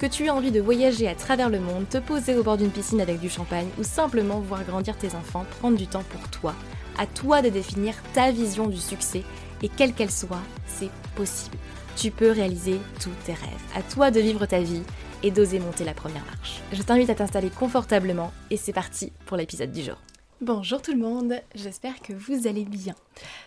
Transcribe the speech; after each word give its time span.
que 0.00 0.06
tu 0.06 0.24
aies 0.24 0.30
envie 0.30 0.50
de 0.50 0.62
voyager 0.62 1.06
à 1.08 1.14
travers 1.14 1.50
le 1.50 1.60
monde, 1.60 1.86
te 1.86 1.98
poser 1.98 2.34
au 2.34 2.42
bord 2.42 2.56
d'une 2.56 2.70
piscine 2.70 3.02
avec 3.02 3.20
du 3.20 3.28
champagne 3.28 3.68
ou 3.78 3.84
simplement 3.84 4.40
voir 4.40 4.64
grandir 4.64 4.96
tes 4.96 5.14
enfants, 5.14 5.44
prendre 5.58 5.76
du 5.76 5.86
temps 5.86 6.04
pour 6.08 6.26
toi. 6.30 6.54
À 6.96 7.06
toi 7.06 7.42
de 7.42 7.50
définir 7.50 7.94
ta 8.14 8.30
vision 8.30 8.66
du 8.66 8.78
succès 8.78 9.22
et 9.62 9.68
quelle 9.68 9.92
qu'elle 9.92 10.10
soit, 10.10 10.40
c'est 10.66 10.88
possible. 11.16 11.58
Tu 11.96 12.10
peux 12.10 12.30
réaliser 12.30 12.78
tous 12.98 13.10
tes 13.26 13.34
rêves. 13.34 13.62
À 13.76 13.82
toi 13.82 14.10
de 14.10 14.20
vivre 14.20 14.46
ta 14.46 14.60
vie 14.60 14.82
et 15.22 15.30
d'oser 15.30 15.58
monter 15.58 15.84
la 15.84 15.92
première 15.92 16.24
marche. 16.24 16.62
Je 16.72 16.80
t'invite 16.80 17.10
à 17.10 17.14
t'installer 17.14 17.50
confortablement 17.50 18.32
et 18.50 18.56
c'est 18.56 18.72
parti 18.72 19.12
pour 19.26 19.36
l'épisode 19.36 19.70
du 19.70 19.82
jour. 19.82 19.98
Bonjour 20.40 20.80
tout 20.80 20.92
le 20.92 20.98
monde, 20.98 21.34
j'espère 21.54 22.00
que 22.00 22.14
vous 22.14 22.46
allez 22.46 22.64
bien. 22.64 22.94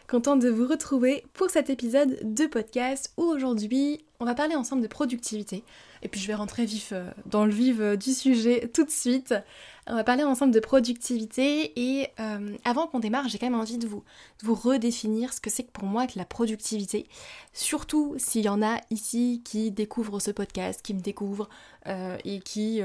Content 0.08 0.36
de 0.36 0.50
vous 0.50 0.67
retrouver 0.67 1.23
pour 1.34 1.50
cet 1.50 1.72
épisode 1.72 2.20
de 2.22 2.45
podcast 2.45 3.12
où 3.17 3.23
aujourd'hui 3.23 4.06
on 4.24 4.26
va 4.26 4.36
parler 4.36 4.56
ensemble 4.56 4.82
de 4.82 4.88
productivité. 4.88 5.66
Et 6.02 6.08
puis 6.08 6.22
je 6.22 6.28
vais 6.28 6.34
rentrer 6.34 6.66
vif 6.66 6.94
euh, 6.94 7.12
dans 7.26 7.44
le 7.44 7.52
vif 7.52 7.76
euh, 7.82 7.98
du 7.98 8.14
sujet 8.14 8.70
tout 8.74 8.86
de 8.86 8.90
suite. 8.90 9.36
On 9.86 9.96
va 9.96 10.06
parler 10.06 10.24
ensemble 10.24 10.54
de 10.54 10.62
productivité 10.62 11.74
et 11.76 12.08
euh, 12.22 12.56
avant 12.64 12.88
qu'on 12.88 13.00
démarre, 13.00 13.28
j'ai 13.28 13.38
quand 13.38 13.50
même 13.50 13.60
envie 13.60 13.78
de 13.78 13.86
vous, 13.86 14.02
vous 14.42 14.56
redéfinir 14.56 15.34
ce 15.34 15.42
que 15.42 15.50
c'est 15.50 15.64
que 15.64 15.72
pour 15.72 15.84
moi 15.84 16.08
que 16.08 16.18
la 16.18 16.24
productivité. 16.24 17.06
Surtout 17.52 18.16
s'il 18.18 18.46
y 18.46 18.50
en 18.50 18.62
a 18.62 18.80
ici 18.92 19.42
qui 19.44 19.72
découvrent 19.72 20.22
ce 20.22 20.32
podcast, 20.32 20.82
qui 20.82 20.94
me 20.94 21.02
découvrent 21.02 21.50
et 22.24 22.40
qui 22.40 22.82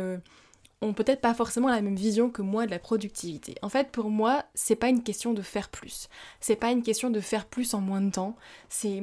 ont 0.80 0.92
peut-être 0.92 1.20
pas 1.20 1.34
forcément 1.34 1.68
la 1.68 1.80
même 1.80 1.94
vision 1.94 2.30
que 2.30 2.42
moi 2.42 2.66
de 2.66 2.72
la 2.72 2.80
productivité. 2.80 3.54
En 3.62 3.68
fait, 3.68 3.92
pour 3.92 4.10
moi, 4.10 4.44
c'est 4.54 4.74
pas 4.74 4.88
une 4.88 5.04
question 5.04 5.34
de 5.34 5.42
faire 5.42 5.68
plus. 5.68 6.08
C'est 6.40 6.56
pas 6.56 6.72
une 6.72 6.82
question 6.82 7.10
de 7.10 7.20
faire 7.20 7.46
plus 7.46 7.74
en 7.74 7.80
moins 7.80 8.00
de 8.00 8.10
temps. 8.10 8.36
C'est 8.68 9.00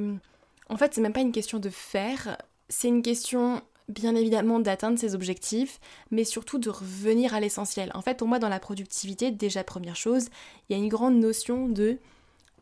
en 0.70 0.78
fait, 0.78 0.94
c'est 0.94 1.02
même 1.02 1.14
pas 1.14 1.22
une 1.22 1.32
question 1.32 1.60
de 1.60 1.70
faire, 1.70 2.38
c'est 2.70 2.88
une 2.88 3.02
question 3.02 3.62
bien 3.88 4.16
évidemment 4.16 4.60
d'atteindre 4.60 4.98
ses 4.98 5.14
objectifs, 5.14 5.80
mais 6.10 6.24
surtout 6.24 6.58
de 6.58 6.70
revenir 6.70 7.34
à 7.36 7.40
l'essentiel. 7.40 7.92
En 7.94 8.02
fait, 8.02 8.18
pour 8.18 8.28
moi, 8.28 8.40
dans 8.40 8.50
la 8.50 8.60
productivité, 8.60 9.32
déjà 9.32 9.64
première 9.64 9.96
chose, 9.96 10.30
il 10.68 10.76
y 10.76 10.80
a 10.80 10.84
une 10.84 10.90
grande 10.90 11.20
notion 11.20 11.70
de 11.70 12.00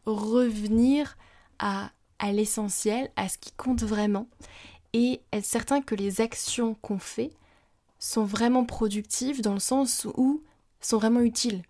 revenir 0.05 1.17
à, 1.59 1.91
à 2.19 2.31
l'essentiel, 2.33 3.09
à 3.15 3.29
ce 3.29 3.37
qui 3.37 3.51
compte 3.51 3.83
vraiment, 3.83 4.27
et 4.91 5.21
être 5.31 5.45
certain 5.45 5.81
que 5.81 5.95
les 5.95 6.19
actions 6.19 6.75
qu'on 6.81 6.99
fait 6.99 7.31
sont 7.99 8.25
vraiment 8.25 8.65
productives 8.65 9.41
dans 9.41 9.53
le 9.53 9.59
sens 9.59 10.05
où 10.17 10.43
sont 10.81 10.97
vraiment 10.97 11.21
utiles, 11.21 11.63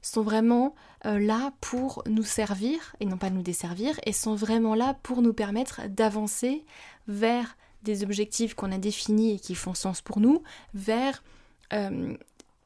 sont 0.00 0.22
vraiment 0.22 0.74
euh, 1.06 1.18
là 1.18 1.52
pour 1.60 2.02
nous 2.06 2.22
servir 2.22 2.94
et 3.00 3.06
non 3.06 3.16
pas 3.16 3.30
nous 3.30 3.42
desservir, 3.42 3.98
et 4.04 4.12
sont 4.12 4.34
vraiment 4.34 4.74
là 4.74 4.96
pour 5.02 5.22
nous 5.22 5.32
permettre 5.32 5.82
d'avancer 5.88 6.64
vers 7.08 7.56
des 7.82 8.04
objectifs 8.04 8.54
qu'on 8.54 8.72
a 8.72 8.78
définis 8.78 9.34
et 9.34 9.38
qui 9.38 9.54
font 9.54 9.74
sens 9.74 10.00
pour 10.00 10.20
nous, 10.20 10.42
vers 10.74 11.22
euh, 11.72 12.14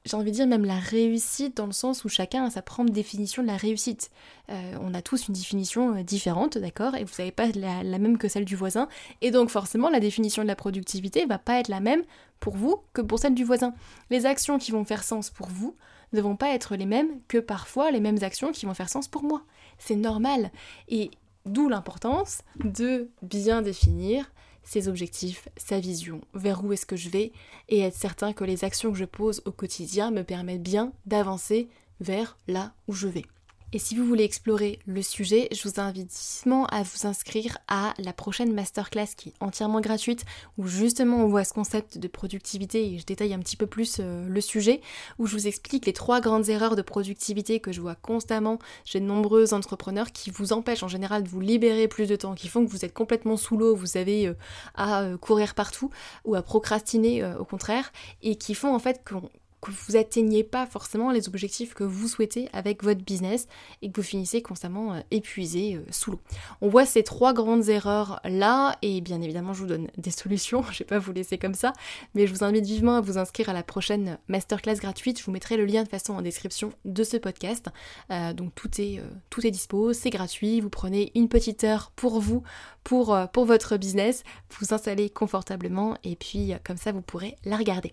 j'ai 0.07 0.17
envie 0.17 0.31
de 0.31 0.37
dire 0.37 0.47
même 0.47 0.65
la 0.65 0.79
réussite 0.79 1.57
dans 1.57 1.67
le 1.67 1.73
sens 1.73 2.05
où 2.05 2.09
chacun 2.09 2.45
a 2.45 2.51
sa 2.51 2.63
propre 2.63 2.91
définition 2.91 3.43
de 3.43 3.49
la 3.49 3.57
réussite. 3.57 4.11
Euh, 4.51 4.75
on 4.81 4.95
a 4.95 5.03
tous 5.03 5.27
une 5.27 5.35
définition 5.35 5.97
euh, 5.97 6.03
différente, 6.03 6.59
d'accord, 6.59 6.95
et 6.95 7.03
vous 7.03 7.15
n'avez 7.19 7.33
pas 7.33 7.49
la, 7.49 7.83
même 7.99 8.17
que 8.17 8.29
celle 8.29 8.45
du 8.45 8.55
voisin, 8.55 8.89
et 9.21 9.33
donc 9.33 9.51
forcément 9.51 9.91
la 9.91 9.99
définition 9.99 10.43
de 10.43 10.49
la 10.49 10.55
productivité 10.55 11.27
va 11.27 11.39
pas 11.39 11.59
être 11.59 11.69
la 11.69 11.81
même 11.81 12.05
pour 12.39 12.55
vous 12.55 12.77
que 12.93 13.03
pour 13.03 13.19
celle 13.19 13.35
du 13.35 13.45
voisin. 13.45 13.75
Les 14.11 14.27
actions 14.27 14.59
qui 14.59 14.71
vont 14.71 14.85
faire 14.85 15.03
sens 15.03 15.31
pour 15.31 15.49
vous 15.49 15.75
ne 16.13 16.21
vont 16.21 16.37
pas 16.37 16.51
être 16.51 16.77
les 16.77 16.87
mêmes 16.87 17.21
que 17.27 17.39
parfois 17.39 17.91
les 17.91 18.01
mêmes 18.01 18.23
actions 18.23 18.53
qui 18.53 18.65
vont 18.65 18.75
faire 18.75 18.89
sens 18.89 19.09
pour 19.09 19.25
moi. 19.25 19.43
C'est 19.79 19.97
normal, 19.97 20.53
et 20.89 21.11
d'où 21.47 21.69
l'importance 21.69 22.43
de 22.65 23.11
bien 23.23 23.61
définir 23.61 24.31
ses 24.67 24.89
objectifs, 24.89 25.49
sa 25.57 25.81
vision, 25.81 26.21
vers 26.35 26.63
où 26.63 26.73
est-ce 26.73 26.85
que 26.85 26.97
je 26.97 27.09
vais, 27.09 27.33
et 27.69 27.81
être 27.81 27.97
certain 27.97 28.33
que 28.33 28.45
les 28.45 28.65
actions 28.65 28.93
que 28.93 28.99
je 28.99 29.05
pose 29.05 29.41
au 29.47 29.53
quotidien 29.53 30.11
me 30.11 30.25
permettent 30.25 30.63
bien 30.63 30.93
d'avancer 31.07 31.69
vers 32.01 32.37
là 32.49 32.75
où 32.89 32.93
je 32.93 33.09
vais. 33.09 33.25
Et 33.73 33.81
si 33.81 33.97
vous 33.97 34.07
voulez 34.07 34.23
explorer 34.23 34.79
le 34.87 35.03
sujet, 35.03 35.49
je 35.51 35.69
vous 35.69 35.81
invite 35.81 36.13
vivement 36.13 36.67
à 36.67 36.85
vous 36.85 37.07
inscrire 37.07 37.59
à 37.67 37.95
la 37.99 38.13
prochaine 38.13 38.53
masterclass 38.55 39.09
qui 39.17 39.31
est 39.31 39.35
entièrement 39.41 39.81
gratuite, 39.81 40.25
où 40.57 40.69
justement 40.69 41.17
on 41.17 41.27
voit 41.27 41.43
ce 41.43 41.53
concept 41.53 41.99
de 41.99 42.07
productivité 42.07 42.87
et 42.87 42.99
je 42.99 43.05
détaille 43.05 43.35
un 43.35 43.41
petit 43.41 43.57
peu 43.57 43.67
plus 43.67 43.97
euh, 43.99 44.25
le 44.29 44.41
sujet, 44.41 44.81
où 45.19 45.27
je 45.27 45.33
vous 45.33 45.49
explique 45.49 45.85
les 45.87 45.93
trois 45.93 46.21
grandes 46.21 46.49
erreurs 46.49 46.77
de 46.77 46.83
productivité 46.83 47.59
que 47.59 47.73
je 47.73 47.81
vois 47.81 47.97
constamment 47.97 48.61
chez 48.85 49.01
de 49.01 49.05
nombreux 49.05 49.53
entrepreneurs 49.53 50.13
qui 50.13 50.31
vous 50.31 50.53
empêchent 50.53 50.85
en 50.85 50.89
général 50.89 51.25
de 51.25 51.29
vous 51.29 51.41
libérer 51.41 51.89
plus 51.89 52.07
de 52.07 52.15
temps, 52.15 52.37
qui 52.37 52.47
font 52.47 52.65
que 52.65 52.71
vous 52.71 52.85
êtes 52.85 52.95
complètement 52.95 53.37
sous 53.37 53.57
l'eau, 53.57 53.75
vous 53.75 53.97
avez 53.97 54.29
euh, 54.29 54.35
à 54.77 55.03
euh, 55.03 55.17
courir 55.17 55.55
partout 55.57 55.91
ou 56.25 56.37
à 56.37 56.43
procrastiner 56.43 57.25
au 57.39 57.45
contraire, 57.45 57.93
et 58.23 58.37
qui 58.37 58.55
font 58.55 58.75
en 58.75 58.79
fait 58.79 59.03
qu'on 59.09 59.29
que 59.67 59.73
vous 59.73 59.97
atteignez 59.97 60.45
pas 60.45 60.67
forcément 60.67 61.11
les 61.11 61.29
objectifs 61.29 61.75
que 61.75 61.83
vous 61.83 62.07
souhaitez 62.07 62.49
avec 62.53 62.85
votre 62.85 63.03
business 63.03 63.49
et 63.83 63.91
que 63.91 64.01
vous 64.01 64.07
finissez 64.07 64.41
constamment 64.41 64.95
euh, 64.95 65.01
épuisé 65.11 65.75
euh, 65.75 65.85
sous 65.91 66.13
l'eau. 66.13 66.21
On 66.61 66.69
voit 66.69 66.87
ces 66.87 67.03
trois 67.03 67.33
grandes 67.33 67.69
erreurs 67.69 68.21
là 68.25 68.77
et 68.83 69.01
bien 69.01 69.21
évidemment 69.21 69.55
je 69.55 69.61
vous 69.61 69.67
donne 69.67 69.89
des 69.97 70.11
solutions, 70.11 70.63
je 70.71 70.79
vais 70.79 70.85
pas 70.85 70.99
vous 70.99 71.13
laisser 71.13 71.37
comme 71.39 71.55
ça, 71.55 71.73
mais 72.15 72.27
je 72.27 72.33
vous 72.33 72.45
invite 72.45 72.65
vivement 72.65 72.97
à 72.97 73.01
vous 73.01 73.19
inscrire 73.19 73.49
à 73.49 73.53
la 73.53 73.63
prochaine 73.63 74.19
masterclass 74.29 74.77
gratuite. 74.77 75.19
Je 75.19 75.25
vous 75.25 75.33
mettrai 75.33 75.57
le 75.57 75.65
lien 75.65 75.83
de 75.83 75.89
façon 75.89 76.15
en 76.15 76.23
description 76.23 76.73
de 76.85 77.03
ce 77.03 77.17
podcast. 77.17 77.67
Euh, 78.11 78.33
donc 78.33 78.55
tout 78.55 78.71
est, 78.81 79.03
tout 79.31 79.45
est 79.47 79.51
dispo, 79.51 79.93
c'est 79.93 80.11
gratuit, 80.11 80.61
vous 80.61 80.71
prenez 80.71 81.11
une 81.15 81.29
petite 81.29 81.65
heure 81.65 81.91
pour 81.97 82.21
vous, 82.21 82.43
pour, 82.85 83.19
pour 83.33 83.47
votre 83.47 83.77
business, 83.77 84.23
vous 84.61 84.73
installez 84.73 85.11
confortablement 85.11 85.97
et 86.05 86.15
puis 86.15 86.53
comme 86.65 86.77
ça 86.77 86.93
vous 86.93 87.03
pourrez 87.03 87.37
la 87.45 87.57
regarder. 87.57 87.93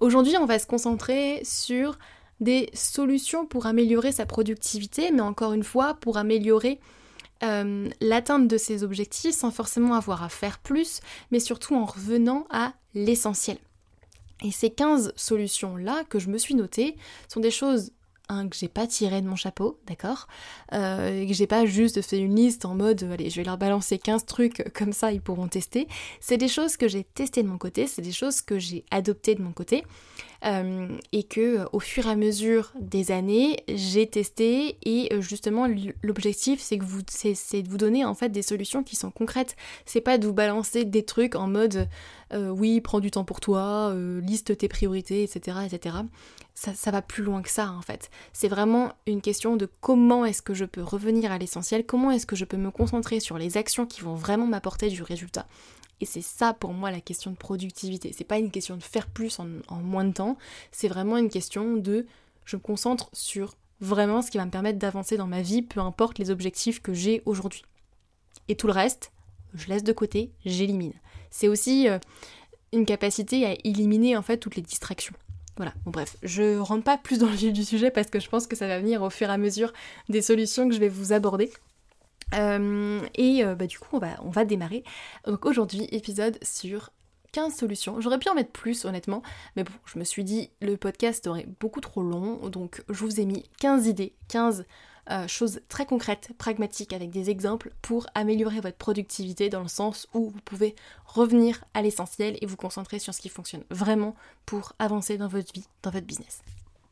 Aujourd'hui, 0.00 0.36
on 0.38 0.46
va 0.46 0.58
se 0.58 0.66
concentrer 0.66 1.42
sur 1.44 1.98
des 2.40 2.70
solutions 2.72 3.44
pour 3.44 3.66
améliorer 3.66 4.12
sa 4.12 4.24
productivité, 4.24 5.10
mais 5.10 5.20
encore 5.20 5.52
une 5.52 5.62
fois, 5.62 5.94
pour 5.94 6.16
améliorer 6.16 6.80
euh, 7.42 7.88
l'atteinte 8.00 8.48
de 8.48 8.56
ses 8.56 8.82
objectifs 8.82 9.34
sans 9.34 9.50
forcément 9.50 9.94
avoir 9.94 10.22
à 10.22 10.30
faire 10.30 10.58
plus, 10.58 11.00
mais 11.30 11.38
surtout 11.38 11.74
en 11.74 11.84
revenant 11.84 12.46
à 12.50 12.72
l'essentiel. 12.94 13.58
Et 14.42 14.50
ces 14.50 14.70
15 14.70 15.12
solutions-là 15.16 16.04
que 16.08 16.18
je 16.18 16.30
me 16.30 16.38
suis 16.38 16.54
notées 16.54 16.96
sont 17.28 17.40
des 17.40 17.50
choses 17.50 17.92
que 18.50 18.56
j'ai 18.56 18.68
pas 18.68 18.86
tiré 18.86 19.20
de 19.20 19.28
mon 19.28 19.36
chapeau, 19.36 19.78
d'accord 19.86 20.28
euh, 20.72 21.26
Que 21.26 21.32
j'ai 21.32 21.46
pas 21.46 21.66
juste 21.66 22.02
fait 22.02 22.18
une 22.18 22.36
liste 22.36 22.64
en 22.64 22.74
mode 22.74 23.02
allez, 23.12 23.30
je 23.30 23.36
vais 23.36 23.44
leur 23.44 23.58
balancer 23.58 23.98
15 23.98 24.24
trucs 24.24 24.72
comme 24.72 24.92
ça, 24.92 25.12
ils 25.12 25.20
pourront 25.20 25.48
tester. 25.48 25.88
C'est 26.20 26.36
des 26.36 26.48
choses 26.48 26.76
que 26.76 26.88
j'ai 26.88 27.04
testées 27.04 27.42
de 27.42 27.48
mon 27.48 27.58
côté, 27.58 27.86
c'est 27.86 28.02
des 28.02 28.12
choses 28.12 28.40
que 28.40 28.58
j'ai 28.58 28.84
adoptées 28.90 29.34
de 29.34 29.42
mon 29.42 29.52
côté. 29.52 29.84
Euh, 30.46 30.88
et 31.12 31.24
que 31.24 31.66
au 31.72 31.80
fur 31.80 32.06
et 32.06 32.10
à 32.10 32.16
mesure 32.16 32.72
des 32.80 33.10
années, 33.10 33.58
j'ai 33.68 34.06
testé 34.06 34.78
et 34.84 35.12
euh, 35.12 35.20
justement 35.20 35.66
l'objectif 36.02 36.60
c'est 36.60 36.78
que 36.78 36.84
vous 36.84 37.02
c'est 37.10 37.62
de 37.62 37.68
vous 37.68 37.76
donner 37.76 38.06
en 38.06 38.14
fait 38.14 38.30
des 38.30 38.40
solutions 38.40 38.82
qui 38.82 38.96
sont 38.96 39.10
concrètes. 39.10 39.54
C'est 39.84 40.00
pas 40.00 40.16
de 40.16 40.26
vous 40.26 40.32
balancer 40.32 40.86
des 40.86 41.04
trucs 41.04 41.34
en 41.34 41.46
mode 41.46 41.88
euh, 42.32 42.48
oui 42.48 42.80
prends 42.80 43.00
du 43.00 43.10
temps 43.10 43.24
pour 43.24 43.40
toi, 43.40 43.94
liste 44.22 44.56
tes 44.56 44.68
priorités, 44.68 45.22
etc. 45.22 45.58
etc. 45.66 45.96
Ça, 46.60 46.90
va 46.90 47.00
plus 47.00 47.22
loin 47.22 47.40
que 47.40 47.48
ça 47.48 47.72
en 47.72 47.80
fait. 47.80 48.10
C'est 48.34 48.48
vraiment 48.48 48.92
une 49.06 49.22
question 49.22 49.56
de 49.56 49.66
comment 49.80 50.26
est-ce 50.26 50.42
que 50.42 50.52
je 50.52 50.66
peux 50.66 50.82
revenir 50.82 51.32
à 51.32 51.38
l'essentiel, 51.38 51.86
comment 51.86 52.10
est-ce 52.10 52.26
que 52.26 52.36
je 52.36 52.44
peux 52.44 52.58
me 52.58 52.70
concentrer 52.70 53.18
sur 53.18 53.38
les 53.38 53.56
actions 53.56 53.86
qui 53.86 54.02
vont 54.02 54.14
vraiment 54.14 54.46
m'apporter 54.46 54.90
du 54.90 55.02
résultat. 55.02 55.46
Et 56.02 56.04
c'est 56.04 56.20
ça 56.20 56.52
pour 56.52 56.74
moi 56.74 56.90
la 56.90 57.00
question 57.00 57.30
de 57.30 57.36
productivité. 57.36 58.12
C'est 58.14 58.24
pas 58.24 58.36
une 58.36 58.50
question 58.50 58.76
de 58.76 58.82
faire 58.82 59.06
plus 59.06 59.38
en, 59.38 59.46
moins 59.80 60.04
de 60.04 60.12
temps, 60.12 60.36
c'est 60.70 60.88
vraiment 60.88 61.16
une 61.16 61.30
question 61.30 61.76
de 61.76 62.04
je 62.44 62.56
me 62.56 62.60
concentre 62.60 63.08
sur 63.14 63.54
vraiment 63.80 64.20
ce 64.20 64.30
qui 64.30 64.36
va 64.36 64.44
me 64.44 64.50
permettre 64.50 64.78
d'avancer 64.78 65.16
dans 65.16 65.26
ma 65.26 65.40
vie, 65.40 65.62
peu 65.62 65.80
importe 65.80 66.18
les 66.18 66.30
objectifs 66.30 66.82
que 66.82 66.92
j'ai 66.92 67.22
aujourd'hui. 67.24 67.62
Et 68.48 68.54
tout 68.54 68.66
le 68.66 68.74
reste, 68.74 69.12
je 69.54 69.66
laisse 69.68 69.84
de 69.84 69.94
côté, 69.94 70.30
j'élimine. 70.44 70.92
C'est 71.30 71.48
aussi 71.48 71.88
euh, 71.88 71.98
une 72.74 72.84
capacité 72.84 73.46
à 73.46 73.54
éliminer 73.64 74.14
en 74.14 74.22
fait 74.22 74.36
toutes 74.36 74.56
les 74.56 74.62
distractions. 74.62 75.14
Voilà, 75.60 75.74
bon 75.84 75.90
bref, 75.90 76.16
je 76.22 76.58
rentre 76.58 76.84
pas 76.84 76.96
plus 76.96 77.18
dans 77.18 77.26
le 77.26 77.34
vif 77.34 77.52
du 77.52 77.66
sujet 77.66 77.90
parce 77.90 78.06
que 78.06 78.18
je 78.18 78.30
pense 78.30 78.46
que 78.46 78.56
ça 78.56 78.66
va 78.66 78.78
venir 78.78 79.02
au 79.02 79.10
fur 79.10 79.28
et 79.28 79.32
à 79.32 79.36
mesure 79.36 79.74
des 80.08 80.22
solutions 80.22 80.66
que 80.66 80.74
je 80.74 80.80
vais 80.80 80.88
vous 80.88 81.12
aborder. 81.12 81.52
Euh, 82.34 82.98
et 83.14 83.44
euh, 83.44 83.54
bah, 83.54 83.66
du 83.66 83.78
coup, 83.78 83.88
on 83.92 83.98
va, 83.98 84.16
on 84.22 84.30
va 84.30 84.46
démarrer. 84.46 84.84
Donc 85.26 85.44
aujourd'hui, 85.44 85.86
épisode 85.92 86.38
sur 86.42 86.92
15 87.32 87.54
solutions. 87.54 88.00
J'aurais 88.00 88.18
pu 88.18 88.30
en 88.30 88.34
mettre 88.34 88.52
plus 88.52 88.86
honnêtement, 88.86 89.22
mais 89.54 89.62
bon, 89.62 89.72
je 89.84 89.98
me 89.98 90.04
suis 90.04 90.24
dit 90.24 90.48
le 90.62 90.78
podcast 90.78 91.26
aurait 91.26 91.46
beaucoup 91.60 91.82
trop 91.82 92.00
long, 92.00 92.48
donc 92.48 92.82
je 92.88 93.04
vous 93.04 93.20
ai 93.20 93.26
mis 93.26 93.44
15 93.58 93.86
idées, 93.86 94.14
15 94.28 94.64
euh, 95.10 95.26
choses 95.26 95.60
très 95.68 95.86
concrètes, 95.86 96.30
pragmatiques, 96.38 96.92
avec 96.92 97.10
des 97.10 97.30
exemples 97.30 97.72
pour 97.82 98.06
améliorer 98.14 98.60
votre 98.60 98.76
productivité 98.76 99.48
dans 99.48 99.62
le 99.62 99.68
sens 99.68 100.08
où 100.14 100.30
vous 100.30 100.40
pouvez 100.44 100.74
revenir 101.06 101.64
à 101.74 101.82
l'essentiel 101.82 102.36
et 102.40 102.46
vous 102.46 102.56
concentrer 102.56 102.98
sur 102.98 103.14
ce 103.14 103.20
qui 103.20 103.28
fonctionne 103.28 103.64
vraiment 103.70 104.14
pour 104.46 104.72
avancer 104.78 105.18
dans 105.18 105.28
votre 105.28 105.52
vie, 105.52 105.66
dans 105.82 105.90
votre 105.90 106.06
business. 106.06 106.42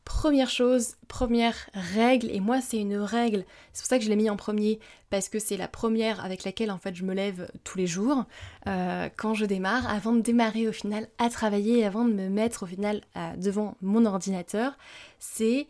Première 0.09 0.49
chose, 0.49 0.95
première 1.07 1.69
règle, 1.73 2.31
et 2.31 2.39
moi 2.39 2.61
c'est 2.61 2.79
une 2.79 2.97
règle, 2.97 3.45
c'est 3.73 3.83
pour 3.83 3.89
ça 3.89 3.99
que 3.99 4.03
je 4.03 4.09
l'ai 4.09 4.15
mis 4.15 4.29
en 4.29 4.37
premier, 4.37 4.79
parce 5.11 5.29
que 5.29 5.37
c'est 5.37 5.55
la 5.55 5.67
première 5.67 6.25
avec 6.25 6.43
laquelle 6.43 6.71
en 6.71 6.79
fait 6.79 6.95
je 6.95 7.03
me 7.05 7.13
lève 7.13 7.47
tous 7.63 7.77
les 7.77 7.85
jours 7.85 8.25
euh, 8.65 9.07
quand 9.15 9.35
je 9.35 9.45
démarre, 9.45 9.87
avant 9.87 10.13
de 10.13 10.21
démarrer 10.21 10.67
au 10.67 10.71
final 10.71 11.07
à 11.19 11.29
travailler, 11.29 11.85
avant 11.85 12.05
de 12.05 12.11
me 12.11 12.27
mettre 12.27 12.63
au 12.63 12.65
final 12.65 13.01
euh, 13.15 13.35
devant 13.37 13.77
mon 13.81 14.03
ordinateur, 14.07 14.77
c'est 15.19 15.67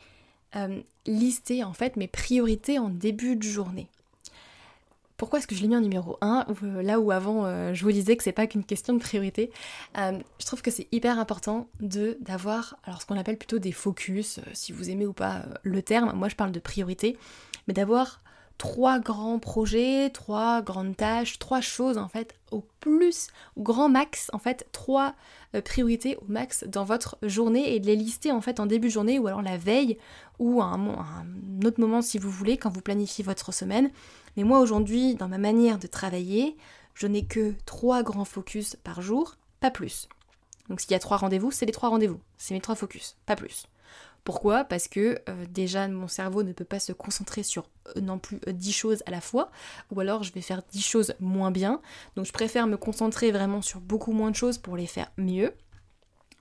euh, 0.56 0.82
lister 1.06 1.64
en 1.64 1.74
fait 1.74 1.96
mes 1.96 2.08
priorités 2.08 2.80
en 2.80 2.90
début 2.90 3.36
de 3.36 3.44
journée. 3.44 3.88
Pourquoi 5.18 5.40
est-ce 5.40 5.48
que 5.48 5.56
je 5.56 5.62
l'ai 5.62 5.68
mis 5.68 5.76
en 5.76 5.82
numéro 5.82 6.18
1 6.22 6.46
euh, 6.64 6.82
Là 6.82 7.00
où 7.00 7.12
avant 7.12 7.46
euh, 7.46 7.74
je 7.74 7.84
vous 7.84 7.92
disais 7.92 8.16
que 8.16 8.24
c'est 8.24 8.32
pas 8.32 8.48
qu'une 8.48 8.64
question 8.64 8.94
de 8.94 9.00
priorité. 9.00 9.52
Je 9.96 10.46
trouve 10.46 10.62
que 10.62 10.72
c'est 10.72 10.88
hyper 10.92 11.20
important 11.20 11.68
d'avoir 11.82 12.78
alors 12.86 13.02
ce 13.02 13.06
qu'on 13.06 13.18
appelle 13.18 13.38
plutôt 13.38 13.60
des 13.60 13.74
focus, 13.74 14.40
si 14.54 14.72
vous 14.72 14.90
aimez 14.90 15.06
ou 15.06 15.14
pas 15.14 15.46
le 15.64 15.82
terme, 15.82 16.14
moi 16.14 16.30
je 16.30 16.36
parle 16.36 16.52
de 16.52 16.60
priorité, 16.60 17.18
mais 17.68 17.74
d'avoir 17.74 18.22
trois 18.60 19.00
grands 19.00 19.40
projets, 19.40 20.12
trois 20.12 20.62
grandes 20.62 20.96
tâches, 20.96 21.40
trois 21.40 21.62
choses 21.62 21.98
en 21.98 22.08
fait 22.08 22.36
au 22.52 22.64
plus, 22.80 23.30
au 23.56 23.64
grand 23.64 23.90
max 23.90 24.30
en 24.34 24.38
fait, 24.38 24.68
trois 24.72 25.16
priorités 25.66 26.18
au 26.18 26.26
max 26.28 26.64
dans 26.68 26.84
votre 26.84 27.18
journée 27.24 27.74
et 27.74 27.80
de 27.80 27.88
les 27.88 27.96
lister 27.96 28.32
en 28.32 28.42
fait 28.42 28.60
en 28.60 28.68
début 28.68 28.90
de 28.90 28.94
journée 28.94 29.18
ou 29.18 29.26
alors 29.26 29.42
la 29.42 29.58
veille 29.58 29.98
ou 30.38 30.62
à 30.62 30.66
un 30.66 31.66
autre 31.66 31.80
moment 31.80 32.04
si 32.04 32.20
vous 32.20 32.30
voulez 32.30 32.58
quand 32.58 32.70
vous 32.70 32.82
planifiez 32.82 33.24
votre 33.24 33.52
semaine 33.52 33.90
mais 34.40 34.44
moi 34.44 34.60
aujourd'hui, 34.60 35.16
dans 35.16 35.28
ma 35.28 35.38
manière 35.38 35.80
de 35.80 35.88
travailler, 35.88 36.56
je 36.94 37.08
n'ai 37.08 37.26
que 37.26 37.54
trois 37.66 38.04
grands 38.04 38.26
focus 38.26 38.76
par 38.78 39.02
jour, 39.02 39.36
pas 39.60 39.72
plus. 39.72 40.08
Donc 40.70 40.82
s'il 40.82 40.92
y 40.92 40.96
a 40.96 41.00
trois 41.00 41.18
rendez-vous, 41.18 41.52
c'est 41.52 41.66
les 41.66 41.72
trois 41.72 41.90
rendez-vous. 41.90 42.20
C'est 42.38 42.54
mes 42.54 42.62
trois 42.62 42.76
focus, 42.76 43.18
pas 43.26 43.36
plus. 43.36 43.68
Pourquoi? 44.24 44.64
Parce 44.64 44.88
que 44.88 45.20
euh, 45.30 45.46
déjà 45.50 45.88
mon 45.88 46.08
cerveau 46.08 46.44
ne 46.44 46.54
peut 46.54 46.66
pas 46.66 46.80
se 46.80 46.92
concentrer 46.92 47.44
sur 47.44 47.70
euh, 47.96 48.02
non 48.02 48.20
plus 48.20 48.40
euh, 48.48 48.52
dix 48.52 48.74
choses 48.74 49.02
à 49.06 49.12
la 49.12 49.22
fois, 49.22 49.50
ou 49.92 50.00
alors 50.00 50.24
je 50.24 50.34
vais 50.34 50.42
faire 50.42 50.62
dix 50.72 50.86
choses 50.86 51.14
moins 51.20 51.52
bien. 51.52 51.82
Donc 52.16 52.26
je 52.26 52.34
préfère 52.34 52.68
me 52.68 52.78
concentrer 52.78 53.32
vraiment 53.32 53.62
sur 53.62 53.80
beaucoup 53.80 54.12
moins 54.12 54.32
de 54.32 54.36
choses 54.36 54.58
pour 54.58 54.78
les 54.78 54.88
faire 54.88 55.12
mieux 55.18 55.54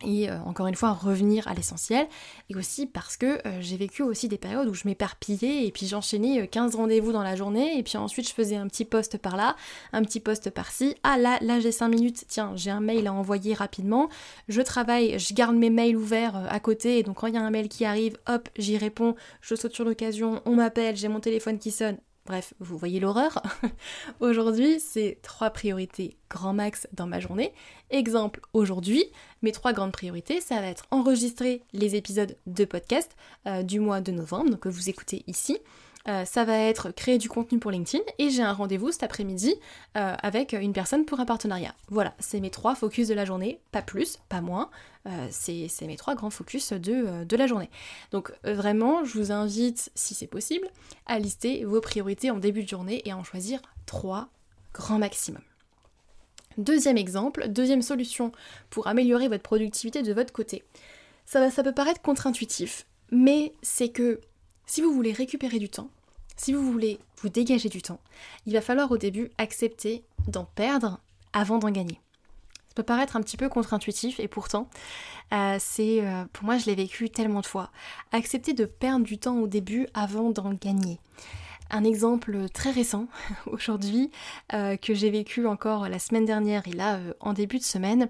et 0.04 0.30
euh, 0.30 0.38
encore 0.44 0.68
une 0.68 0.76
fois 0.76 0.92
revenir 0.92 1.48
à 1.48 1.54
l'essentiel 1.54 2.06
et 2.48 2.54
aussi 2.54 2.86
parce 2.86 3.16
que 3.16 3.46
euh, 3.46 3.60
j'ai 3.60 3.76
vécu 3.76 4.02
aussi 4.02 4.28
des 4.28 4.38
périodes 4.38 4.68
où 4.68 4.74
je 4.74 4.86
m'éparpillais 4.86 5.66
et 5.66 5.72
puis 5.72 5.86
j'enchaînais 5.86 6.46
15 6.46 6.74
euh, 6.74 6.78
rendez-vous 6.78 7.10
dans 7.10 7.22
la 7.22 7.34
journée 7.34 7.78
et 7.78 7.82
puis 7.82 7.96
ensuite 7.96 8.28
je 8.28 8.32
faisais 8.32 8.56
un 8.56 8.68
petit 8.68 8.84
poste 8.84 9.18
par 9.18 9.36
là, 9.36 9.56
un 9.92 10.02
petit 10.02 10.20
poste 10.20 10.50
par-ci. 10.50 10.94
Ah 11.02 11.18
là, 11.18 11.38
là 11.40 11.58
j'ai 11.58 11.72
5 11.72 11.88
minutes, 11.88 12.24
tiens, 12.28 12.52
j'ai 12.54 12.70
un 12.70 12.80
mail 12.80 13.08
à 13.08 13.12
envoyer 13.12 13.54
rapidement. 13.54 14.08
Je 14.48 14.62
travaille, 14.62 15.18
je 15.18 15.34
garde 15.34 15.56
mes 15.56 15.70
mails 15.70 15.96
ouverts 15.96 16.46
à 16.48 16.60
côté 16.60 16.98
et 16.98 17.02
donc 17.02 17.16
quand 17.16 17.26
il 17.26 17.34
y 17.34 17.38
a 17.38 17.42
un 17.42 17.50
mail 17.50 17.68
qui 17.68 17.84
arrive, 17.84 18.16
hop, 18.28 18.48
j'y 18.56 18.78
réponds, 18.78 19.16
je 19.40 19.56
saute 19.56 19.74
sur 19.74 19.84
l'occasion, 19.84 20.42
on 20.44 20.54
m'appelle, 20.54 20.96
j'ai 20.96 21.08
mon 21.08 21.20
téléphone 21.20 21.58
qui 21.58 21.72
sonne, 21.72 21.98
Bref, 22.28 22.52
vous 22.60 22.76
voyez 22.76 23.00
l'horreur. 23.00 23.42
aujourd'hui, 24.20 24.80
c'est 24.80 25.18
trois 25.22 25.48
priorités 25.48 26.18
grand 26.28 26.52
max 26.52 26.86
dans 26.92 27.06
ma 27.06 27.20
journée. 27.20 27.54
Exemple, 27.88 28.40
aujourd'hui, 28.52 29.06
mes 29.40 29.50
trois 29.50 29.72
grandes 29.72 29.92
priorités, 29.92 30.42
ça 30.42 30.60
va 30.60 30.66
être 30.66 30.84
enregistrer 30.90 31.62
les 31.72 31.96
épisodes 31.96 32.36
de 32.46 32.66
podcast 32.66 33.16
euh, 33.46 33.62
du 33.62 33.80
mois 33.80 34.02
de 34.02 34.12
novembre, 34.12 34.50
donc 34.50 34.60
que 34.60 34.68
vous 34.68 34.90
écoutez 34.90 35.24
ici. 35.26 35.56
Euh, 36.08 36.24
ça 36.24 36.44
va 36.44 36.56
être 36.56 36.90
créer 36.90 37.18
du 37.18 37.28
contenu 37.28 37.58
pour 37.58 37.70
LinkedIn 37.70 38.02
et 38.18 38.30
j'ai 38.30 38.42
un 38.42 38.52
rendez-vous 38.52 38.92
cet 38.92 39.02
après-midi 39.02 39.54
euh, 39.96 40.14
avec 40.22 40.54
une 40.54 40.72
personne 40.72 41.04
pour 41.04 41.20
un 41.20 41.26
partenariat. 41.26 41.74
Voilà, 41.88 42.14
c'est 42.18 42.40
mes 42.40 42.50
trois 42.50 42.74
focus 42.74 43.08
de 43.08 43.14
la 43.14 43.26
journée, 43.26 43.60
pas 43.72 43.82
plus, 43.82 44.18
pas 44.28 44.40
moins. 44.40 44.70
Euh, 45.06 45.28
c'est 45.30 45.86
mes 45.86 45.96
trois 45.96 46.14
grands 46.14 46.30
focus 46.30 46.72
de, 46.72 47.36
la 47.36 47.46
journée. 47.46 47.68
Donc 48.10 48.32
vraiment, 48.42 49.04
je 49.04 49.18
vous 49.18 49.32
invite, 49.32 49.90
si 49.94 50.14
c'est 50.14 50.26
possible, 50.26 50.68
à 51.06 51.18
lister 51.18 51.64
vos 51.64 51.80
priorités 51.80 52.30
en 52.30 52.38
début 52.38 52.62
de 52.62 52.68
journée 52.68 53.02
et 53.04 53.12
à 53.12 53.16
en 53.16 53.24
choisir 53.24 53.60
trois 53.86 54.28
grand 54.72 54.98
maximum. 54.98 55.42
Deuxième 56.56 56.96
exemple, 56.96 57.48
deuxième 57.48 57.82
solution 57.82 58.32
pour 58.70 58.86
améliorer 58.86 59.28
votre 59.28 59.42
productivité 59.42 60.02
de 60.02 60.12
votre 60.12 60.32
côté. 60.32 60.64
Ça, 61.26 61.50
ça 61.50 61.62
peut 61.62 61.72
paraître 61.72 62.00
contre-intuitif, 62.00 62.86
mais 63.12 63.52
c'est 63.62 63.90
que 63.90 64.20
si 64.66 64.82
vous 64.82 64.92
voulez 64.92 65.12
récupérer 65.12 65.58
du 65.58 65.68
temps, 65.68 65.90
si 66.38 66.52
vous 66.52 66.62
voulez 66.62 66.98
vous 67.20 67.28
dégager 67.28 67.68
du 67.68 67.82
temps, 67.82 68.00
il 68.46 68.52
va 68.52 68.60
falloir 68.60 68.90
au 68.90 68.96
début 68.96 69.30
accepter 69.38 70.04
d'en 70.28 70.44
perdre 70.44 71.00
avant 71.32 71.58
d'en 71.58 71.70
gagner. 71.70 72.00
Ça 72.68 72.74
peut 72.74 72.82
paraître 72.84 73.16
un 73.16 73.20
petit 73.20 73.36
peu 73.36 73.48
contre-intuitif 73.48 74.20
et 74.20 74.28
pourtant, 74.28 74.70
euh, 75.32 75.56
c'est 75.58 76.06
euh, 76.06 76.24
pour 76.32 76.44
moi 76.44 76.56
je 76.56 76.66
l'ai 76.66 76.76
vécu 76.76 77.10
tellement 77.10 77.40
de 77.40 77.46
fois. 77.46 77.70
Accepter 78.12 78.52
de 78.52 78.64
perdre 78.64 79.04
du 79.04 79.18
temps 79.18 79.38
au 79.38 79.48
début 79.48 79.88
avant 79.94 80.30
d'en 80.30 80.52
gagner. 80.52 81.00
Un 81.70 81.84
exemple 81.84 82.48
très 82.50 82.70
récent 82.70 83.08
aujourd'hui 83.46 84.10
euh, 84.54 84.76
que 84.76 84.94
j'ai 84.94 85.10
vécu 85.10 85.46
encore 85.46 85.88
la 85.88 85.98
semaine 85.98 86.24
dernière 86.24 86.66
et 86.68 86.72
là 86.72 87.00
en 87.20 87.32
début 87.32 87.58
de 87.58 87.64
semaine, 87.64 88.08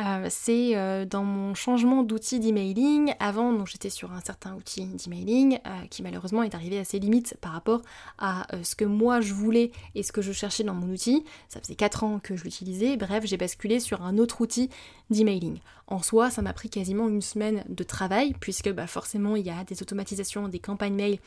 euh, 0.00 0.26
c'est 0.28 0.76
euh, 0.76 1.04
dans 1.04 1.22
mon 1.22 1.54
changement 1.54 2.02
d'outil 2.02 2.40
d'emailing. 2.40 3.14
Avant, 3.20 3.52
donc 3.52 3.68
j'étais 3.68 3.90
sur 3.90 4.12
un 4.12 4.20
certain 4.20 4.54
outil 4.54 4.86
d'emailing 4.86 5.58
euh, 5.66 5.86
qui 5.88 6.02
malheureusement 6.02 6.42
est 6.42 6.54
arrivé 6.54 6.78
à 6.78 6.84
ses 6.84 6.98
limites 6.98 7.36
par 7.40 7.52
rapport 7.52 7.82
à 8.18 8.46
ce 8.62 8.74
que 8.74 8.84
moi 8.84 9.20
je 9.20 9.32
voulais 9.32 9.70
et 9.94 10.02
ce 10.02 10.12
que 10.12 10.22
je 10.22 10.32
cherchais 10.32 10.64
dans 10.64 10.74
mon 10.74 10.92
outil. 10.92 11.24
Ça 11.48 11.60
faisait 11.60 11.76
4 11.76 12.04
ans 12.04 12.18
que 12.18 12.36
je 12.36 12.44
l'utilisais. 12.44 12.96
Bref, 12.96 13.24
j'ai 13.24 13.36
basculé 13.36 13.78
sur 13.80 14.02
un 14.02 14.18
autre 14.18 14.40
outil 14.40 14.68
d'emailing. 15.10 15.58
En 15.86 16.02
soi, 16.02 16.30
ça 16.30 16.42
m'a 16.42 16.52
pris 16.52 16.70
quasiment 16.70 17.08
une 17.08 17.22
semaine 17.22 17.64
de 17.68 17.84
travail 17.84 18.34
puisque 18.40 18.72
bah, 18.72 18.86
forcément 18.86 19.36
il 19.36 19.46
y 19.46 19.50
a 19.50 19.64
des 19.64 19.82
automatisations, 19.82 20.48
des 20.48 20.58
campagnes 20.58 20.94
mail. 20.94 21.18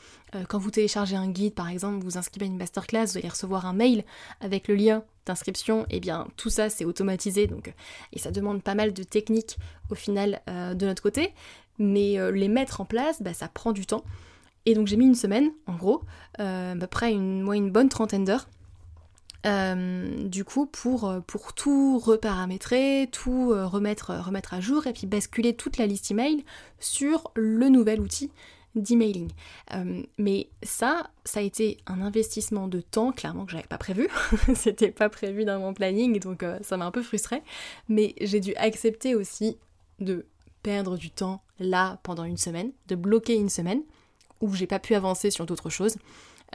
quand 0.50 0.58
vous 0.58 0.72
téléchargez 0.72 1.16
un 1.16 1.30
guide 1.30 1.54
par 1.54 1.70
exemple, 1.70 2.04
vous 2.04 2.18
inscrivez 2.18 2.46
à 2.46 2.50
une 2.50 2.58
masterclass, 2.58 3.06
vous 3.06 3.18
allez 3.18 3.30
recevoir 3.30 3.66
un 3.66 3.74
mail 3.74 4.04
avec 4.42 4.68
le 4.68 4.76
lien 4.76 5.04
d'inscription, 5.28 5.84
et 5.84 5.98
eh 5.98 6.00
bien 6.00 6.28
tout 6.36 6.50
ça 6.50 6.70
c'est 6.70 6.86
automatisé 6.86 7.48
donc 7.48 7.74
et 8.14 8.20
ça 8.20 8.32
demande 8.32 8.64
pas 8.64 8.76
mal 8.76 8.94
de 8.94 9.04
techniques 9.04 9.58
au 9.90 9.96
final 9.96 10.42
euh, 10.50 10.74
de 10.74 10.86
notre 10.86 11.04
côté, 11.04 11.34
mais 11.80 12.20
euh, 12.20 12.32
les 12.32 12.48
mettre 12.48 12.82
en 12.82 12.86
place, 12.86 13.22
bah, 13.22 13.34
ça 13.34 13.48
prend 13.48 13.72
du 13.72 13.86
temps. 13.86 14.04
Et 14.66 14.74
donc 14.74 14.88
j'ai 14.88 14.98
mis 14.98 15.06
une 15.06 15.16
semaine 15.16 15.52
en 15.66 15.76
gros, 15.76 16.02
euh, 16.40 16.74
à 16.74 16.76
peu 16.76 16.88
près 16.88 17.12
une, 17.12 17.42
moi, 17.42 17.56
une 17.56 17.72
bonne 17.72 17.90
trentaine 17.90 18.26
d'heures. 18.26 18.48
du 19.46 20.44
coup, 20.44 20.66
pour, 20.66 21.14
pour 21.26 21.54
tout 21.54 22.00
reparamétrer, 22.00 23.08
tout 23.12 23.50
remettre, 23.50 24.14
remettre 24.14 24.54
à 24.54 24.60
jour 24.60 24.88
et 24.88 24.94
puis 24.94 25.08
basculer 25.08 25.56
toute 25.56 25.78
la 25.78 25.86
liste 25.86 26.12
email 26.12 26.44
sur 26.80 27.32
le 27.36 27.70
nouvel 27.70 28.02
outil 28.02 28.30
d'emailing. 28.78 29.30
Euh, 29.74 30.04
mais 30.18 30.50
ça, 30.64 31.10
ça 31.26 31.40
a 31.40 31.44
été 31.44 31.78
un 31.88 32.02
investissement 32.02 32.68
de 32.68 32.82
temps, 32.82 33.12
clairement 33.12 33.46
que 33.46 33.52
j'avais 33.52 33.68
pas 33.68 33.78
prévu. 33.78 34.08
C'était 34.56 34.92
pas 34.92 35.10
prévu 35.10 35.46
dans 35.46 35.60
mon 35.60 35.74
planning, 35.74 36.20
donc 36.20 36.44
euh, 36.44 36.58
ça 36.62 36.78
m'a 36.78 36.86
un 36.86 36.92
peu 36.92 37.02
frustrée. 37.02 37.44
Mais 37.90 38.16
j'ai 38.22 38.40
dû 38.40 38.56
accepter 38.56 39.16
aussi 39.16 39.58
de 40.00 40.26
perdre 40.64 40.98
du 40.98 41.10
temps 41.10 41.42
là 41.60 42.00
pendant 42.04 42.24
une 42.24 42.38
semaine, 42.38 42.72
de 42.88 42.96
bloquer 42.96 43.36
une 43.36 43.50
semaine 43.50 43.82
où 44.42 44.54
j'ai 44.54 44.68
pas 44.68 44.80
pu 44.80 44.96
avancer 44.96 45.32
sur 45.32 45.46
d'autres 45.46 45.70
choses. 45.70 45.96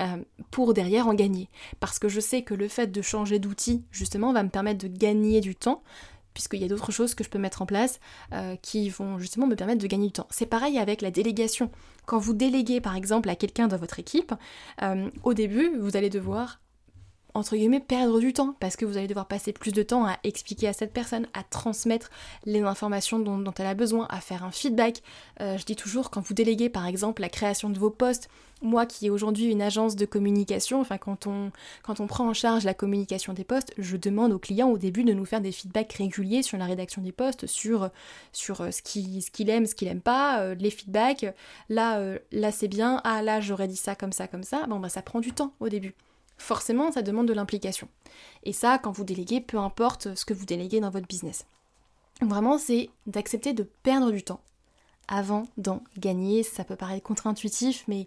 Euh, 0.00 0.17
pour 0.50 0.73
derrière 0.73 1.07
en 1.07 1.12
gagner. 1.12 1.50
Parce 1.79 1.99
que 1.99 2.09
je 2.09 2.19
sais 2.19 2.41
que 2.41 2.55
le 2.55 2.67
fait 2.67 2.87
de 2.87 3.02
changer 3.02 3.38
d'outil, 3.38 3.85
justement, 3.91 4.33
va 4.33 4.43
me 4.43 4.49
permettre 4.49 4.88
de 4.88 4.88
gagner 4.88 5.43
du 5.43 5.55
temps, 5.55 5.83
puisqu'il 6.34 6.60
y 6.60 6.64
a 6.64 6.68
d'autres 6.68 6.92
choses 6.92 7.14
que 7.14 7.24
je 7.24 7.30
peux 7.30 7.38
mettre 7.38 7.62
en 7.62 7.66
place 7.66 8.00
euh, 8.32 8.56
qui 8.56 8.88
vont 8.88 9.18
justement 9.18 9.46
me 9.46 9.56
permettre 9.56 9.82
de 9.82 9.86
gagner 9.86 10.06
du 10.06 10.12
temps. 10.12 10.26
C'est 10.30 10.46
pareil 10.46 10.78
avec 10.78 11.02
la 11.02 11.10
délégation. 11.10 11.70
Quand 12.06 12.18
vous 12.18 12.32
déléguez 12.34 12.80
par 12.80 12.96
exemple 12.96 13.28
à 13.28 13.36
quelqu'un 13.36 13.68
dans 13.68 13.76
votre 13.76 13.98
équipe, 13.98 14.34
euh, 14.82 15.10
au 15.22 15.34
début, 15.34 15.72
vous 15.78 15.96
allez 15.96 16.10
devoir 16.10 16.60
entre 17.34 17.56
guillemets 17.56 17.80
perdre 17.80 18.20
du 18.20 18.32
temps 18.32 18.54
parce 18.60 18.76
que 18.76 18.84
vous 18.84 18.96
allez 18.96 19.06
devoir 19.06 19.26
passer 19.26 19.52
plus 19.52 19.72
de 19.72 19.82
temps 19.82 20.06
à 20.06 20.18
expliquer 20.24 20.68
à 20.68 20.72
cette 20.72 20.92
personne, 20.92 21.26
à 21.34 21.42
transmettre 21.42 22.10
les 22.44 22.60
informations 22.60 23.18
dont, 23.18 23.54
elle 23.58 23.66
a 23.66 23.74
besoin, 23.74 24.06
à 24.10 24.20
faire 24.20 24.44
un 24.44 24.50
feedback. 24.50 25.02
Euh, 25.40 25.56
je 25.58 25.64
dis 25.64 25.76
toujours 25.76 26.10
quand 26.10 26.20
vous 26.20 26.34
déléguez 26.34 26.68
par 26.68 26.86
exemple 26.86 27.22
la 27.22 27.28
création 27.28 27.70
de 27.70 27.78
vos 27.78 27.90
postes, 27.90 28.28
moi 28.60 28.86
qui 28.86 29.06
ai 29.06 29.10
aujourd'hui 29.10 29.46
une 29.46 29.62
agence 29.62 29.96
de 29.96 30.04
communication, 30.04 30.80
enfin 30.80 30.98
quand 30.98 31.26
on, 31.26 31.50
quand 31.82 31.98
on 32.00 32.06
prend 32.06 32.28
en 32.28 32.34
charge 32.34 32.64
la 32.64 32.74
communication 32.74 33.32
des 33.32 33.44
postes, 33.44 33.72
je 33.76 33.96
demande 33.96 34.32
aux 34.32 34.38
clients 34.38 34.68
au 34.68 34.78
début 34.78 35.02
de 35.02 35.12
nous 35.12 35.24
faire 35.24 35.40
des 35.40 35.52
feedbacks 35.52 35.92
réguliers 35.94 36.42
sur 36.42 36.58
la 36.58 36.66
rédaction 36.66 37.02
des 37.02 37.12
postes, 37.12 37.46
sur, 37.46 37.90
sur 38.32 38.60
euh, 38.60 38.70
ce 38.70 38.82
qu'il 38.82 39.22
ce 39.22 39.30
aime, 39.48 39.66
ce 39.66 39.74
qu'il 39.74 39.88
aime 39.88 40.00
pas, 40.00 40.40
euh, 40.40 40.54
les 40.54 40.70
feedbacks. 40.70 41.26
Là, 41.68 42.00
là 42.30 42.52
c'est 42.52 42.68
bien, 42.68 43.00
ah 43.04 43.22
là 43.22 43.40
j'aurais 43.40 43.68
dit 43.68 43.76
ça 43.76 43.94
comme 43.94 44.12
ça, 44.12 44.28
comme 44.28 44.44
ça. 44.44 44.66
Bon 44.68 44.78
bah 44.78 44.88
ça 44.88 45.02
prend 45.02 45.20
du 45.20 45.32
temps 45.32 45.52
au 45.60 45.68
début 45.68 45.94
forcément 46.42 46.92
ça 46.92 47.02
demande 47.02 47.28
de 47.28 47.32
l'implication. 47.32 47.88
Et 48.42 48.52
ça, 48.52 48.78
quand 48.78 48.92
vous 48.92 49.04
déléguez, 49.04 49.40
peu 49.40 49.58
importe 49.58 50.14
ce 50.14 50.25
que 50.25 50.34
vous 50.34 50.46
déléguez 50.46 50.80
dans 50.80 50.90
votre 50.90 51.06
business. 51.06 51.46
Vraiment, 52.20 52.58
c'est 52.58 52.90
d'accepter 53.06 53.52
de 53.52 53.68
perdre 53.82 54.11
du 54.11 54.22
temps 54.22 54.40
avant 55.08 55.44
d'en 55.56 55.82
gagner. 55.99 56.42
Ça 56.42 56.64
peut 56.64 56.76
paraître 56.76 57.02
contre-intuitif, 57.02 57.84
mais, 57.88 58.06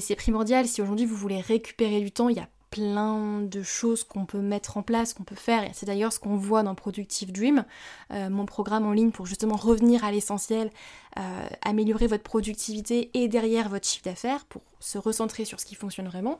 c'est 0.00 0.16
primordial. 0.16 0.66
Si 0.66 0.82
aujourd'hui 0.82 1.06
vous 1.06 1.16
voulez 1.16 1.40
récupérer 1.40 2.00
du 2.00 2.10
temps, 2.10 2.28
il 2.28 2.36
y 2.36 2.40
a 2.40 2.48
plein 2.70 3.40
de 3.40 3.62
choses 3.62 4.04
qu'on 4.04 4.26
peut 4.26 4.40
mettre 4.40 4.76
en 4.76 4.82
place, 4.82 5.14
qu'on 5.14 5.24
peut 5.24 5.36
faire. 5.36 5.68
C'est 5.72 5.86
d'ailleurs 5.86 6.12
ce 6.12 6.18
qu'on 6.18 6.36
voit 6.36 6.62
dans 6.62 6.74
Productive 6.74 7.32
Dream, 7.32 7.64
euh, 8.10 8.28
mon 8.28 8.44
programme 8.44 8.84
en 8.84 8.92
ligne 8.92 9.12
pour 9.12 9.24
justement 9.24 9.56
revenir 9.56 10.04
à 10.04 10.10
l'essentiel, 10.10 10.70
euh, 11.18 11.46
améliorer 11.62 12.06
votre 12.06 12.24
productivité 12.24 13.10
et 13.14 13.28
derrière 13.28 13.68
votre 13.68 13.88
chiffre 13.88 14.04
d'affaires 14.04 14.44
pour 14.46 14.62
se 14.80 14.98
recentrer 14.98 15.44
sur 15.44 15.60
ce 15.60 15.64
qui 15.64 15.74
fonctionne 15.74 16.08
vraiment. 16.08 16.38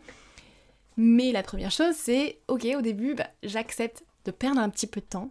Mais 0.96 1.32
la 1.32 1.42
première 1.42 1.70
chose, 1.70 1.94
c'est, 1.94 2.40
ok, 2.48 2.66
au 2.76 2.80
début, 2.80 3.14
bah, 3.14 3.28
j'accepte 3.42 4.04
de 4.24 4.30
perdre 4.30 4.60
un 4.60 4.70
petit 4.70 4.86
peu 4.86 5.00
de 5.00 5.06
temps 5.06 5.30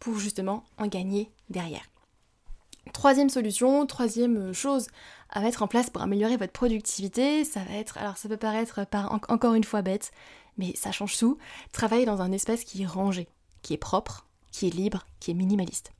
pour 0.00 0.18
justement 0.18 0.64
en 0.78 0.86
gagner 0.86 1.30
derrière. 1.50 1.84
Troisième 2.92 3.30
solution, 3.30 3.86
troisième 3.86 4.52
chose 4.52 4.88
à 5.30 5.40
mettre 5.40 5.62
en 5.62 5.68
place 5.68 5.90
pour 5.90 6.02
améliorer 6.02 6.36
votre 6.36 6.52
productivité, 6.52 7.44
ça 7.44 7.60
va 7.60 7.74
être, 7.74 7.98
alors 7.98 8.16
ça 8.16 8.28
peut 8.28 8.36
paraître 8.36 8.86
par, 8.86 9.12
encore 9.28 9.54
une 9.54 9.64
fois 9.64 9.82
bête, 9.82 10.12
mais 10.58 10.74
ça 10.76 10.92
change 10.92 11.16
tout, 11.16 11.38
travailler 11.72 12.04
dans 12.04 12.20
un 12.20 12.30
espace 12.30 12.64
qui 12.64 12.82
est 12.82 12.86
rangé, 12.86 13.28
qui 13.62 13.72
est 13.74 13.78
propre, 13.78 14.26
qui 14.54 14.68
est 14.68 14.70
libre, 14.70 15.04
qui 15.18 15.32
est 15.32 15.34
minimaliste. 15.34 15.90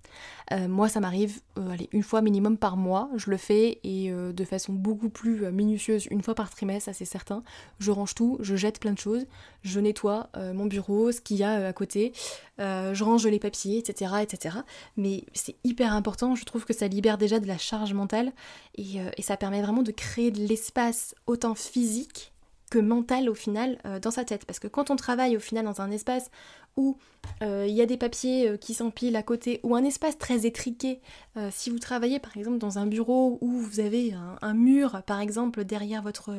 Euh, 0.52 0.68
moi, 0.68 0.88
ça 0.88 1.00
m'arrive 1.00 1.40
euh, 1.58 1.76
une 1.90 2.04
fois 2.04 2.22
minimum 2.22 2.56
par 2.56 2.76
mois, 2.76 3.10
je 3.16 3.30
le 3.30 3.36
fais 3.36 3.80
et 3.82 4.12
euh, 4.12 4.32
de 4.32 4.44
façon 4.44 4.72
beaucoup 4.72 5.08
plus 5.08 5.50
minutieuse, 5.50 6.06
une 6.12 6.22
fois 6.22 6.36
par 6.36 6.50
trimestre, 6.50 6.84
ça 6.84 6.92
c'est 6.92 7.04
certain. 7.04 7.42
Je 7.80 7.90
range 7.90 8.14
tout, 8.14 8.38
je 8.38 8.54
jette 8.54 8.78
plein 8.78 8.92
de 8.92 8.98
choses, 8.98 9.26
je 9.62 9.80
nettoie 9.80 10.28
mon 10.36 10.66
bureau, 10.66 11.10
ce 11.10 11.20
qu'il 11.20 11.38
y 11.38 11.42
a 11.42 11.66
à 11.66 11.72
côté, 11.72 12.12
je 12.58 13.02
range 13.02 13.26
les 13.26 13.40
papiers, 13.40 13.78
etc. 13.78 14.12
etc. 14.22 14.58
Mais 14.96 15.24
c'est 15.32 15.56
hyper 15.64 15.92
important, 15.92 16.36
je 16.36 16.44
trouve 16.44 16.64
que 16.64 16.72
ça 16.72 16.86
libère 16.86 17.18
déjà 17.18 17.40
de 17.40 17.48
la 17.48 17.58
charge 17.58 17.92
mentale 17.92 18.32
et, 18.76 18.98
et 19.16 19.22
ça 19.22 19.36
permet 19.36 19.62
vraiment 19.62 19.82
de 19.82 19.90
créer 19.90 20.30
de 20.30 20.46
l'espace 20.46 21.16
autant 21.26 21.56
physique 21.56 22.33
mental 22.80 23.28
au 23.28 23.34
final 23.34 23.78
dans 24.02 24.10
sa 24.10 24.24
tête. 24.24 24.44
Parce 24.44 24.58
que 24.58 24.68
quand 24.68 24.90
on 24.90 24.96
travaille 24.96 25.36
au 25.36 25.40
final 25.40 25.64
dans 25.64 25.80
un 25.80 25.90
espace 25.90 26.30
où 26.76 26.96
euh, 27.42 27.66
il 27.68 27.74
y 27.74 27.80
a 27.80 27.86
des 27.86 27.96
papiers 27.96 28.48
euh, 28.48 28.56
qui 28.56 28.74
s'empilent 28.74 29.16
à 29.16 29.22
côté, 29.22 29.60
ou 29.62 29.74
un 29.74 29.84
espace 29.84 30.18
très 30.18 30.46
étriqué. 30.46 31.00
Euh, 31.36 31.48
si 31.52 31.70
vous 31.70 31.78
travaillez 31.78 32.18
par 32.18 32.36
exemple 32.36 32.58
dans 32.58 32.78
un 32.78 32.86
bureau 32.86 33.38
où 33.40 33.50
vous 33.50 33.80
avez 33.80 34.14
un, 34.42 34.54
mur, 34.54 35.02
par 35.06 35.20
exemple, 35.20 35.64
derrière 35.64 36.02
votre, 36.02 36.34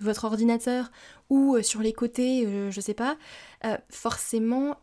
votre 0.00 0.24
ordinateur, 0.24 0.90
ou 1.30 1.60
sur 1.62 1.80
les 1.80 1.92
côtés, 1.92 2.46
je 2.70 2.80
sais 2.80 2.94
pas, 2.94 3.16
forcément, 3.88 4.76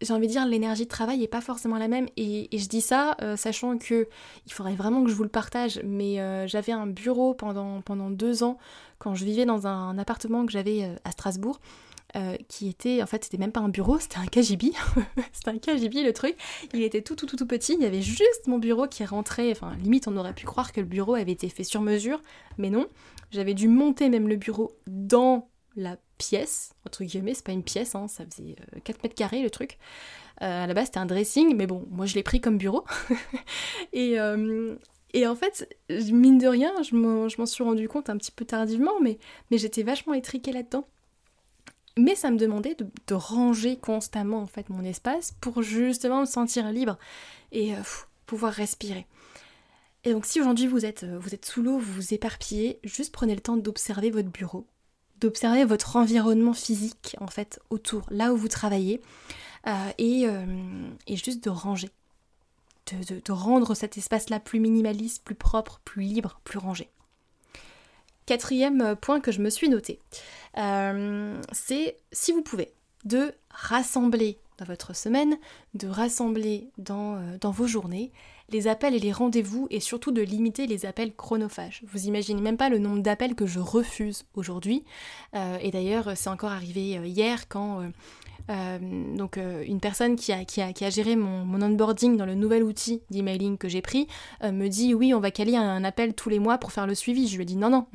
j'ai 0.00 0.12
envie 0.12 0.26
de 0.26 0.32
dire, 0.32 0.46
l'énergie 0.46 0.84
de 0.84 0.88
travail 0.88 1.18
n'est 1.18 1.28
pas 1.28 1.40
forcément 1.40 1.78
la 1.78 1.88
même. 1.88 2.06
Et, 2.16 2.48
je 2.56 2.68
dis 2.68 2.80
ça, 2.80 3.16
sachant 3.36 3.78
que 3.78 4.08
il 4.46 4.52
faudrait 4.52 4.74
vraiment 4.74 5.04
que 5.04 5.10
je 5.10 5.14
vous 5.14 5.24
le 5.24 5.28
partage, 5.28 5.80
mais 5.84 6.16
j'avais 6.48 6.72
un 6.72 6.86
bureau 6.86 7.34
pendant, 7.34 7.82
pendant 7.82 8.10
deux 8.10 8.42
ans 8.42 8.58
quand 8.98 9.14
je 9.14 9.24
vivais 9.24 9.44
dans 9.44 9.66
un 9.66 9.98
appartement 9.98 10.44
que 10.46 10.52
j'avais 10.52 10.94
à 11.04 11.10
Strasbourg. 11.10 11.60
Euh, 12.16 12.38
qui 12.48 12.70
était, 12.70 13.02
en 13.02 13.06
fait, 13.06 13.24
c'était 13.24 13.36
même 13.36 13.52
pas 13.52 13.60
un 13.60 13.68
bureau, 13.68 13.98
c'était 14.00 14.16
un 14.16 14.26
KGB. 14.26 14.72
c'était 15.32 15.50
un 15.50 15.58
KGB 15.58 16.02
le 16.02 16.14
truc. 16.14 16.36
Il 16.72 16.82
était 16.82 17.02
tout, 17.02 17.14
tout, 17.14 17.26
tout, 17.26 17.36
tout 17.36 17.46
petit. 17.46 17.74
Il 17.74 17.82
y 17.82 17.86
avait 17.86 18.00
juste 18.00 18.46
mon 18.46 18.58
bureau 18.58 18.86
qui 18.86 19.04
rentrait. 19.04 19.50
Enfin, 19.50 19.76
limite, 19.76 20.08
on 20.08 20.16
aurait 20.16 20.32
pu 20.32 20.46
croire 20.46 20.72
que 20.72 20.80
le 20.80 20.86
bureau 20.86 21.16
avait 21.16 21.32
été 21.32 21.50
fait 21.50 21.64
sur 21.64 21.82
mesure, 21.82 22.22
mais 22.56 22.70
non. 22.70 22.86
J'avais 23.30 23.52
dû 23.52 23.68
monter 23.68 24.08
même 24.08 24.26
le 24.26 24.36
bureau 24.36 24.72
dans 24.86 25.50
la 25.76 25.98
pièce, 26.16 26.72
entre 26.86 27.04
guillemets, 27.04 27.34
c'est 27.34 27.44
pas 27.44 27.52
une 27.52 27.62
pièce, 27.62 27.94
hein, 27.94 28.08
ça 28.08 28.24
faisait 28.24 28.56
4 28.82 28.96
euh, 28.96 29.00
mètres 29.04 29.14
carrés 29.14 29.42
le 29.42 29.50
truc. 29.50 29.78
Euh, 30.42 30.64
à 30.64 30.66
la 30.66 30.74
base, 30.74 30.86
c'était 30.86 30.98
un 30.98 31.06
dressing, 31.06 31.54
mais 31.54 31.66
bon, 31.66 31.86
moi 31.90 32.06
je 32.06 32.14
l'ai 32.14 32.22
pris 32.22 32.40
comme 32.40 32.58
bureau. 32.58 32.84
et, 33.92 34.16
et 35.14 35.26
en 35.26 35.34
fait, 35.34 35.74
mine 35.88 36.38
de 36.38 36.46
rien, 36.46 36.72
je 36.82 36.94
m'en 36.94 37.46
suis 37.46 37.64
rendu 37.64 37.88
compte 37.88 38.10
un 38.10 38.16
petit 38.16 38.32
peu 38.32 38.44
tardivement, 38.44 39.00
mais, 39.00 39.18
j'étais 39.50 39.82
vachement 39.82 40.14
étriquée 40.14 40.52
là-dedans. 40.52 40.86
Mais 41.96 42.14
ça 42.14 42.30
me 42.30 42.36
demandait 42.38 42.76
de, 42.76 43.14
ranger 43.14 43.76
constamment 43.76 44.38
en 44.40 44.46
fait 44.46 44.68
mon 44.68 44.84
espace 44.84 45.32
pour 45.40 45.62
justement 45.62 46.20
me 46.20 46.26
sentir 46.26 46.70
libre 46.70 46.96
et 47.50 47.74
euh, 47.74 47.80
pouvoir 48.24 48.52
respirer. 48.52 49.04
Et 50.04 50.12
donc 50.12 50.24
si 50.24 50.40
aujourd'hui 50.40 50.68
vous 50.68 50.86
êtes, 50.86 51.02
euh, 51.02 51.18
vous 51.18 51.34
êtes 51.34 51.44
sous 51.44 51.60
l'eau, 51.60 51.76
vous 51.78 51.92
vous 51.94 52.14
éparpillez, 52.14 52.78
juste 52.84 53.12
prenez 53.12 53.34
le 53.34 53.40
temps 53.40 53.56
d'observer 53.56 54.10
votre 54.10 54.28
bureau, 54.28 54.64
d'observer 55.20 55.64
votre 55.64 55.96
environnement 55.96 56.54
physique 56.54 57.16
en 57.20 57.26
fait 57.26 57.58
autour, 57.68 58.06
là 58.10 58.32
où 58.32 58.36
vous 58.36 58.46
travaillez, 58.46 59.00
euh, 59.66 59.90
et, 59.98 61.16
juste 61.16 61.42
de 61.44 61.50
ranger, 61.50 61.90
de 62.94 63.32
rendre 63.32 63.74
cet 63.74 63.98
espace-là 63.98 64.40
plus 64.40 64.60
minimaliste, 64.60 65.22
plus 65.24 65.34
propre, 65.34 65.80
plus 65.84 66.02
libre, 66.02 66.40
plus 66.44 66.58
rangé. 66.58 66.90
Quatrième 68.28 68.94
point 69.00 69.20
que 69.20 69.32
je 69.32 69.40
me 69.40 69.48
suis 69.48 69.70
noté, 69.70 70.00
euh, 70.58 71.40
c'est 71.50 71.96
si 72.12 72.30
vous 72.32 72.42
pouvez, 72.42 72.74
de 73.06 73.32
rassembler 73.48 74.38
dans 74.58 74.66
votre 74.66 74.94
semaine, 74.94 75.38
de 75.72 75.88
rassembler 75.88 76.68
dans, 76.76 77.16
euh, 77.16 77.38
dans, 77.40 77.52
vos 77.52 77.66
journées 77.66 78.12
les 78.50 78.68
appels 78.68 78.94
et 78.94 78.98
les 78.98 79.12
rendez-vous 79.12 79.66
et 79.70 79.80
surtout 79.80 80.12
de 80.12 80.20
limiter 80.20 80.66
les 80.66 80.84
appels 80.84 81.14
chronophages. 81.14 81.82
Vous 81.90 82.06
imaginez 82.06 82.42
même 82.42 82.58
pas 82.58 82.68
le 82.68 82.78
nombre 82.78 83.02
d'appels 83.02 83.34
que 83.34 83.46
je 83.46 83.60
refuse 83.60 84.26
aujourd'hui. 84.34 84.84
Euh, 85.34 85.56
et 85.62 85.70
d'ailleurs, 85.70 86.12
c'est 86.14 86.28
encore 86.28 86.52
arrivé 86.52 87.00
hier 87.08 87.48
quand 87.48 87.82
donc 88.48 89.38
une 89.66 89.78
personne 89.78 90.16
qui 90.16 90.32
a, 90.32 90.44
qui 90.44 90.62
a, 90.62 90.72
qui 90.72 90.84
a 90.84 90.90
géré 90.90 91.16
mon, 91.16 91.44
mon, 91.44 91.60
onboarding 91.60 92.16
dans 92.16 92.24
le 92.24 92.34
nouvel 92.34 92.62
outil 92.62 93.02
d'emailing 93.10 93.58
que 93.58 93.68
j'ai 93.68 93.82
pris 93.82 94.08
me 94.42 94.68
dit 94.68 94.94
oui 94.94 95.12
on 95.12 95.20
va 95.20 95.30
caler 95.30 95.54
un, 95.54 95.84
appel 95.84 96.14
tous 96.14 96.30
les 96.30 96.38
mois 96.38 96.56
pour 96.56 96.72
faire 96.72 96.86
le 96.86 96.94
suivi. 96.94 97.28
Je 97.28 97.36
lui 97.36 97.42
ai 97.42 97.46
dit 97.46 97.56
non 97.56 97.68
non 97.68 97.86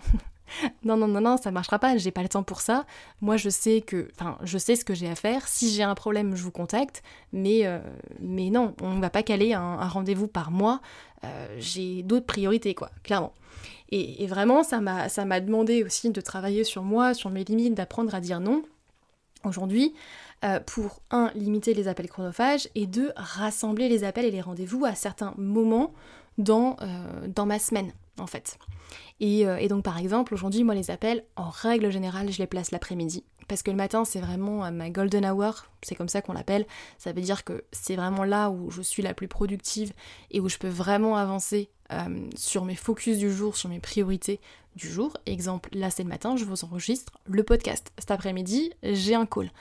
non, 0.83 0.97
non, 0.97 1.07
non, 1.07 1.21
non, 1.21 1.37
ça 1.37 1.51
marchera 1.51 1.79
pas, 1.79 1.97
j'ai 1.97 2.11
pas 2.11 2.21
le 2.21 2.29
temps 2.29 2.43
pour 2.43 2.61
ça. 2.61 2.85
Moi, 3.21 3.37
je 3.37 3.49
sais 3.49 3.81
que, 3.81 4.09
enfin, 4.15 4.37
je 4.43 4.57
sais 4.57 4.75
ce 4.75 4.85
que 4.85 4.93
j'ai 4.93 5.09
à 5.09 5.15
faire. 5.15 5.47
Si 5.47 5.71
j'ai 5.71 5.83
un 5.83 5.95
problème, 5.95 6.35
je 6.35 6.43
vous 6.43 6.51
contacte. 6.51 7.03
Mais, 7.31 7.65
euh, 7.65 7.79
mais 8.19 8.49
non, 8.49 8.75
on 8.81 8.99
va 8.99 9.09
pas 9.09 9.23
caler 9.23 9.53
un, 9.53 9.87
rendez-vous 9.87 10.27
par 10.27 10.51
mois. 10.51 10.81
Euh, 11.23 11.47
j'ai 11.57 12.03
d'autres 12.03 12.25
priorités, 12.25 12.73
quoi, 12.73 12.89
clairement. 13.03 13.33
Et, 13.89 14.25
vraiment, 14.25 14.63
ça 14.63 14.81
m'a, 14.81 15.07
ça 15.07 15.23
m'a 15.23 15.39
demandé 15.39 15.83
aussi 15.83 16.09
de 16.09 16.21
travailler 16.21 16.63
sur 16.63 16.81
moi, 16.81 17.13
sur 17.13 17.29
mes 17.29 17.43
limites, 17.43 17.75
d'apprendre 17.75 18.13
à 18.15 18.21
dire 18.21 18.39
non. 18.39 18.63
Aujourd'hui, 19.43 19.93
euh, 20.43 20.59
pour 20.59 21.01
un, 21.11 21.31
limiter 21.35 21.73
les 21.73 21.87
appels 21.87 22.09
chronophages 22.09 22.67
et 22.75 22.87
deux, 22.87 23.11
rassembler 23.15 23.89
les 23.89 24.03
appels 24.03 24.25
et 24.25 24.31
les 24.31 24.41
rendez-vous 24.41 24.85
à 24.85 24.95
certains 24.95 25.33
moments 25.37 25.93
dans, 26.37 26.77
dans 27.27 27.45
ma 27.45 27.59
semaine, 27.59 27.91
en 28.17 28.25
fait. 28.25 28.57
Euh, 29.21 29.57
et, 29.57 29.67
donc 29.67 29.83
par 29.83 29.97
exemple, 29.97 30.33
aujourd'hui, 30.33 30.63
moi 30.63 30.75
les 30.75 30.91
appels, 30.91 31.23
en 31.35 31.49
règle 31.49 31.91
générale, 31.91 32.31
je 32.31 32.39
les 32.39 32.47
place 32.47 32.71
l'après-midi. 32.71 33.23
Parce 33.47 33.61
que 33.61 33.71
le 33.71 33.77
matin, 33.77 34.05
c'est 34.05 34.19
vraiment 34.19 34.65
euh, 34.65 34.71
ma 34.71 34.89
golden 34.89 35.25
hour, 35.25 35.65
c'est 35.81 35.95
comme 35.95 36.09
ça 36.09 36.21
qu'on 36.21 36.33
l'appelle. 36.33 36.65
Ça 36.97 37.11
veut 37.11 37.21
dire 37.21 37.43
que 37.43 37.63
c'est 37.71 37.95
vraiment 37.95 38.23
là 38.23 38.49
où 38.49 38.71
je 38.71 38.81
suis 38.81 39.03
la 39.03 39.13
plus 39.13 39.27
productive 39.27 39.93
et 40.31 40.39
où 40.39 40.49
je 40.49 40.57
peux 40.57 40.69
vraiment 40.69 41.17
avancer 41.17 41.69
euh, 41.91 42.27
sur 42.35 42.65
mes 42.65 42.75
focus 42.75 43.17
du 43.17 43.31
jour, 43.31 43.55
sur 43.55 43.69
mes 43.69 43.79
priorités 43.79 44.39
du 44.75 44.89
jour. 44.89 45.15
Exemple, 45.25 45.69
là 45.73 45.89
c'est 45.89 46.03
le 46.03 46.09
matin, 46.09 46.35
je 46.35 46.45
vous 46.45 46.63
enregistre 46.63 47.13
le 47.25 47.43
podcast. 47.43 47.91
Cet 47.99 48.11
après-midi, 48.11 48.71
j'ai 48.83 49.15
un 49.15 49.25
call. 49.25 49.51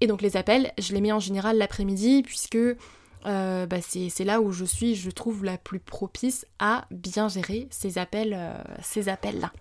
Et 0.00 0.06
donc 0.06 0.22
les 0.22 0.36
appels, 0.36 0.72
je 0.78 0.92
les 0.92 1.00
mets 1.00 1.12
en 1.12 1.20
général 1.20 1.56
l'après-midi 1.58 2.22
puisque 2.22 2.56
euh, 2.56 3.66
bah, 3.66 3.76
c'est 3.80 4.24
là 4.24 4.40
où 4.40 4.52
je 4.52 4.64
suis, 4.64 4.94
je 4.94 5.10
trouve, 5.10 5.44
la 5.44 5.56
plus 5.56 5.80
propice 5.80 6.46
à 6.58 6.86
bien 6.90 7.28
gérer 7.28 7.68
ces 7.70 7.98
appels, 7.98 8.34
euh, 8.36 8.62
ces 8.82 9.08
appels-là. 9.08 9.52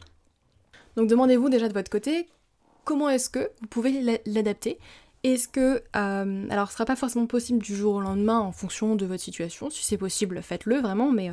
Donc 0.98 1.08
demandez-vous 1.08 1.50
déjà 1.50 1.68
de 1.68 1.74
votre 1.74 1.90
côté 1.90 2.28
comment 2.84 3.10
est-ce 3.10 3.30
que 3.30 3.52
vous 3.62 3.68
pouvez 3.68 4.20
l'adapter? 4.26 4.80
Est-ce 5.24 5.48
que, 5.48 5.82
euh, 5.96 6.48
alors 6.50 6.68
ce 6.68 6.74
sera 6.74 6.84
pas 6.84 6.98
forcément 6.98 7.28
possible 7.28 7.60
du 7.60 7.78
jour 7.78 7.96
au 7.96 8.02
lendemain 8.02 8.40
en 8.40 8.52
fonction 8.52 8.98
de 8.98 9.06
votre 9.06 9.24
situation, 9.24 9.70
si 9.70 9.86
c'est 9.86 9.98
possible 9.98 10.42
faites-le 10.42 10.82
vraiment, 10.82 11.12
mais 11.12 11.32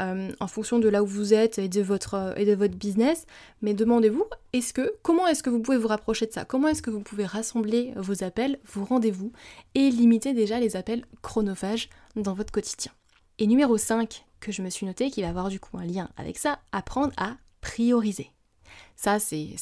euh, 0.00 0.30
en 0.38 0.46
fonction 0.46 0.78
de 0.78 0.88
là 0.88 1.02
où 1.02 1.06
vous 1.06 1.32
êtes 1.32 1.58
et 1.58 1.68
de 1.68 1.80
votre, 1.80 2.34
et 2.36 2.44
de 2.44 2.54
votre 2.54 2.74
business, 2.74 3.26
mais 3.62 3.72
demandez-vous, 3.72 4.26
est-ce 4.52 4.74
que, 4.74 4.94
comment 5.02 5.26
est-ce 5.26 5.42
que 5.42 5.48
vous 5.48 5.60
pouvez 5.60 5.78
vous 5.78 5.88
rapprocher 5.88 6.26
de 6.26 6.32
ça? 6.32 6.44
Comment 6.44 6.68
est-ce 6.68 6.82
que 6.82 6.90
vous 6.90 7.00
pouvez 7.00 7.24
rassembler 7.24 7.94
vos 7.96 8.22
appels, 8.22 8.58
vos 8.70 8.84
rendez-vous 8.84 9.32
et 9.74 9.90
limiter 9.90 10.34
déjà 10.34 10.60
les 10.60 10.76
appels 10.76 11.06
chronophages 11.22 11.88
dans 12.16 12.34
votre 12.34 12.52
quotidien? 12.52 12.92
Et 13.38 13.46
numéro 13.46 13.78
5 13.78 14.26
que 14.40 14.52
je 14.52 14.60
me 14.60 14.68
suis 14.68 14.84
noté, 14.84 15.10
qui 15.10 15.22
va 15.22 15.30
avoir 15.30 15.48
du 15.48 15.58
coup 15.58 15.78
un 15.78 15.86
lien 15.86 16.10
avec 16.18 16.36
ça, 16.36 16.58
apprendre 16.72 17.14
à 17.16 17.36
prioriser. 17.62 18.30
Ça, 19.02 19.18
c'est 19.18 19.56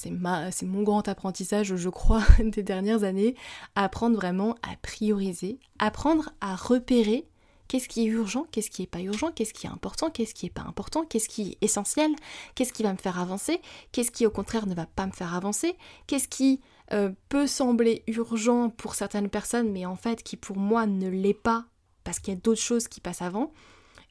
mon 0.65 0.83
grand 0.83 1.09
apprentissage, 1.09 1.75
je 1.75 1.89
crois, 1.89 2.23
des 2.45 2.63
dernières 2.63 3.05
années. 3.05 3.35
Apprendre 3.75 4.17
vraiment 4.17 4.55
à 4.63 4.77
prioriser, 4.83 5.59
apprendre 5.79 6.29
à 6.43 6.55
repérer 6.55 7.27
qu'est-ce 7.67 7.89
qui 7.89 8.03
est 8.03 8.09
urgent, 8.09 8.45
qu'est-ce 8.53 8.69
qui 8.69 8.83
n'est 8.83 8.87
pas 8.87 9.01
urgent, 9.01 9.33
qu'est-ce 9.33 9.55
qui 9.55 9.67
est 9.67 9.71
important, 9.71 10.11
qu'est-ce 10.11 10.35
qui 10.35 10.45
n'est 10.45 10.51
pas 10.51 10.65
important, 10.69 11.07
qu'est-ce 11.07 11.31
qui 11.31 11.53
est 11.53 11.65
essentiel, 11.65 12.11
qu'est-ce 12.55 12.75
qui 12.75 12.83
va 12.83 12.93
me 12.93 12.99
faire 12.99 13.19
avancer, 13.19 13.63
qu'est-ce 13.93 14.11
qui 14.11 14.27
au 14.27 14.31
contraire 14.31 14.67
ne 14.67 14.75
va 14.75 14.85
pas 14.85 15.07
me 15.07 15.13
faire 15.13 15.35
avancer, 15.35 15.75
qu'est-ce 16.07 16.29
qui 16.29 16.61
euh, 16.93 17.11
peut 17.31 17.47
sembler 17.47 18.03
urgent 18.09 18.69
pour 18.69 18.95
certaines 18.95 19.31
personnes, 19.31 19.73
mais 19.73 19.87
en 19.87 19.97
fait 19.97 20.23
qui 20.23 20.37
pour 20.37 20.59
moi 20.59 20.85
ne 20.85 21.09
l'est 21.09 21.33
pas 21.33 21.65
parce 22.05 22.19
qu'il 22.19 22.35
y 22.35 22.37
a 22.37 22.41
d'autres 22.41 22.61
choses 22.61 22.89
qui 22.89 23.01
passent 23.01 23.23
avant. 23.23 23.53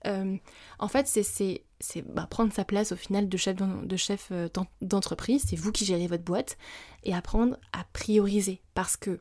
Euh, 0.08 0.38
en 0.80 0.88
fait, 0.88 1.08
c'est 1.08 1.64
bah, 2.08 2.28
prendre 2.30 2.54
sa 2.54 2.66
place 2.66 2.92
au 2.92 2.96
final 2.96 3.28
de 3.30 3.38
chef 3.38 4.30
euh, 4.32 4.50
d'entreprise, 4.82 5.46
c'est 5.48 5.56
vous 5.56 5.72
qui 5.72 5.86
gérez 5.86 6.08
votre 6.08 6.24
boîte, 6.24 6.58
et 7.04 7.14
apprendre 7.14 7.58
à 7.74 7.84
prioriser. 7.94 8.62
Parce 8.74 8.98
que 8.98 9.20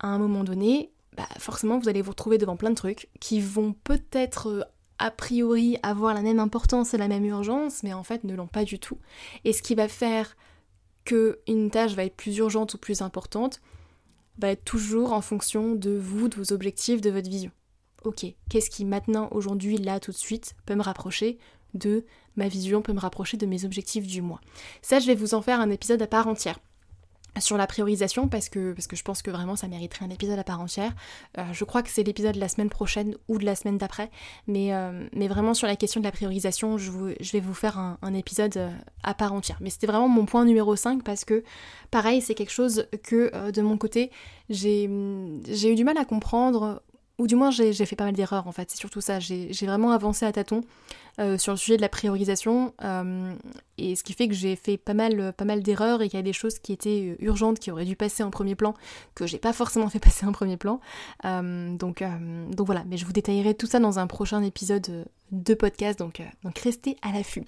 à 0.00 0.08
un 0.08 0.18
moment 0.18 0.44
donné, 0.44 0.92
bah, 1.16 1.28
forcément, 1.38 1.78
vous 1.78 1.88
allez 1.88 2.02
vous 2.02 2.10
retrouver 2.10 2.38
devant 2.38 2.56
plein 2.56 2.70
de 2.70 2.74
trucs 2.74 3.08
qui 3.20 3.40
vont 3.40 3.72
peut-être 3.72 4.48
euh, 4.48 4.62
a 4.98 5.10
priori 5.10 5.78
avoir 5.82 6.14
la 6.14 6.22
même 6.22 6.40
importance 6.40 6.94
et 6.94 6.98
la 6.98 7.08
même 7.08 7.24
urgence, 7.24 7.82
mais 7.82 7.92
en 7.92 8.04
fait 8.04 8.24
ne 8.24 8.34
l'ont 8.34 8.46
pas 8.46 8.64
du 8.64 8.78
tout. 8.78 8.98
Et 9.44 9.52
ce 9.52 9.62
qui 9.62 9.74
va 9.74 9.88
faire 9.88 10.36
qu'une 11.04 11.70
tâche 11.70 11.94
va 11.94 12.04
être 12.04 12.16
plus 12.16 12.36
urgente 12.38 12.74
ou 12.74 12.78
plus 12.78 13.02
importante 13.02 13.60
va 14.38 14.48
être 14.48 14.64
toujours 14.64 15.12
en 15.12 15.20
fonction 15.20 15.74
de 15.74 15.90
vous, 15.90 16.28
de 16.28 16.36
vos 16.36 16.52
objectifs, 16.52 17.00
de 17.00 17.10
votre 17.10 17.28
vision 17.28 17.50
ok, 18.04 18.26
qu'est-ce 18.48 18.70
qui 18.70 18.84
maintenant, 18.84 19.28
aujourd'hui, 19.32 19.78
là, 19.78 20.00
tout 20.00 20.12
de 20.12 20.16
suite, 20.16 20.54
peut 20.66 20.74
me 20.74 20.82
rapprocher 20.82 21.38
de 21.74 22.04
ma 22.36 22.48
vision, 22.48 22.82
peut 22.82 22.92
me 22.92 23.00
rapprocher 23.00 23.36
de 23.36 23.46
mes 23.46 23.64
objectifs 23.64 24.06
du 24.06 24.22
mois? 24.22 24.40
Ça, 24.82 25.00
je 25.00 25.06
vais 25.06 25.14
vous 25.14 25.34
en 25.34 25.42
faire 25.42 25.60
un 25.60 25.70
épisode 25.70 26.02
à 26.02 26.06
part 26.06 26.28
entière 26.28 26.58
sur 27.40 27.56
la 27.56 27.66
priorisation 27.66 28.28
parce 28.28 28.48
que, 28.48 28.72
parce 28.72 28.86
que 28.86 28.96
je 28.96 29.02
pense 29.02 29.22
que 29.22 29.30
vraiment 29.30 29.56
ça 29.56 29.68
mériterait 29.68 30.04
un 30.04 30.10
épisode 30.10 30.38
à 30.38 30.44
part 30.44 30.60
entière. 30.60 30.94
Euh, 31.38 31.44
je 31.52 31.64
crois 31.64 31.82
que 31.82 31.90
c'est 31.90 32.02
l'épisode 32.02 32.34
de 32.34 32.40
la 32.40 32.48
semaine 32.48 32.70
prochaine 32.70 33.16
ou 33.28 33.38
de 33.38 33.44
la 33.44 33.54
semaine 33.54 33.78
d'après, 33.78 34.10
mais, 34.46 34.74
euh, 34.74 35.06
vraiment 35.14 35.54
sur 35.54 35.66
la 35.66 35.76
question 35.76 36.00
de 36.00 36.04
la 36.04 36.12
priorisation, 36.12 36.78
je, 36.78 36.90
vais 36.90 37.40
vous 37.40 37.54
faire 37.54 37.78
un, 37.78 37.98
un, 38.02 38.14
épisode 38.14 38.56
euh, 38.56 38.70
à 39.02 39.14
part 39.14 39.32
entière. 39.32 39.58
Mais 39.60 39.70
c'était 39.70 39.86
vraiment 39.86 40.08
mon 40.08 40.26
point 40.26 40.44
numéro 40.44 40.76
5 40.76 41.02
parce 41.02 41.24
que 41.24 41.42
pareil, 41.90 42.20
c'est 42.20 42.34
quelque 42.34 42.52
chose 42.52 42.86
que 43.02 43.50
de 43.50 43.62
mon 43.62 43.76
côté, 43.78 44.10
j'ai 44.50 44.84
eu 44.84 45.74
du 45.74 45.84
mal 45.84 45.98
à 45.98 46.04
comprendre 46.04 46.82
ou 47.18 47.26
du 47.26 47.36
moins 47.36 47.50
j'ai 47.50 47.72
fait 47.72 47.96
pas 47.96 48.04
mal 48.04 48.14
d'erreurs 48.14 48.46
en 48.46 48.52
fait, 48.52 48.70
c'est 48.70 48.78
surtout 48.78 49.00
ça, 49.00 49.20
j'ai 49.20 49.66
vraiment 49.66 49.92
avancé 49.92 50.26
à 50.26 50.32
tâtons 50.32 50.62
euh, 51.20 51.38
sur 51.38 51.52
le 51.52 51.56
sujet 51.56 51.76
de 51.76 51.82
la 51.82 51.88
priorisation, 51.88 52.74
euh, 52.82 53.34
et 53.78 53.94
ce 53.94 54.02
qui 54.02 54.14
fait 54.14 54.26
que 54.26 54.34
j'ai 54.34 54.56
fait 54.56 54.76
pas 54.76 54.94
mal, 54.94 55.32
pas 55.32 55.44
mal 55.44 55.62
d'erreurs 55.62 56.02
et 56.02 56.08
qu'il 56.08 56.18
y 56.18 56.20
a 56.20 56.24
des 56.24 56.32
choses 56.32 56.58
qui 56.58 56.72
étaient 56.72 57.14
euh, 57.20 57.24
urgentes, 57.24 57.60
qui 57.60 57.70
auraient 57.70 57.84
dû 57.84 57.94
passer 57.94 58.24
en 58.24 58.30
premier 58.30 58.56
plan, 58.56 58.74
que 59.14 59.26
j'ai 59.26 59.38
pas 59.38 59.52
forcément 59.52 59.88
fait 59.88 60.00
passer 60.00 60.26
en 60.26 60.32
premier 60.32 60.56
plan. 60.56 60.80
donc, 61.22 62.02
donc 62.02 62.66
voilà, 62.66 62.82
mais 62.86 62.96
je 62.96 63.06
vous 63.06 63.12
détaillerai 63.12 63.54
tout 63.54 63.66
ça 63.66 63.78
dans 63.78 64.00
un 64.00 64.08
prochain 64.08 64.42
épisode 64.42 65.06
de 65.30 65.54
podcast, 65.54 66.00
donc, 66.00 66.20
donc 66.42 66.58
restez 66.58 66.96
à 67.02 67.12
l'affût. 67.12 67.44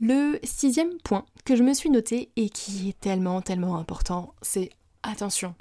Le 0.00 0.38
sixième 0.42 0.96
point 1.04 1.26
que 1.44 1.56
je 1.56 1.62
me 1.62 1.74
suis 1.74 1.90
noté 1.90 2.30
et 2.36 2.48
qui 2.48 2.88
est 2.88 3.00
tellement, 3.00 3.42
tellement 3.42 3.76
important, 3.76 4.34
c'est 4.40 4.70
attention, 5.02 5.54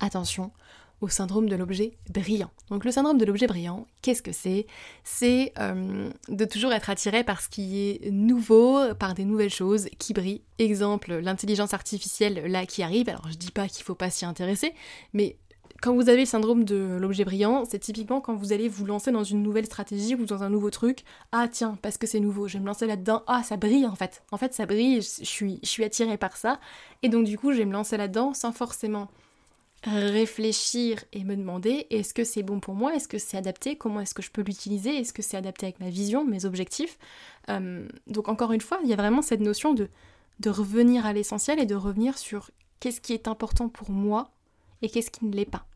attention, 0.00 0.50
au 1.00 1.08
syndrome 1.08 1.48
de 1.48 1.56
l'objet 1.56 1.98
brillant. 2.12 2.50
Donc 2.70 2.84
le 2.84 2.90
syndrome 2.90 3.18
de 3.18 3.24
l'objet 3.24 3.46
brillant, 3.46 3.86
qu'est-ce 4.02 4.22
que 4.22 4.32
c'est? 4.32 4.66
C'est 5.04 5.52
euh, 5.58 6.10
de 6.28 6.44
toujours 6.44 6.72
être 6.72 6.90
attiré 6.90 7.24
par 7.24 7.40
ce 7.40 7.48
qui 7.48 7.80
est 7.80 8.10
nouveau, 8.10 8.94
par 8.94 9.14
des 9.14 9.24
nouvelles 9.24 9.50
choses 9.50 9.88
qui 9.98 10.14
brillent. 10.14 10.42
Exemple, 10.58 11.14
l'intelligence 11.14 11.74
artificielle 11.74 12.46
là 12.46 12.66
qui 12.66 12.82
arrive. 12.82 13.08
Alors 13.08 13.28
je 13.30 13.36
dis 13.36 13.50
pas 13.50 13.68
qu'il 13.68 13.84
faut 13.84 13.94
pas 13.94 14.10
s'y 14.10 14.24
intéresser, 14.24 14.72
mais 15.12 15.36
quand 15.82 15.94
vous 15.94 16.08
avez 16.08 16.20
le 16.20 16.26
syndrome 16.26 16.64
de 16.64 16.96
l'objet 16.98 17.24
brillant, 17.24 17.64
c'est 17.68 17.78
typiquement 17.78 18.20
quand 18.20 18.34
vous 18.34 18.52
allez 18.52 18.68
vous 18.68 18.86
lancer 18.86 19.12
dans 19.12 19.24
une 19.24 19.42
nouvelle 19.42 19.66
stratégie 19.66 20.14
ou 20.14 20.24
dans 20.24 20.42
un 20.42 20.50
nouveau 20.50 20.70
truc. 20.70 21.04
Ah 21.32 21.48
tiens, 21.50 21.78
parce 21.82 21.98
que 21.98 22.06
c'est 22.06 22.20
nouveau, 22.20 22.48
je 22.48 22.54
vais 22.54 22.60
me 22.60 22.66
lancer 22.66 22.86
là-dedans. 22.86 23.22
Ah, 23.26 23.42
ça 23.42 23.56
brille 23.56 23.86
en 23.86 23.94
fait. 23.94 24.22
En 24.30 24.38
fait, 24.38 24.54
ça 24.54 24.66
brille, 24.66 25.02
je 25.02 25.24
suis, 25.24 25.60
je 25.62 25.68
suis 25.68 25.84
attirée 25.84 26.16
par 26.16 26.36
ça. 26.36 26.60
Et 27.02 27.08
donc 27.08 27.26
du 27.26 27.38
coup, 27.38 27.52
je 27.52 27.58
vais 27.58 27.66
me 27.66 27.72
lancer 27.72 27.96
là-dedans 27.96 28.32
sans 28.34 28.52
forcément 28.52 29.08
réfléchir 29.84 31.04
et 31.12 31.24
me 31.24 31.36
demander 31.36 31.86
est-ce 31.90 32.12
que 32.12 32.24
c'est 32.24 32.42
bon 32.42 32.60
pour 32.60 32.74
moi, 32.74 32.94
est-ce 32.94 33.08
que 33.08 33.18
c'est 33.18 33.36
adapté, 33.36 33.76
comment 33.76 34.00
est-ce 34.00 34.14
que 34.14 34.22
je 34.22 34.30
peux 34.30 34.42
l'utiliser, 34.42 34.96
est-ce 34.98 35.12
que 35.12 35.22
c'est 35.22 35.36
adapté 35.36 35.66
avec 35.66 35.80
ma 35.80 35.90
vision, 35.90 36.24
mes 36.24 36.44
objectifs? 36.44 36.98
Euh, 37.48 37.86
donc 38.06 38.28
encore 38.28 38.52
une 38.52 38.60
fois, 38.60 38.80
il 38.82 38.88
y 38.88 38.92
a 38.92 38.96
vraiment 38.96 39.22
cette 39.22 39.40
notion 39.40 39.74
de, 39.74 39.88
de 40.40 40.50
revenir 40.50 41.06
à 41.06 41.12
l'essentiel 41.12 41.60
et 41.60 41.66
de 41.66 41.74
revenir 41.74 42.18
sur 42.18 42.50
qu'est-ce 42.80 43.00
qui 43.00 43.12
est 43.12 43.28
important 43.28 43.68
pour 43.68 43.90
moi 43.90 44.30
et 44.82 44.88
qu'est-ce 44.88 45.10
qui 45.10 45.24
ne 45.24 45.34
l'est 45.34 45.44
pas. 45.44 45.66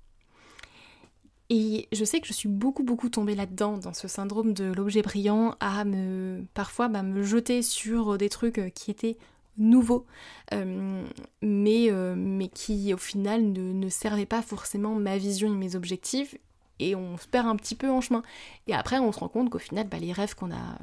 Et 1.52 1.88
je 1.92 2.04
sais 2.04 2.20
que 2.20 2.28
je 2.28 2.32
suis 2.32 2.48
beaucoup 2.48 2.84
beaucoup 2.84 3.08
tombée 3.08 3.34
là-dedans, 3.34 3.76
dans 3.76 3.92
ce 3.92 4.06
syndrome 4.06 4.52
de 4.52 4.72
l'objet 4.72 5.02
brillant, 5.02 5.56
à 5.58 5.84
me 5.84 6.44
parfois 6.54 6.88
bah, 6.88 7.02
me 7.02 7.22
jeter 7.22 7.62
sur 7.62 8.18
des 8.18 8.28
trucs 8.28 8.72
qui 8.74 8.90
étaient 8.90 9.18
nouveau, 9.60 10.06
euh, 10.52 11.04
mais, 11.42 11.90
euh, 11.90 12.14
mais 12.16 12.48
qui 12.48 12.92
au 12.92 12.98
final 12.98 13.52
ne, 13.52 13.72
ne 13.72 13.88
servait 13.88 14.26
pas 14.26 14.42
forcément 14.42 14.94
ma 14.96 15.16
vision 15.18 15.52
et 15.52 15.56
mes 15.56 15.76
objectifs, 15.76 16.36
et 16.80 16.96
on 16.96 17.16
se 17.18 17.28
perd 17.28 17.46
un 17.46 17.56
petit 17.56 17.76
peu 17.76 17.88
en 17.88 18.00
chemin. 18.00 18.22
Et 18.66 18.74
après, 18.74 18.98
on 18.98 19.12
se 19.12 19.20
rend 19.20 19.28
compte 19.28 19.50
qu'au 19.50 19.58
final, 19.58 19.86
bah, 19.86 19.98
les 19.98 20.12
rêves 20.12 20.34
qu'on 20.34 20.50
a 20.50 20.78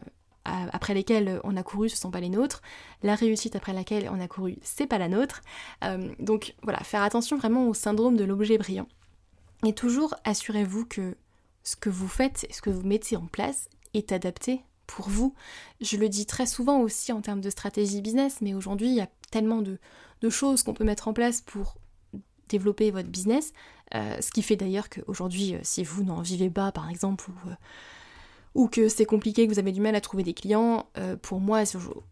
après 0.71 0.93
lesquels 0.93 1.39
on 1.43 1.57
a 1.57 1.63
couru, 1.63 1.89
ce 1.89 1.97
sont 1.97 2.11
pas 2.11 2.19
les 2.19 2.29
nôtres. 2.29 2.61
La 3.03 3.15
réussite 3.15 3.55
après 3.55 3.73
laquelle 3.73 4.09
on 4.11 4.19
a 4.19 4.27
couru, 4.27 4.57
c'est 4.61 4.87
pas 4.87 4.97
la 4.97 5.09
nôtre. 5.09 5.41
Euh, 5.83 6.09
donc 6.19 6.55
voilà, 6.63 6.79
faire 6.79 7.03
attention 7.03 7.37
vraiment 7.37 7.67
au 7.67 7.73
syndrome 7.73 8.15
de 8.15 8.23
l'objet 8.23 8.57
brillant. 8.57 8.87
Et 9.65 9.73
toujours 9.73 10.15
assurez-vous 10.23 10.85
que 10.85 11.15
ce 11.63 11.75
que 11.75 11.89
vous 11.89 12.07
faites, 12.07 12.47
ce 12.51 12.61
que 12.61 12.69
vous 12.69 12.87
mettez 12.87 13.17
en 13.17 13.25
place 13.27 13.69
est 13.93 14.11
adapté 14.11 14.61
pour 14.87 15.09
vous. 15.09 15.35
Je 15.81 15.97
le 15.97 16.09
dis 16.09 16.25
très 16.25 16.47
souvent 16.47 16.79
aussi 16.79 17.11
en 17.11 17.21
termes 17.21 17.41
de 17.41 17.49
stratégie 17.49 18.01
business, 18.01 18.37
mais 18.41 18.53
aujourd'hui, 18.53 18.87
il 18.87 18.95
y 18.95 19.01
a 19.01 19.09
tellement 19.29 19.61
de, 19.61 19.77
choses 20.29 20.63
qu'on 20.63 20.73
peut 20.73 20.83
mettre 20.83 21.07
en 21.07 21.13
place 21.13 21.41
pour 21.41 21.77
développer 22.49 22.91
votre 22.91 23.09
business, 23.09 23.53
euh, 23.93 24.17
ce 24.21 24.31
qui 24.31 24.41
fait 24.41 24.55
d'ailleurs 24.55 24.89
qu'aujourd'hui, 24.89 25.55
euh, 25.55 25.59
si 25.63 25.83
vous 25.83 26.03
n'en 26.03 26.21
vivez 26.21 26.49
pas, 26.49 26.71
par 26.71 26.89
exemple, 26.89 27.29
ou, 27.29 27.49
euh, 27.49 27.53
ou 28.55 28.67
que 28.67 28.89
c'est 28.89 29.05
compliqué, 29.05 29.47
que 29.47 29.53
vous 29.53 29.59
avez 29.59 29.71
du 29.71 29.81
mal 29.81 29.95
à 29.95 30.01
trouver 30.01 30.23
des 30.23 30.33
clients, 30.33 30.89
pour 31.21 31.39
moi, 31.39 31.63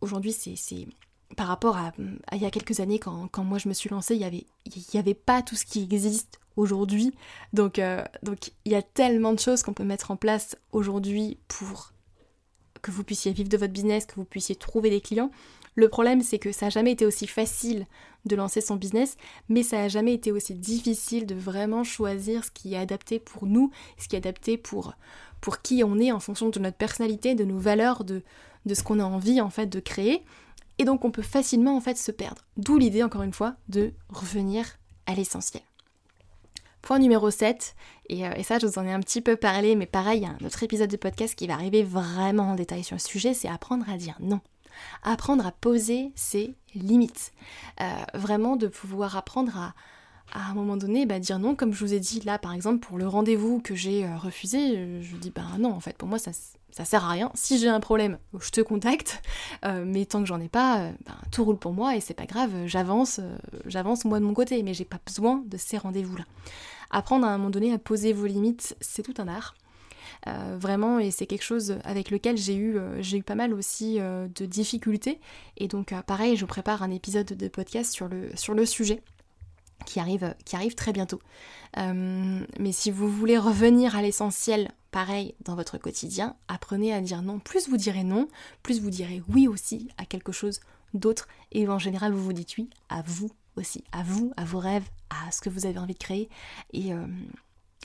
aujourd'hui, 0.01 0.33
c'est 0.33 0.87
par 1.35 1.47
rapport 1.47 1.75
à, 1.75 1.91
il 2.33 2.41
y 2.41 2.45
a 2.45 2.51
quelques 2.51 2.79
années, 2.79 2.99
quand, 2.99 3.43
moi 3.43 3.57
je 3.57 3.67
me 3.67 3.73
suis 3.73 3.89
lancée, 3.89 4.13
il 4.13 4.19
n'y 4.19 4.25
avait, 4.25 4.45
y 4.93 4.97
avait 4.97 5.15
pas 5.15 5.41
tout 5.41 5.55
ce 5.55 5.65
qui 5.65 5.81
existe 5.81 6.39
aujourd'hui. 6.55 7.15
Donc 7.53 7.79
il 7.79 8.71
y 8.71 8.75
a 8.75 8.83
tellement 8.83 9.33
de 9.33 9.39
choses 9.39 9.63
qu'on 9.63 9.73
peut 9.73 9.83
mettre 9.83 10.11
en 10.11 10.17
place 10.17 10.55
aujourd'hui 10.71 11.39
pour 11.47 11.93
que 12.85 12.91
vous 12.91 13.03
puissiez 13.03 13.33
vivre 13.33 13.49
de 13.49 13.57
votre 13.57 13.73
business, 13.73 14.05
que 14.05 14.13
vous 14.13 14.25
puissiez 14.25 14.55
trouver 14.55 14.91
des 14.91 15.01
clients. 15.01 15.31
Le 15.73 15.89
problème, 15.89 16.21
c'est 16.21 16.37
que 16.37 16.51
ça 16.51 16.67
n'a 16.67 16.69
jamais 16.69 16.91
été 16.91 17.03
aussi 17.03 17.25
facile 17.25 17.87
de 18.25 18.35
lancer 18.35 18.61
son 18.61 18.75
business, 18.75 19.17
mais 19.49 19.63
ça 19.63 19.77
n'a 19.77 19.87
jamais 19.87 20.13
été 20.13 20.31
aussi 20.31 20.53
difficile 20.53 21.25
de 21.25 21.33
vraiment 21.33 21.83
choisir 21.83 22.45
ce 22.45 22.51
qui 22.51 22.75
est 22.75 22.77
adapté 22.77 23.17
pour 23.17 23.47
nous, 23.47 23.71
ce 23.97 24.07
qui 24.07 24.15
est 24.15 24.19
adapté 24.19 24.57
pour, 24.57 24.93
pour 25.41 25.63
qui 25.63 25.83
on 25.83 25.97
est 25.97 26.11
en 26.11 26.19
fonction 26.19 26.49
de 26.49 26.59
notre 26.59 26.77
personnalité, 26.77 27.33
de 27.33 27.43
nos 27.43 27.57
valeurs, 27.57 28.03
de, 28.03 28.21
de 28.67 28.73
ce 28.75 28.83
qu'on 28.83 28.99
a 28.99 29.03
envie 29.03 29.41
en 29.41 29.49
fait 29.49 29.65
de 29.65 29.79
créer. 29.79 30.23
Et 30.77 30.85
donc 30.85 31.05
on 31.05 31.11
peut 31.11 31.23
facilement 31.23 31.75
en 31.75 31.81
fait 31.81 31.97
se 31.97 32.11
perdre. 32.11 32.43
D'où 32.55 32.77
l'idée 32.77 33.01
encore 33.01 33.23
une 33.23 33.33
fois 33.33 33.55
de 33.67 33.93
revenir 34.09 34.77
à 35.07 35.15
l'essentiel. 35.15 35.63
Point 36.85 36.99
numéro 36.99 37.31
7, 37.31 37.75
euh, 38.11 38.31
et, 38.35 38.43
ça 38.43 38.59
je 38.59 38.67
vous 38.67 38.77
en 38.77 38.85
ai 38.85 38.91
un 38.93 38.99
petit 38.99 39.19
peu 39.19 39.35
parlé, 39.35 39.75
mais 39.75 39.87
pareil, 39.87 40.19
il 40.19 40.23
y 40.23 40.27
a 40.27 40.35
un 40.39 40.45
autre 40.45 40.61
épisode 40.61 40.91
de 40.91 40.97
podcast 40.97 41.33
qui 41.33 41.47
va 41.47 41.55
arriver 41.55 41.81
vraiment 41.81 42.51
en 42.51 42.53
détail 42.53 42.83
sur 42.83 42.95
le 42.95 42.99
sujet, 42.99 43.33
c'est 43.33 43.47
apprendre 43.47 43.89
à 43.89 43.97
dire 43.97 44.15
non. 44.19 44.39
Apprendre 45.01 45.47
à 45.47 45.51
poser 45.51 46.11
ses 46.13 46.53
limites. 46.75 47.31
Euh, 47.81 47.85
vraiment 48.13 48.55
de 48.55 48.67
pouvoir 48.67 49.17
apprendre 49.17 49.57
à, 49.57 49.73
à 50.31 50.51
un 50.51 50.53
moment 50.53 50.77
donné, 50.77 51.07
bah, 51.07 51.17
dire 51.17 51.39
non, 51.39 51.55
comme 51.55 51.73
je 51.73 51.83
vous 51.83 51.95
ai 51.95 51.99
dit 51.99 52.19
là 52.19 52.37
par 52.37 52.53
exemple 52.53 52.85
pour 52.85 52.99
le 52.99 53.07
rendez-vous 53.07 53.61
que 53.61 53.73
j'ai 53.73 54.05
euh, 54.05 54.15
refusé, 54.17 55.01
je 55.01 55.15
dis 55.15 55.31
bah 55.31 55.41
non 55.57 55.71
en 55.71 55.79
fait 55.79 55.97
pour 55.97 56.07
moi 56.07 56.19
ça, 56.19 56.33
ça 56.69 56.85
sert 56.85 57.03
à 57.03 57.09
rien. 57.09 57.31
Si 57.33 57.57
j'ai 57.57 57.67
un 57.67 57.79
problème, 57.79 58.19
je 58.39 58.51
te 58.51 58.61
contacte, 58.61 59.23
mais 59.63 60.05
tant 60.05 60.19
que 60.19 60.27
j'en 60.27 60.39
ai 60.39 60.49
pas, 60.49 60.91
bah, 61.03 61.15
tout 61.31 61.45
roule 61.45 61.57
pour 61.57 61.73
moi 61.73 61.95
et 61.95 61.99
c'est 61.99 62.13
pas 62.13 62.27
grave, 62.27 62.51
j'avance, 62.67 63.21
j'avance 63.65 64.05
moi 64.05 64.19
de 64.19 64.25
mon 64.25 64.35
côté, 64.35 64.61
mais 64.61 64.75
j'ai 64.75 64.85
pas 64.85 64.99
besoin 65.03 65.41
de 65.47 65.57
ces 65.57 65.79
rendez-vous 65.79 66.17
là. 66.17 66.25
Apprendre 66.95 67.27
à 67.27 67.31
un 67.31 67.37
moment 67.37 67.49
donné 67.49 67.73
à 67.73 67.77
poser 67.77 68.13
vos 68.13 68.25
limites, 68.25 68.77
c'est 68.79 69.03
tout 69.03 69.21
un 69.21 69.27
art. 69.27 69.53
Euh, 70.27 70.55
vraiment, 70.57 70.97
et 70.97 71.11
c'est 71.11 71.25
quelque 71.25 71.43
chose 71.43 71.77
avec 71.83 72.09
lequel 72.09 72.37
j'ai 72.37 72.55
eu, 72.55 72.77
euh, 72.77 73.21
pas 73.25 73.35
mal 73.35 73.53
aussi 73.53 73.99
euh, 73.99 74.29
de 74.33 74.45
difficultés. 74.45 75.19
Et 75.57 75.67
donc, 75.67 75.93
pareil, 76.07 76.37
je 76.37 76.45
prépare 76.45 76.83
un 76.83 76.91
épisode 76.91 77.25
de 77.25 77.47
podcast 77.49 77.91
sur 77.91 78.07
le, 78.07 78.29
sur 78.35 78.53
le 78.53 78.65
sujet. 78.65 79.03
Qui 79.85 79.99
arrive, 79.99 80.33
qui 80.45 80.55
arrive 80.55 80.73
très 80.73 80.93
bientôt. 80.93 81.19
mais 81.75 82.71
si 82.71 82.91
vous 82.91 83.09
voulez 83.09 83.37
revenir 83.37 83.97
à 83.97 84.01
l'essentiel, 84.01 84.71
pareil, 84.89 85.35
dans 85.43 85.55
votre 85.55 85.77
quotidien, 85.77 86.37
apprenez 86.47 86.93
à 86.93 87.01
dire 87.01 87.21
non. 87.21 87.39
Plus 87.39 87.67
vous 87.67 87.75
direz 87.75 88.05
non, 88.05 88.29
plus 88.63 88.79
vous 88.79 88.89
direz 88.89 89.21
oui 89.27 89.49
aussi 89.49 89.89
à 89.97 90.05
quelque 90.05 90.31
chose 90.31 90.61
d'autre. 90.93 91.27
Et 91.51 91.67
en 91.67 91.77
général, 91.77 92.13
vous 92.13 92.23
vous 92.23 92.33
dites 92.33 92.57
oui 92.57 92.69
à 92.87 93.03
vous 93.05 93.29
aussi, 93.57 93.83
à 93.91 94.01
vous, 94.01 94.31
à 94.37 94.45
vos 94.45 94.59
rêves, 94.59 94.87
à 95.09 95.31
ce 95.31 95.41
que 95.41 95.49
vous 95.49 95.65
avez 95.65 95.79
envie 95.79 95.93
de 95.93 95.99
créer, 95.99 96.29
et 96.73 96.91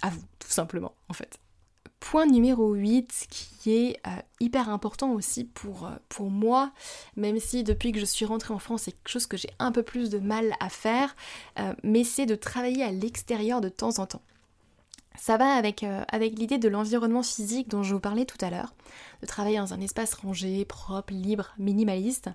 à 0.03 0.11
vous, 0.11 0.23
tout 0.39 0.51
simplement, 0.51 0.95
en 1.09 1.15
fait. 1.15 1.39
Point 2.01 2.27
numéro 2.27 2.73
8 2.73 3.27
qui 3.29 3.73
est 3.73 4.01
euh, 4.07 4.11
hyper 4.41 4.71
important 4.71 5.13
aussi 5.13 5.45
pour, 5.45 5.87
euh, 5.87 5.91
pour 6.09 6.31
moi, 6.31 6.73
même 7.15 7.39
si 7.39 7.63
depuis 7.63 7.93
que 7.93 8.01
je 8.01 8.07
suis 8.07 8.25
rentrée 8.25 8.55
en 8.55 8.59
France 8.59 8.83
c'est 8.85 8.93
quelque 8.93 9.11
chose 9.11 9.27
que 9.27 9.37
j'ai 9.37 9.51
un 9.59 9.71
peu 9.71 9.83
plus 9.83 10.09
de 10.09 10.19
mal 10.19 10.55
à 10.61 10.71
faire, 10.71 11.15
euh, 11.59 11.75
mais 11.83 12.03
c'est 12.03 12.25
de 12.25 12.35
travailler 12.35 12.83
à 12.83 12.91
l'extérieur 12.91 13.61
de 13.61 13.69
temps 13.69 13.99
en 13.99 14.07
temps. 14.07 14.23
Ça 15.15 15.37
va 15.37 15.53
avec 15.53 15.83
l'idée 16.39 16.57
de 16.57 16.69
l'environnement 16.69 17.23
physique 17.23 17.69
dont 17.69 17.83
je 17.83 17.93
vous 17.93 18.01
parlais 18.01 18.25
tout 18.25 18.39
à 18.41 18.49
l'heure, 18.49 18.73
de 19.21 19.27
travailler 19.27 19.59
dans 19.59 19.75
un 19.75 19.81
espace 19.81 20.15
rangé, 20.15 20.65
propre, 20.65 21.13
libre, 21.13 21.53
minimaliste. 21.59 22.31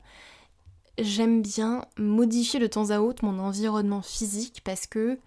J'aime 0.97 1.41
bien 1.41 1.85
modifier 1.97 2.59
de 2.59 2.67
temps 2.67 2.89
à 2.89 2.99
autre 2.99 3.25
mon 3.25 3.39
environnement 3.39 4.01
physique 4.01 4.61
parce 4.63 4.87
que 4.87 5.19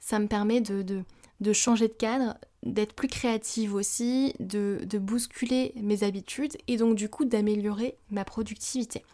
ça 0.00 0.18
me 0.18 0.26
permet 0.26 0.60
de, 0.60 0.82
de, 0.82 1.04
de 1.42 1.52
changer 1.52 1.88
de 1.88 1.92
cadre, 1.92 2.36
d'être 2.62 2.94
plus 2.94 3.08
créative 3.08 3.74
aussi, 3.74 4.34
de, 4.40 4.78
bousculer 4.98 5.72
mes 5.76 6.04
habitudes 6.04 6.56
et 6.68 6.76
donc 6.76 6.94
du 6.94 7.08
coup 7.08 7.24
d'améliorer 7.24 7.96
ma 8.10 8.24
productivité. 8.24 9.04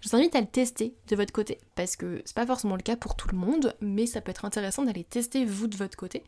Je 0.00 0.08
vous 0.08 0.16
invite 0.16 0.36
à 0.36 0.40
le 0.40 0.46
tester 0.46 0.94
de 1.08 1.16
votre 1.16 1.32
côté 1.32 1.58
parce 1.74 1.96
que 1.96 2.22
c'est 2.24 2.36
pas 2.36 2.46
forcément 2.46 2.76
le 2.76 2.82
cas 2.82 2.94
pour 2.94 3.16
tout 3.16 3.28
le 3.32 3.36
monde, 3.36 3.74
mais 3.80 4.06
ça 4.06 4.20
peut 4.20 4.30
être 4.30 4.44
intéressant 4.44 4.84
d'aller 4.84 5.02
tester 5.02 5.44
vous 5.44 5.66
de 5.66 5.76
votre 5.76 5.96
côté. 5.96 6.22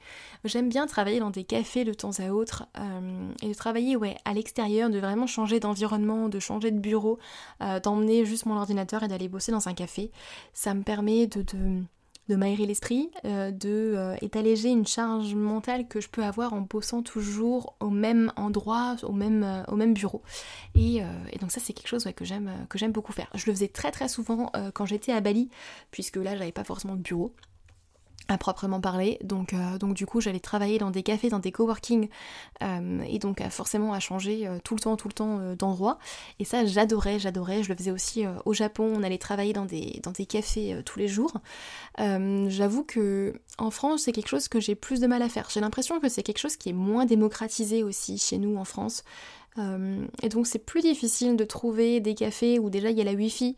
J'aime 0.44 0.68
bien 0.68 0.87
travailler 0.87 1.20
dans 1.20 1.30
des 1.30 1.44
cafés 1.44 1.85
de 1.85 1.92
temps 1.92 2.18
à 2.18 2.30
autre 2.30 2.66
euh, 2.78 3.30
et 3.42 3.48
de 3.48 3.54
travailler 3.54 3.94
ouais, 3.94 4.16
à 4.24 4.35
l'extérieur, 4.35 4.90
de 4.90 4.98
vraiment 4.98 5.28
changer 5.28 5.61
d'environnement, 5.61 6.28
de 6.28 6.40
changer 6.40 6.72
de 6.72 6.80
bureau, 6.80 7.18
euh, 7.62 7.78
d'emmener 7.78 8.24
juste 8.24 8.46
mon 8.46 8.56
ordinateur 8.56 9.04
et 9.04 9.09
d'aller 9.09 9.28
bosser 9.28 9.52
dans 9.52 9.68
un 9.68 9.74
café. 9.74 10.11
Ça 10.52 10.74
me 10.74 10.83
permet 10.83 11.26
de 11.28 11.42
de 11.42 11.83
m'aérer 12.28 12.66
l'esprit, 12.66 13.11
euh, 13.24 13.50
de 13.50 13.94
euh, 13.96 14.16
d'alléger 14.33 14.68
une 14.68 14.87
charge 14.87 15.35
mentale 15.35 15.88
que 15.88 16.00
je 16.00 16.09
peux 16.09 16.22
avoir 16.22 16.52
en 16.52 16.61
bossant 16.61 17.02
toujours 17.02 17.74
au 17.80 17.90
même 17.90 18.33
endroit, 18.37 18.96
au 19.02 19.12
même, 19.12 19.42
euh, 19.42 19.64
au 19.68 19.76
même 19.76 19.94
bureau. 19.94 20.22
Et, 20.74 21.02
donc 21.40 21.50
ça 21.50 21.61
c'est 21.61 21.72
quelque 21.72 21.88
chose 21.88 22.06
que 22.14 22.24
j'aime 22.24 22.50
que 22.68 22.78
j'aime 22.78 22.92
beaucoup 22.92 23.12
faire. 23.12 23.28
Je 23.35 23.46
le 23.46 23.52
faisais 23.52 23.68
très 23.68 23.90
très 23.90 24.09
souvent 24.09 24.52
quand 24.74 24.85
j'étais 24.85 25.12
à 25.12 25.20
Bali, 25.20 25.48
puisque 25.90 26.16
là 26.16 26.37
j'avais 26.37 26.52
pas 26.52 26.64
forcément 26.64 26.96
de 26.96 27.00
bureau 27.00 27.33
à 28.28 28.38
proprement 28.38 28.80
parler. 28.80 29.18
Donc, 29.22 29.52
euh, 29.52 29.78
donc 29.78 29.94
du 29.94 30.06
coup, 30.06 30.20
j'allais 30.20 30.40
travailler 30.40 30.78
dans 30.78 30.90
des 30.90 31.02
cafés, 31.02 31.30
dans 31.30 31.38
des 31.38 31.52
coworking, 31.52 32.09
euh, 32.62 33.00
et 33.09 33.18
donc 33.18 33.42
forcément 33.50 33.92
à 33.92 34.00
changer 34.00 34.46
euh, 34.46 34.59
tout 34.62 34.74
le 34.74 34.80
temps, 34.80 34.96
tout 34.96 35.09
le 35.09 35.14
temps 35.14 35.54
d'endroit. 35.59 35.98
Et 36.38 36.44
ça, 36.44 36.64
j'adorais, 36.64 37.18
j'adorais. 37.18 37.62
Je 37.62 37.68
le 37.68 37.76
faisais 37.76 37.90
aussi 37.90 38.24
au 38.44 38.54
Japon. 38.54 38.92
On 38.96 39.02
allait 39.02 39.18
travailler 39.18 39.52
dans 39.52 39.64
des, 39.64 40.00
dans 40.02 40.12
des 40.12 40.26
cafés 40.26 40.80
tous 40.85 40.98
les 40.98 41.09
jours. 41.09 41.33
J'avoue 41.98 42.85
que 42.85 43.35
en 43.59 43.70
France, 43.70 44.02
c'est 44.02 44.12
quelque 44.12 44.28
chose 44.28 44.48
que 44.48 44.61
j'ai 44.61 44.74
plus 44.74 45.00
de 45.00 45.06
mal 45.06 45.22
à 45.22 45.28
faire. 45.28 45.48
J'ai 45.50 45.61
l'impression 45.61 46.00
que 46.00 46.09
c'est 46.09 46.22
quelque 46.22 46.38
chose 46.38 46.56
qui 46.56 46.70
est 46.70 46.74
moins 46.74 47.04
démocratisé 47.04 47.83
aussi 47.83 48.18
chez 48.18 48.38
nous 48.38 48.56
en 48.56 48.64
France. 48.64 49.04
Euh, 49.58 50.06
et 50.22 50.28
donc 50.28 50.46
c'est 50.46 50.60
plus 50.60 50.80
difficile 50.80 51.36
de 51.36 51.44
trouver 51.44 52.00
des 52.00 52.14
cafés 52.14 52.58
où 52.58 52.70
déjà 52.70 52.90
il 52.90 52.98
y 52.98 53.00
a 53.00 53.04
la 53.04 53.14
wifi 53.14 53.56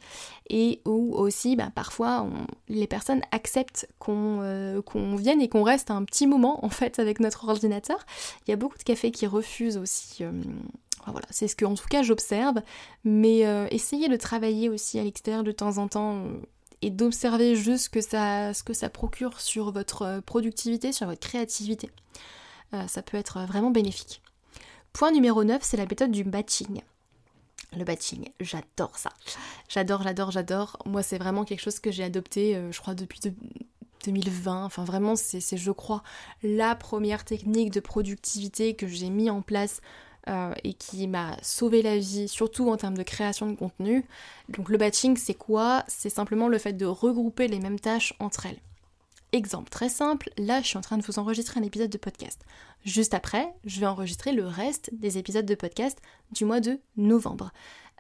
et 0.49 0.81
où 0.87 1.15
aussi 1.15 1.55
bah, 1.55 1.71
parfois 1.75 2.27
les 2.69 2.87
personnes 2.87 3.21
acceptent 3.31 3.87
euh, 4.09 4.81
qu'on 4.83 5.17
vienne 5.17 5.43
et 5.43 5.49
qu'on 5.49 5.63
reste 5.63 5.91
un 5.91 6.05
petit 6.05 6.27
moment 6.27 6.65
en 6.65 6.71
fait 6.71 6.99
avec 6.99 7.21
notre 7.21 7.49
ordinateur. 7.49 8.05
Il 8.47 8.51
y 8.51 8.55
a 8.55 8.57
beaucoup 8.57 8.79
de 8.79 8.83
cafés 8.83 9.11
qui 9.11 9.27
refusent 9.27 9.77
aussi. 9.77 10.25
Euh, 10.25 10.33
voilà, 11.07 11.27
c'est 11.31 11.49
ce 11.49 11.57
que 11.57 11.65
en 11.65 11.75
tout 11.75 11.89
cas 11.89 12.03
j'observe, 12.03 12.63
mais 13.03 13.41
essayez 13.73 14.09
de 14.09 14.15
travailler 14.15 14.69
aussi 14.69 15.01
à 15.01 15.03
l'extérieur 15.03 15.43
de 15.43 15.51
temps 15.51 15.79
en 15.79 15.89
temps 15.89 16.23
et 16.81 16.91
d'observer 16.91 17.57
juste 17.57 17.89
que 17.89 18.01
ça, 18.01 18.55
ce 18.55 18.63
que 18.63 18.73
ça 18.73 18.89
procure 18.89 19.41
sur 19.41 19.73
votre 19.73 20.21
productivité, 20.25 20.93
sur 20.93 21.09
votre 21.09 21.19
créativité. 21.19 21.91
ça 22.87 23.03
peut 23.03 23.17
être 23.17 23.41
vraiment 23.49 23.73
bénéfique. 23.73 24.22
Point 24.93 25.13
numéro 25.13 25.43
9, 25.43 25.63
c'est 25.63 25.77
la 25.77 25.87
méthode 25.87 26.11
du 26.11 26.23
batching. 26.25 26.83
Le 27.77 27.85
batching, 27.85 28.29
j'adore 28.41 28.99
ça. 28.99 29.11
J'adore, 29.69 30.03
j'adore, 30.03 30.31
j'adore. 30.31 30.77
Moi, 30.85 31.03
c'est 31.03 31.17
vraiment 31.17 31.45
quelque 31.45 31.63
chose 31.63 31.81
que 31.81 31.91
j'ai 31.91 32.05
adopté, 32.05 32.55
euh, 32.55 32.71
je 32.71 32.79
crois, 32.79 32.95
depuis 32.95 33.21
2020. 34.05 34.65
Enfin, 34.65 34.85
vraiment, 34.85 35.17
c'est, 35.17 35.57
je 35.57 35.71
crois, 35.71 36.03
la 36.43 36.75
première 36.75 37.25
technique 37.25 37.71
de 37.73 37.81
productivité 37.81 38.75
que 38.75 38.87
j'ai 38.87 39.09
mis 39.09 39.31
en 39.31 39.41
place 39.41 39.81
euh, 40.29 40.53
et 40.63 40.75
qui 40.75 41.09
m'a 41.09 41.37
sauvé 41.43 41.81
la 41.81 41.97
vie, 41.97 42.29
surtout 42.29 42.69
en 42.69 42.77
termes 42.77 42.97
de 42.97 43.03
création 43.03 43.47
de 43.47 43.57
contenu. 43.57 44.05
Donc, 44.51 44.69
le 44.69 44.77
batching, 44.77 45.17
c'est 45.17 45.35
quoi? 45.35 45.85
C'est 45.89 46.11
simplement 46.11 46.49
le 46.49 46.59
fait 46.59 46.75
de 46.75 46.85
regrouper 46.85 47.49
les 47.49 47.59
mêmes 47.59 47.81
tâches 47.81 48.13
entre 48.19 48.45
elles. 48.45 48.61
Exemple 49.33 49.71
très 49.71 49.89
simple, 49.89 50.29
là 50.37 50.61
je 50.61 50.67
suis 50.67 50.77
en 50.77 50.83
train 50.83 50.99
de 50.99 51.03
vous 51.03 51.19
enregistrer 51.19 51.59
un 51.59 51.63
épisode 51.63 51.89
de 51.89 51.97
podcast. 51.97 52.45
Juste 52.85 53.15
après, 53.15 53.55
je 53.65 53.81
vais 53.81 53.87
enregistrer 53.87 54.33
le 54.33 54.47
reste 54.47 54.91
des 54.93 55.17
épisodes 55.17 55.47
de 55.47 55.55
podcast 55.55 55.99
du 56.33 56.45
mois 56.45 56.61
de 56.61 56.79
novembre. 56.99 57.51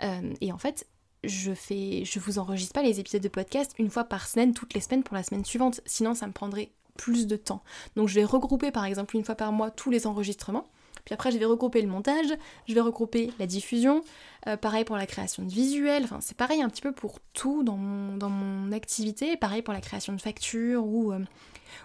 Euh, 0.03 0.35
et 0.43 0.53
en 0.53 0.59
fait, 0.59 0.87
je 1.25 1.55
fais, 1.55 2.05
je 2.05 2.19
vous 2.19 2.39
enregistre 2.39 2.75
pas 2.75 2.83
les 2.83 3.01
épisodes 3.01 3.23
de 3.23 3.29
podcast 3.29 3.73
une 3.79 3.89
fois 3.89 4.05
par 4.05 4.29
semaine, 4.29 4.53
toutes 4.53 4.75
les 4.75 4.81
semaines 4.83 5.05
pour 5.05 5.15
la 5.15 5.23
semaine 5.23 5.45
suivante, 5.45 5.81
sinon 5.87 6.15
ça 6.15 6.27
me 6.27 6.33
prendrait 6.33 6.73
plus 6.99 7.27
de 7.27 7.37
temps. 7.37 7.63
Donc 7.97 8.09
je 8.09 8.15
vais 8.15 8.25
regrouper 8.25 8.71
par 8.71 8.85
exemple 8.85 9.17
une 9.17 9.25
fois 9.25 9.35
par 9.35 9.53
mois 9.53 9.71
tous 9.71 9.91
les 9.91 10.07
enregistrements 10.07 10.69
puis 11.05 11.15
après, 11.15 11.33
je 11.33 11.39
vais 11.39 11.45
regrouper 11.45 11.83
le 11.83 11.89
montage, 11.89 12.27
je 12.69 12.75
vais 12.75 12.81
regrouper 12.81 13.31
la 13.39 13.47
diffusion, 13.47 14.03
euh, 14.47 14.57
pareil 14.57 14.85
pour 14.85 14.97
la 14.97 15.07
création 15.07 15.43
de 15.43 15.51
visuels, 15.51 16.05
enfin 16.05 16.19
c'est 16.21 16.37
pareil 16.37 16.63
un 16.63 16.69
petit 16.69 16.83
peu 16.83 16.93
pour 16.93 17.19
tout 17.33 17.63
dans 17.63 17.77
mon, 17.77 18.73
activité, 18.73 19.37
pareil 19.37 19.63
pour 19.63 19.75
la 19.75 19.81
création 19.81 20.13
de 20.13 20.21
factures 20.21 20.85
ou, 20.87 21.13
euh, 21.13 21.19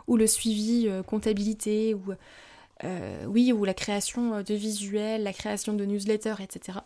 le 0.07 0.27
suivi 0.27 0.87
euh, 0.87 1.03
comptabilité 1.03 1.95
ou 1.95 3.65
la 3.65 3.73
création 3.73 4.41
de 4.41 4.53
visuels, 4.53 5.23
la 5.23 5.33
création 5.33 5.73
de 5.73 5.83
newsletters, 5.83 6.41
etc. 6.41 6.79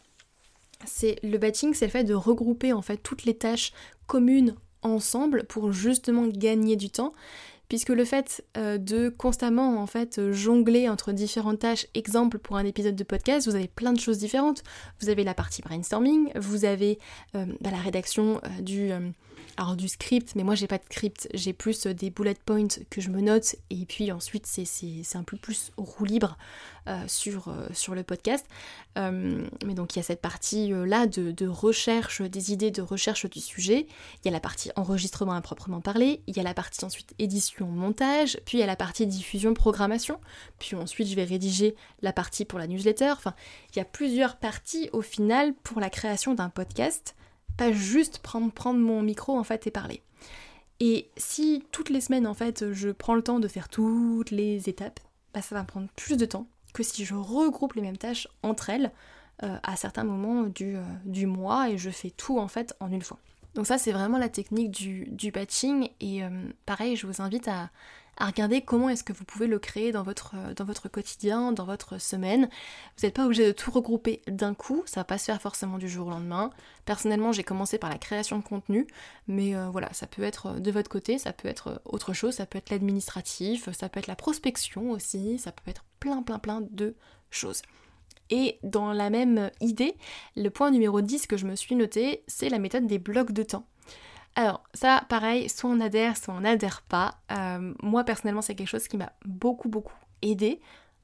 C'est 0.86 1.18
le 1.22 1.38
batching, 1.38 1.74
c'est 1.74 1.86
le 1.86 1.92
fait 1.92 2.04
de 2.04 2.14
regrouper 2.14 2.74
en 2.74 2.82
fait 2.82 2.98
toutes 2.98 3.26
les 3.26 3.36
tâches 3.36 3.74
communes 4.08 4.56
ensemble 4.82 5.44
pour 5.44 5.72
justement 5.72 6.26
gagner 6.28 6.76
du 6.76 6.90
temps 6.90 7.14
puisque 7.72 7.88
le 7.88 8.04
fait 8.04 8.44
euh, 8.58 8.78
de 8.78 9.08
constamment 9.08 9.82
en 9.82 9.88
fait 9.88 10.30
jongler 10.34 10.90
entre 10.90 11.14
différentes 11.14 11.60
tâches, 11.60 11.88
exemple 11.94 12.38
pour 12.38 12.58
un 12.58 12.66
épisode 12.66 12.98
de 12.98 13.04
podcast, 13.06 13.48
vous 13.48 13.56
avez 13.56 13.70
plein 13.70 13.94
de 13.94 14.00
choses 14.02 14.18
différentes. 14.18 14.62
Vous 15.00 15.08
avez 15.08 15.24
la 15.24 15.34
partie 15.34 15.62
brainstorming, 15.62 16.34
vous 16.36 16.66
avez 16.66 17.00
euh, 17.34 17.46
bah, 17.62 17.72
la 17.72 17.78
rédaction 17.78 18.42
euh, 18.44 18.62
du 18.62 18.92
alors 19.56 19.78
du 19.78 19.88
script, 19.88 20.36
mais 20.36 20.44
moi 20.44 20.54
j'ai 20.56 20.68
pas 20.68 20.80
de 20.80 20.84
script, 20.84 21.30
j'ai 21.34 21.54
plus 21.54 21.88
des 21.88 22.10
bullet 22.10 22.36
points 22.46 22.68
que 22.90 23.00
je 23.00 23.10
me 23.10 23.22
note 23.22 23.56
et 23.70 23.86
puis 23.86 24.12
ensuite 24.12 24.48
c'est 24.48 25.16
un 25.16 25.24
peu 25.24 25.38
plus 25.38 25.72
roue 25.78 26.04
libre 26.04 26.38
sur, 27.08 27.54
sur 27.74 27.96
le 27.96 28.04
podcast. 28.04 28.46
mais 28.96 29.74
donc 29.74 29.96
il 29.96 30.00
y 30.00 30.02
a 30.02 30.04
cette 30.04 30.22
partie 30.22 30.70
là 30.70 31.08
de, 31.08 31.32
de, 31.32 31.48
recherche 31.48 32.22
des 32.22 32.52
idées, 32.52 32.72
de 32.72 32.82
recherche 32.82 33.30
du 33.30 33.40
sujet. 33.40 33.88
Il 34.24 34.26
y 34.26 34.30
a 34.30 34.32
la 34.32 34.40
partie 34.40 34.72
enregistrement 34.76 35.34
à 35.34 35.42
proprement 35.42 35.82
parler, 35.82 36.22
il 36.28 36.36
y 36.36 36.40
a 36.40 36.44
la 36.44 36.54
partie 36.54 36.84
ensuite 36.86 37.14
édition 37.20 37.68
montage, 37.68 38.40
puis 38.46 38.58
il 38.58 38.62
y 38.62 38.64
a 38.64 38.68
la 38.68 38.76
partie 38.76 39.06
diffusion 39.06 39.54
programmation, 39.54 40.20
puis 40.60 40.76
ensuite 40.76 41.08
je 41.08 41.16
vais 41.16 41.24
rédiger 41.24 41.76
la 42.02 42.14
partie 42.14 42.46
pour 42.46 42.60
la 42.60 42.68
newsletter. 42.68 43.12
Enfin, 43.12 43.34
il 43.72 43.78
y 43.78 43.82
a 43.82 43.86
plusieurs 43.86 44.38
parties 44.38 44.90
au 44.94 45.02
final 45.02 45.54
pour 45.64 45.80
la 45.80 45.90
création 45.90 46.34
d'un 46.34 46.50
podcast, 46.50 47.16
pas 47.58 47.72
juste 47.72 48.20
prendre, 48.20 48.52
prendre 48.52 48.80
mon 48.80 49.02
micro 49.02 49.38
en 49.38 49.44
fait 49.44 49.68
et 49.68 49.72
parler. 49.72 50.02
Et 50.80 51.10
si 51.16 51.64
toutes 51.72 51.90
les 51.90 52.02
semaines 52.02 52.28
en 52.28 52.34
fait 52.34 52.72
je 52.72 52.90
prends 52.90 53.16
le 53.16 53.22
temps 53.22 53.40
de 53.40 53.48
faire 53.48 53.70
toutes 53.70 54.32
les 54.32 54.68
étapes, 54.70 55.00
bah, 55.34 55.42
ça 55.42 55.56
va 55.56 55.64
prendre 55.64 55.88
plus 55.96 56.18
de 56.18 56.26
temps 56.26 56.48
que 56.74 56.84
si 56.84 57.06
je 57.06 57.16
regroupe 57.16 57.74
les 57.74 57.82
mêmes 57.82 57.98
tâches 57.98 58.28
entre 58.44 58.70
elles 58.70 58.92
euh, 59.44 59.58
à 59.64 59.76
certains 59.76 60.04
moments 60.04 60.44
du, 60.44 60.76
euh, 60.76 60.84
du 61.04 61.26
mois 61.26 61.70
et 61.70 61.78
je 61.80 61.90
fais 61.90 62.12
tout 62.12 62.38
en 62.38 62.48
fait 62.48 62.76
en 62.80 62.92
une 62.92 63.02
fois. 63.02 63.18
Donc 63.56 63.66
ça 63.66 63.80
c'est 63.80 63.92
vraiment 63.92 64.20
la 64.20 64.30
technique 64.30 64.70
du, 64.70 65.08
du 65.10 65.32
batching 65.32 65.90
et 66.00 66.24
euh, 66.24 66.30
pareil 66.68 66.96
je 66.96 67.08
vous 67.08 67.24
invite 67.24 67.48
à, 67.48 67.72
à 68.18 68.28
regarder 68.28 68.62
comment 68.62 68.88
est-ce 68.88 69.04
que 69.04 69.14
vous 69.14 69.24
pouvez 69.24 69.48
le 69.48 69.58
créer 69.58 69.92
dans 69.92 70.04
votre, 70.04 70.36
dans 70.56 70.64
votre 70.64 70.90
quotidien, 70.90 71.54
dans 71.54 71.66
votre 71.66 72.00
semaine. 72.00 72.50
Vous 72.98 73.08
n'êtes 73.08 73.16
pas 73.16 73.26
obligé 73.26 73.48
de 73.48 73.52
tout 73.52 73.72
regrouper 73.72 74.22
d'un 74.28 74.54
coup, 74.54 74.84
ça 74.86 75.00
va 75.00 75.06
pas 75.06 75.18
se 75.18 75.26
faire 75.26 75.42
forcément 75.42 75.80
du 75.80 75.90
jour 75.90 76.06
au 76.06 76.12
lendemain. 76.12 76.52
Personnellement, 76.86 77.32
j'ai 77.32 77.44
commencé 77.44 77.80
par 77.80 77.90
la 77.90 77.98
création 77.98 78.38
de 78.38 78.44
contenu, 78.44 78.86
mais 79.28 79.56
voilà, 79.72 79.92
ça 79.92 80.06
peut 80.06 80.24
être 80.24 80.60
de 80.60 80.72
votre 80.72 80.90
côté, 80.90 81.18
ça 81.18 81.34
peut 81.34 81.48
être 81.48 81.82
autre 81.86 82.14
chose, 82.14 82.36
ça 82.36 82.46
peut 82.46 82.60
être 82.60 82.70
l'administratif, 82.70 83.72
ça 83.72 83.90
peut 83.90 84.00
être 84.00 84.08
la 84.08 84.16
prospection 84.16 84.92
aussi, 84.92 85.40
ça 85.40 85.52
peut 85.52 85.72
être 85.72 85.84
plein 86.02 86.22
plein 86.22 86.40
plein 86.40 86.62
de 86.70 86.96
choses. 87.30 87.62
Et 88.30 88.60
dans 88.64 88.92
la 88.92 89.10
même 89.10 89.52
idée, 89.62 89.96
le 90.36 90.50
point 90.50 90.72
numéro 90.72 91.02
10 91.02 91.28
que 91.28 91.38
je 91.38 91.46
me 91.46 91.56
suis 91.56 91.76
noté, 91.76 92.24
c'est 92.28 92.50
la 92.50 92.60
méthode 92.60 92.88
des 92.88 93.00
blocs 93.00 93.32
de 93.32 93.44
temps. 93.44 93.66
Alors 94.36 94.64
ça, 94.74 95.04
pareil, 95.10 95.50
soit 95.50 95.70
on 95.70 95.80
adhère, 95.80 96.18
soit 96.18 96.34
on 96.34 96.42
n'adhère 96.42 96.82
pas. 96.82 97.16
Euh, 97.32 97.74
moi 97.82 98.04
personnellement, 98.04 98.42
c'est 98.42 98.56
quelque 98.56 98.68
chose 98.68 98.88
qui 98.88 98.98
m'a 98.98 99.14
beaucoup 99.26 99.70
beaucoup 99.70 99.96
aidé 100.22 100.60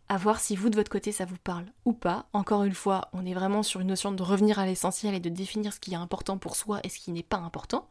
à 0.10 0.18
voir 0.18 0.40
si 0.40 0.56
vous 0.56 0.70
de 0.70 0.76
votre 0.76 0.92
côté 0.92 1.12
ça 1.12 1.26
vous 1.26 1.38
parle 1.38 1.66
ou 1.86 1.94
pas. 1.94 2.28
Encore 2.34 2.64
une 2.64 2.74
fois, 2.74 3.10
on 3.14 3.26
est 3.26 3.34
vraiment 3.34 3.64
sur 3.64 3.82
une 3.82 3.88
notion 3.88 4.12
de 4.12 4.24
revenir 4.24 4.60
à 4.60 4.66
l'essentiel 4.66 5.14
et 5.14 5.20
de 5.20 5.30
définir 5.30 5.74
ce 5.74 5.80
qui 5.80 5.94
est 5.94 5.98
important 5.98 6.38
pour 6.38 6.56
soi 6.56 6.80
et 6.84 6.90
ce 6.90 7.00
qui 7.00 7.12
n'est 7.12 7.24
pas 7.24 7.38
important. 7.38 7.88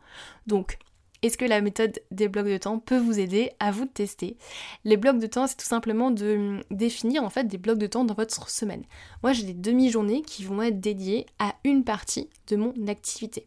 Donc, 0.46 0.78
est-ce 1.26 1.38
que 1.38 1.44
la 1.44 1.60
méthode 1.60 2.00
des 2.10 2.28
blocs 2.28 2.46
de 2.46 2.56
temps 2.56 2.78
peut 2.78 2.98
vous 2.98 3.18
aider 3.18 3.52
à 3.60 3.70
vous 3.70 3.86
tester? 3.86 4.36
Les 4.84 4.96
blocs 4.96 5.18
de 5.18 5.26
temps, 5.26 5.46
c'est 5.46 5.56
tout 5.56 5.66
simplement 5.66 6.10
de 6.10 6.36
hum, 6.36 6.62
définir 6.70 7.22
en 7.24 7.30
fait 7.30 7.44
des 7.44 7.58
blocs 7.58 7.78
de 7.78 7.86
temps 7.86 8.04
dans 8.04 8.14
votre 8.14 8.48
semaine. 8.48 8.84
Moi, 9.22 9.32
j'ai 9.32 9.44
des 9.44 9.54
demi-journées 9.54 10.22
qui 10.22 10.44
vont 10.44 10.62
être 10.62 10.80
dédiées 10.80 11.26
à 11.38 11.54
une 11.64 11.84
partie 11.84 12.28
de 12.48 12.56
mon 12.56 12.72
activité. 12.86 13.46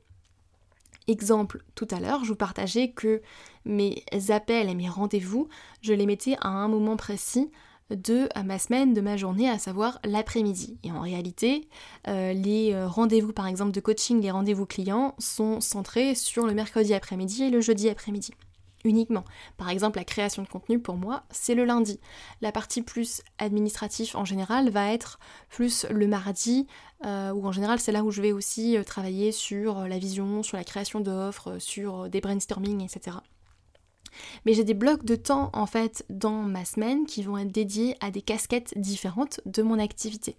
Exemple, 1.08 1.64
tout 1.74 1.88
à 1.90 2.00
l'heure, 2.00 2.24
je 2.24 2.30
vous 2.30 2.36
partageais 2.36 2.92
que 2.92 3.22
mes 3.66 4.04
appels 4.30 4.70
et 4.70 4.76
mes 4.76 4.90
rendez-vous, 4.90 5.48
je 5.82 5.94
les 5.94 6.06
mettais 6.06 6.36
à 6.40 6.50
un 6.50 6.68
moment 6.68 6.98
précis 6.98 7.50
de 7.92 8.30
ma 8.44 8.60
semaine, 8.60 8.94
de 8.94 9.02
ma 9.02 9.18
journée, 9.18 9.50
à 9.50 9.58
savoir 9.58 10.00
l'après-midi. 10.04 10.78
Et 10.84 10.92
en 10.92 11.02
réalité, 11.02 11.68
euh, 12.08 12.34
les 12.34 12.74
euh, 12.74 12.88
rendez-vous 12.88 13.34
par 13.34 13.48
exemple 13.48 13.72
de 13.72 13.80
coaching, 13.80 14.22
les 14.22 14.32
rendez-vous 14.32 14.66
clients 14.66 15.16
sont 15.18 15.62
centrés 15.62 16.16
sur 16.16 16.46
le 16.46 16.54
mercredi 16.54 16.94
après-midi 16.94 17.44
et 17.44 17.50
le 17.50 17.62
jeudi 17.62 17.90
après-midi 17.90 18.34
uniquement. 18.86 19.26
Par 19.58 19.70
exemple, 19.70 19.98
la 20.00 20.06
création 20.06 20.44
de 20.44 20.48
contenu 20.48 20.80
pour 20.80 20.96
moi, 20.96 21.24
c'est 21.32 21.56
le 21.56 21.66
lundi. 21.66 22.00
La 22.42 22.52
partie 22.52 22.82
plus 22.82 23.22
administrative 23.38 24.16
en 24.16 24.26
général 24.26 24.70
va 24.70 24.94
être 24.94 25.20
plus 25.50 25.86
le 25.90 26.08
mardi, 26.08 26.68
euh, 27.06 27.32
ou 27.32 27.46
en 27.46 27.52
général 27.52 27.80
c'est 27.80 27.92
là 27.92 28.04
où 28.04 28.12
je 28.12 28.22
vais 28.22 28.32
aussi 28.32 28.78
euh, 28.78 28.84
travailler 28.84 29.32
sur 29.32 29.88
la 29.88 29.98
vision, 30.00 30.44
sur 30.44 30.58
la 30.58 30.64
création 30.64 31.00
d'offres, 31.00 31.60
sur 31.60 32.10
des 32.10 32.22
brainstorming, 32.22 32.84
etc. 32.84 33.18
Mais 34.46 34.54
j'ai 34.54 34.64
des 34.64 34.74
blocs 34.74 35.06
de 35.06 35.16
temps 35.16 35.50
en 35.54 35.66
fait 35.66 36.06
dans 36.10 36.42
ma 36.44 36.66
semaine 36.66 37.06
qui 37.06 37.24
vont 37.24 37.38
être 37.38 37.52
dédiés 37.52 37.96
à 38.00 38.12
des 38.12 38.22
casquettes 38.22 38.78
différentes 38.78 39.42
de 39.46 39.62
mon 39.62 39.80
activité. 39.80 40.36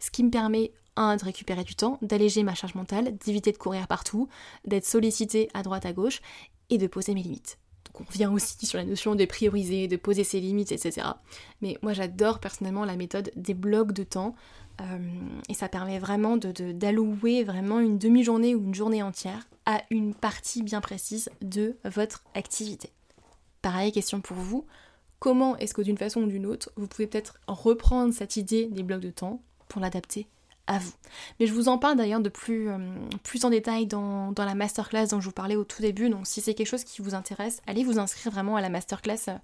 Ce 0.00 0.10
qui 0.10 0.24
me 0.24 0.30
permet 0.30 0.72
un, 0.96 1.16
de 1.16 1.24
récupérer 1.24 1.64
du 1.64 1.74
temps, 1.74 1.98
d'alléger 2.02 2.42
ma 2.42 2.54
charge 2.54 2.74
mentale, 2.74 3.16
d'éviter 3.18 3.52
de 3.52 3.58
courir 3.58 3.86
partout, 3.88 4.28
d'être 4.64 4.86
sollicité 4.86 5.48
à 5.54 5.62
droite 5.62 5.86
à 5.86 5.92
gauche 5.92 6.20
et 6.70 6.78
de 6.78 6.86
poser 6.86 7.14
mes 7.14 7.22
limites 7.22 7.58
on 8.00 8.04
revient 8.04 8.26
aussi 8.32 8.66
sur 8.66 8.78
la 8.78 8.84
notion 8.84 9.14
de 9.14 9.24
prioriser, 9.24 9.88
de 9.88 9.96
poser 9.96 10.24
ses 10.24 10.40
limites, 10.40 10.72
etc. 10.72 11.06
Mais 11.62 11.78
moi 11.82 11.92
j'adore 11.92 12.40
personnellement 12.40 12.84
la 12.84 12.96
méthode 12.96 13.30
des 13.36 13.54
blocs 13.54 13.92
de 13.92 14.02
temps 14.02 14.34
euh, 14.80 14.98
et 15.48 15.54
ça 15.54 15.68
permet 15.68 15.98
vraiment 15.98 16.36
d'allouer 16.36 17.44
vraiment 17.44 17.78
une 17.78 17.98
demi-journée 17.98 18.54
ou 18.54 18.64
une 18.64 18.74
journée 18.74 19.02
entière 19.02 19.46
à 19.66 19.82
une 19.90 20.14
partie 20.14 20.62
bien 20.62 20.80
précise 20.80 21.30
de 21.40 21.76
votre 21.84 22.24
activité. 22.34 22.90
Pareil, 23.64 23.92
question 23.92 24.20
pour 24.20 24.36
vous, 24.36 24.66
comment 25.20 25.56
est-ce 25.56 25.72
que 25.72 25.80
d'une 25.80 25.96
façon 25.96 26.20
ou 26.20 26.26
d'une 26.26 26.44
autre, 26.44 26.70
vous 26.76 26.86
pouvez 26.86 27.06
peut-être 27.06 27.40
reprendre 27.46 28.12
cette 28.12 28.36
idée 28.36 28.66
des 28.66 28.82
blocs 28.82 29.00
de 29.00 29.08
temps 29.08 29.40
pour 29.68 29.80
l'adapter 29.80 30.26
à 30.66 30.78
vous? 30.78 30.92
Mais 31.40 31.46
je 31.46 31.54
vous 31.54 31.68
en 31.68 31.78
parle 31.78 31.96
d'ailleurs 31.96 32.20
de 32.20 32.28
plus, 32.28 32.68
euh, 32.68 32.78
en 33.42 33.48
détail 33.48 33.86
dans, 33.86 34.34
la 34.36 34.54
masterclass 34.54 35.06
dont 35.06 35.20
je 35.22 35.24
vous 35.24 35.32
parlais 35.32 35.56
au 35.56 35.64
tout 35.64 35.80
début. 35.80 36.10
Donc 36.10 36.26
si 36.26 36.42
c'est 36.42 36.52
quelque 36.52 36.66
chose 36.66 36.84
qui 36.84 37.00
vous 37.00 37.14
intéresse, 37.14 37.62
allez 37.66 37.84
vous 37.84 37.98
inscrire 37.98 38.30
vraiment 38.30 38.56
à 38.56 38.60
la 38.60 38.68
masterclass 38.68 39.28
euh, 39.28 39.38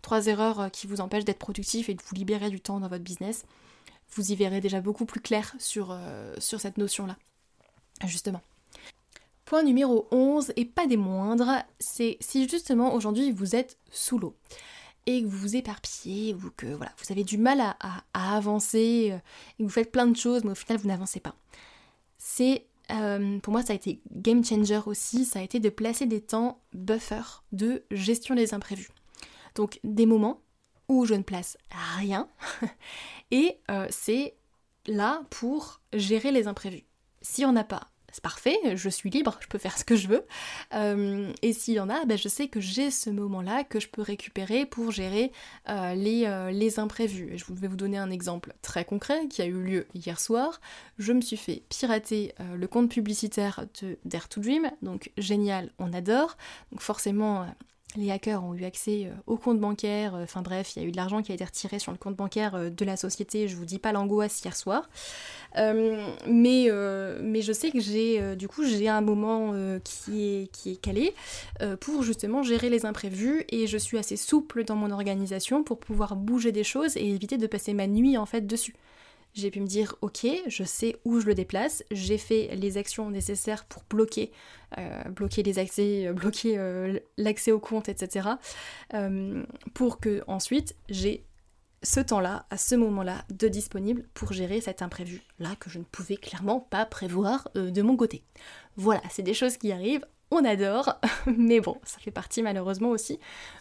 trois 0.00 0.26
erreurs 0.26 0.60
euh, 0.60 0.68
qui 0.70 0.86
vous 0.86 1.02
empêchent 1.02 1.26
d'être 1.26 1.38
productif 1.38 1.90
et 1.90 1.94
de 1.94 2.00
vous 2.02 2.14
libérer 2.14 2.48
du 2.48 2.60
temps 2.60 2.80
dans 2.80 2.88
votre 2.88 3.04
business. 3.04 3.44
Vous 4.14 4.32
y 4.32 4.36
verrez 4.36 4.62
déjà 4.62 4.80
beaucoup 4.80 5.04
plus 5.04 5.20
clair 5.20 5.54
sur, 5.58 5.94
sur 6.38 6.60
cette 6.60 6.78
notion-là. 6.78 7.16
Justement. 8.06 8.40
Point 9.46 9.62
numéro 9.62 10.08
11, 10.10 10.52
et 10.56 10.64
pas 10.64 10.88
des 10.88 10.96
moindres, 10.96 11.62
c'est 11.78 12.16
si 12.18 12.48
justement 12.48 12.92
aujourd'hui 12.94 13.30
vous 13.30 13.54
êtes 13.54 13.78
sous 13.92 14.18
l'eau 14.18 14.36
et 15.06 15.22
que 15.22 15.28
vous 15.28 15.38
vous 15.38 15.54
éparpillez 15.54 16.34
ou 16.34 16.50
que 16.56 16.66
voilà, 16.66 16.90
vous 16.98 17.12
avez 17.12 17.22
du 17.22 17.38
mal 17.38 17.60
à, 17.60 18.02
avancer 18.12 19.10
euh, 19.12 19.16
et 19.16 19.58
que 19.58 19.62
vous 19.62 19.68
faites 19.68 19.92
plein 19.92 20.08
de 20.08 20.16
choses 20.16 20.42
mais 20.42 20.50
au 20.50 20.56
final 20.56 20.78
vous 20.78 20.88
n'avancez 20.88 21.20
pas. 21.20 21.36
C'est 22.18 22.66
euh, 22.90 23.38
pour 23.38 23.52
moi 23.52 23.62
ça 23.62 23.72
a 23.72 23.76
été 23.76 24.00
game 24.10 24.44
changer 24.44 24.80
aussi, 24.84 25.24
ça 25.24 25.38
a 25.38 25.42
été 25.42 25.60
de 25.60 25.68
placer 25.68 26.06
des 26.06 26.20
temps 26.20 26.60
buffer 26.74 27.22
de 27.52 27.84
gestion 27.92 28.34
des 28.34 28.52
imprévus. 28.52 28.90
Donc 29.54 29.78
des 29.84 30.06
moments 30.06 30.40
où 30.88 31.06
je 31.06 31.14
ne 31.14 31.22
place 31.22 31.56
rien 31.98 32.28
et 33.30 33.60
euh, 33.70 33.86
c'est 33.90 34.34
là 34.88 35.22
pour 35.30 35.80
gérer 35.92 36.32
les 36.32 36.48
imprévus. 36.48 36.84
Si 37.22 37.44
on 37.44 37.52
n'a 37.52 37.64
pas 37.64 37.92
c'est 38.16 38.22
parfait, 38.22 38.58
je 38.76 38.88
suis 38.88 39.10
libre, 39.10 39.38
je 39.42 39.46
peux 39.46 39.58
faire 39.58 39.76
ce 39.76 39.84
que 39.84 39.94
je 39.94 40.08
veux. 40.08 40.24
Euh, 40.72 41.30
et 41.42 41.52
s'il 41.52 41.74
y 41.74 41.80
en 41.80 41.90
a, 41.90 42.06
ben, 42.06 42.16
je 42.16 42.28
sais 42.28 42.48
que 42.48 42.60
j'ai 42.60 42.90
ce 42.90 43.10
moment-là 43.10 43.62
que 43.62 43.78
je 43.78 43.88
peux 43.88 44.00
récupérer 44.00 44.64
pour 44.64 44.90
gérer 44.90 45.32
euh, 45.68 45.94
les, 45.94 46.24
euh, 46.24 46.50
les, 46.50 46.78
imprévus. 46.78 47.36
je 47.36 47.44
vais 47.52 47.68
vous 47.68 47.76
donner 47.76 47.98
un 47.98 48.10
exemple 48.10 48.54
très 48.62 48.86
concret 48.86 49.28
qui 49.28 49.42
a 49.42 49.44
eu 49.44 49.62
lieu 49.62 49.86
hier 49.94 50.18
soir. 50.18 50.62
Je 50.98 51.12
me 51.12 51.20
suis 51.20 51.36
fait 51.36 51.62
pirater 51.68 52.32
le 52.54 52.66
compte 52.66 52.90
publicitaire 52.90 53.66
de 53.82 53.98
Dare 54.06 54.30
to 54.30 54.40
Dream, 54.40 54.70
donc 54.80 55.12
génial, 55.18 55.70
on 55.78 55.92
adore. 55.92 56.38
Donc 56.72 56.80
forcément, 56.80 57.46
les 57.96 58.10
hackers 58.10 58.44
ont 58.44 58.54
eu 58.54 58.64
accès 58.64 59.10
au 59.26 59.36
compte 59.36 59.60
bancaire, 59.60 60.14
enfin 60.14 60.42
bref, 60.42 60.76
il 60.76 60.82
y 60.82 60.84
a 60.84 60.88
eu 60.88 60.92
de 60.92 60.96
l'argent 60.96 61.22
qui 61.22 61.32
a 61.32 61.34
été 61.34 61.44
retiré 61.44 61.78
sur 61.78 61.92
le 61.92 61.98
compte 61.98 62.16
bancaire 62.16 62.70
de 62.70 62.84
la 62.84 62.96
société, 62.96 63.48
je 63.48 63.56
vous 63.56 63.64
dis 63.64 63.78
pas 63.78 63.92
l'angoisse 63.92 64.40
hier 64.42 64.56
soir. 64.56 64.88
Euh, 65.56 66.08
mais, 66.26 66.66
euh, 66.68 67.18
mais 67.22 67.42
je 67.42 67.52
sais 67.52 67.70
que 67.70 67.80
j'ai 67.80 68.20
euh, 68.20 68.34
du 68.34 68.46
coup 68.48 68.64
j'ai 68.64 68.88
un 68.88 69.00
moment 69.00 69.54
qui, 69.84 70.24
est, 70.24 70.52
qui 70.52 70.72
est 70.72 70.76
calé 70.76 71.14
pour 71.80 72.02
justement 72.02 72.42
gérer 72.42 72.70
les 72.70 72.86
imprévus. 72.86 73.44
Et 73.48 73.66
je 73.66 73.78
suis 73.78 73.98
assez 73.98 74.16
souple 74.16 74.64
dans 74.64 74.76
mon 74.76 74.90
organisation 74.90 75.62
pour 75.62 75.78
pouvoir 75.78 76.16
bouger 76.16 76.52
des 76.52 76.64
choses 76.64 76.96
et 76.96 77.08
éviter 77.08 77.38
de 77.38 77.46
passer 77.46 77.74
ma 77.74 77.86
nuit 77.86 78.16
en 78.16 78.26
fait 78.26 78.46
dessus 78.46 78.74
j'ai 79.36 79.50
pu 79.50 79.60
me 79.60 79.66
dire 79.66 79.94
ok, 80.00 80.26
je 80.46 80.64
sais 80.64 80.96
où 81.04 81.20
je 81.20 81.26
le 81.26 81.34
déplace, 81.34 81.84
j'ai 81.90 82.18
fait 82.18 82.50
les 82.56 82.78
actions 82.78 83.10
nécessaires 83.10 83.64
pour 83.66 83.84
bloquer, 83.88 84.32
bloquer 85.10 85.42
les 85.42 85.58
accès, 85.58 86.12
bloquer 86.12 87.00
l'accès 87.16 87.52
au 87.52 87.60
compte, 87.60 87.88
etc. 87.88 88.30
pour 89.74 90.00
que 90.00 90.22
ensuite 90.26 90.74
j'ai 90.88 91.26
ce 91.86 92.00
temps-là, 92.00 92.46
à 92.50 92.56
ce 92.56 92.74
moment-là, 92.74 93.24
de 93.30 93.48
disponible 93.48 94.04
pour 94.12 94.32
gérer 94.32 94.60
cet 94.60 94.82
imprévu-là 94.82 95.54
que 95.60 95.70
je 95.70 95.78
ne 95.78 95.84
pouvais 95.84 96.16
clairement 96.16 96.60
pas 96.60 96.84
prévoir 96.84 97.48
euh, 97.56 97.70
de 97.70 97.82
mon 97.82 97.96
côté. 97.96 98.24
Voilà, 98.76 99.02
c'est 99.10 99.22
des 99.22 99.34
choses 99.34 99.56
qui 99.56 99.72
arrivent, 99.72 100.04
on 100.30 100.44
adore, 100.44 100.98
mais 101.26 101.60
bon, 101.60 101.76
ça 101.84 101.98
fait 101.98 102.10
partie 102.10 102.42
malheureusement 102.42 102.90
aussi 102.90 103.18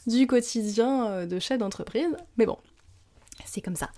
du 0.08 0.28
quotidien 0.28 1.08
euh, 1.08 1.26
de 1.26 1.40
chef 1.40 1.60
d'entreprise, 1.60 2.16
mais 2.38 2.46
bon, 2.46 2.58
c'est 3.56 3.62
comme 3.62 3.76
ça. 3.76 3.90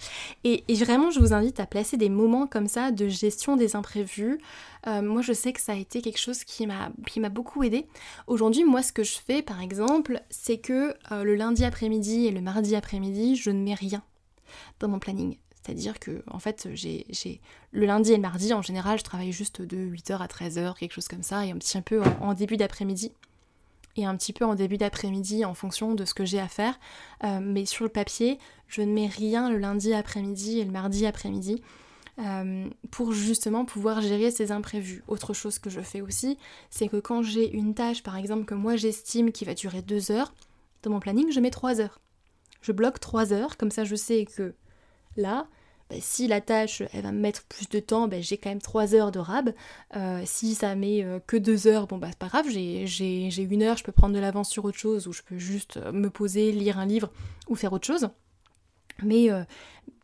Et, 0.43 0.63
vraiment, 0.75 1.11
je 1.11 1.19
vous 1.19 1.33
invite 1.33 1.59
à 1.59 1.65
placer 1.65 1.97
des 1.97 2.09
moments 2.09 2.47
comme 2.47 2.67
ça 2.67 2.91
de 2.91 3.07
gestion 3.07 3.57
des 3.57 3.75
imprévus. 3.75 4.39
Euh, 4.87 5.01
moi, 5.01 5.21
je 5.21 5.33
sais 5.33 5.51
que 5.51 5.59
ça 5.59 5.73
a 5.73 5.75
été 5.75 6.01
quelque 6.01 6.19
chose 6.19 6.43
qui 6.43 6.65
m'a 6.67 7.29
beaucoup 7.29 7.63
aidé. 7.63 7.87
Aujourd'hui, 8.27 8.63
moi, 8.63 8.81
ce 8.81 8.93
que 8.93 9.03
je 9.03 9.17
fais, 9.17 9.41
par 9.41 9.61
exemple, 9.61 10.21
c'est 10.29 10.57
que 10.57 10.95
le 11.11 11.35
lundi 11.35 11.65
après-midi 11.65 12.27
et 12.27 12.31
le 12.31 12.41
mardi 12.41 12.75
après-midi, 12.75 13.35
je 13.35 13.49
ne 13.49 13.61
mets 13.61 13.73
rien 13.73 14.01
dans 14.79 14.87
mon 14.87 14.99
planning. 14.99 15.37
C'est-à-dire 15.67 15.99
que, 15.99 16.23
en 16.31 16.39
fait, 16.39 16.69
j'ai, 16.73 17.41
le 17.71 17.85
lundi 17.85 18.13
et 18.13 18.15
le 18.15 18.21
mardi, 18.21 18.53
en 18.53 18.61
général, 18.61 18.97
je 18.99 19.03
travaille 19.03 19.33
juste 19.33 19.61
de 19.61 19.75
8h 19.75 20.17
à 20.17 20.27
13h, 20.27 20.77
quelque 20.77 20.93
chose 20.93 21.09
comme 21.09 21.23
ça, 21.23 21.45
et 21.45 21.51
un 21.51 21.57
petit 21.57 21.81
peu 21.81 22.01
en, 22.21 22.33
début 22.33 22.55
d'après-midi. 22.55 23.11
Et 23.97 24.05
un 24.05 24.15
petit 24.15 24.31
peu 24.31 24.45
en 24.45 24.55
début 24.55 24.77
d'après-midi 24.77 25.43
en 25.43 25.53
fonction 25.53 25.95
de 25.95 26.05
ce 26.05 26.13
que 26.13 26.23
j'ai 26.23 26.39
à 26.39 26.47
faire. 26.47 26.79
Euh, 27.23 27.39
mais 27.41 27.65
sur 27.65 27.83
le 27.83 27.89
papier, 27.89 28.39
je 28.67 28.81
ne 28.81 28.93
mets 28.93 29.07
rien 29.07 29.49
le 29.49 29.57
lundi 29.57 29.93
après-midi 29.93 30.59
et 30.59 30.65
le 30.65 30.71
mardi 30.71 31.05
après-midi. 31.05 31.61
Euh, 32.19 32.67
pour 32.89 33.11
justement 33.11 33.65
pouvoir 33.65 34.01
gérer 34.01 34.31
ces 34.31 34.51
imprévus. 34.51 35.03
Autre 35.07 35.33
chose 35.33 35.59
que 35.59 35.69
je 35.69 35.81
fais 35.81 36.01
aussi, 36.01 36.37
c'est 36.71 36.87
que 36.87 36.97
quand 36.97 37.21
j'ai 37.21 37.51
une 37.53 37.75
tâche, 37.75 38.01
par 38.01 38.17
exemple, 38.17 38.45
que 38.45 38.55
moi 38.55 38.75
j'estime 38.75 39.31
qui 39.31 39.45
va 39.45 39.53
durer 39.53 39.83
2 39.83 40.11
heures, 40.11 40.33
dans 40.81 40.89
mon 40.89 40.99
planning, 40.99 41.31
je 41.31 41.39
mets 41.39 41.51
3 41.51 41.79
heures 41.79 41.99
je 42.61 42.71
bloque 42.71 42.99
3 42.99 43.33
heures, 43.33 43.57
comme 43.57 43.71
ça 43.71 43.83
je 43.83 43.95
sais 43.95 44.25
que 44.25 44.53
là, 45.15 45.47
bah, 45.89 45.95
si 45.99 46.27
la 46.27 46.41
tâche 46.41 46.83
elle 46.93 47.03
va 47.03 47.11
me 47.11 47.19
mettre 47.19 47.43
plus 47.45 47.69
de 47.69 47.79
temps, 47.79 48.07
bah, 48.07 48.21
j'ai 48.21 48.37
quand 48.37 48.49
même 48.49 48.61
3 48.61 48.95
heures 48.95 49.11
de 49.11 49.19
rab. 49.19 49.53
Euh, 49.95 50.21
si 50.25 50.55
ça 50.55 50.75
met 50.75 51.05
que 51.27 51.37
2 51.37 51.67
heures, 51.67 51.87
bon 51.87 51.97
bah 51.97 52.07
c'est 52.09 52.19
pas 52.19 52.27
grave, 52.27 52.47
j'ai 52.49 53.37
une 53.37 53.63
heure, 53.63 53.77
je 53.77 53.83
peux 53.83 53.91
prendre 53.91 54.15
de 54.15 54.19
l'avance 54.19 54.49
sur 54.49 54.65
autre 54.65 54.77
chose, 54.77 55.07
ou 55.07 55.13
je 55.13 55.21
peux 55.21 55.37
juste 55.37 55.77
me 55.91 56.09
poser, 56.09 56.51
lire 56.51 56.79
un 56.79 56.85
livre 56.85 57.11
ou 57.47 57.55
faire 57.55 57.73
autre 57.73 57.87
chose. 57.87 58.09
Mais 59.03 59.29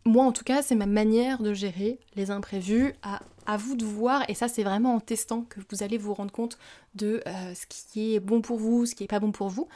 moi 0.06 0.26
en 0.26 0.32
tout 0.32 0.43
cas, 0.43 0.62
c'est 0.62 0.76
ma 0.76 0.86
manière 0.86 1.41
de 1.41 1.54
gérer 1.54 2.00
les 2.15 2.32
imprévus. 2.32 2.93
À, 3.02 3.22
à 3.46 3.58
vous 3.58 3.76
de 3.76 3.84
voir, 3.86 4.24
et 4.30 4.36
ça 4.36 4.48
c'est 4.48 4.63
vraiment 4.63 4.96
en 4.96 5.00
testant 5.00 5.41
que 5.41 5.60
vous 5.69 5.84
allez 5.84 5.98
vous 5.98 6.13
rendre 6.13 6.32
compte 6.32 6.58
de 6.96 7.22
ce 7.26 7.65
qui 7.67 8.15
est 8.15 8.19
bon 8.19 8.41
pour 8.41 8.58
vous, 8.58 8.86
ce 8.86 8.96
qui 8.96 9.04
est 9.04 9.08
pas 9.08 9.19
bon 9.19 9.32
pour 9.32 9.50
vous. 9.50 9.67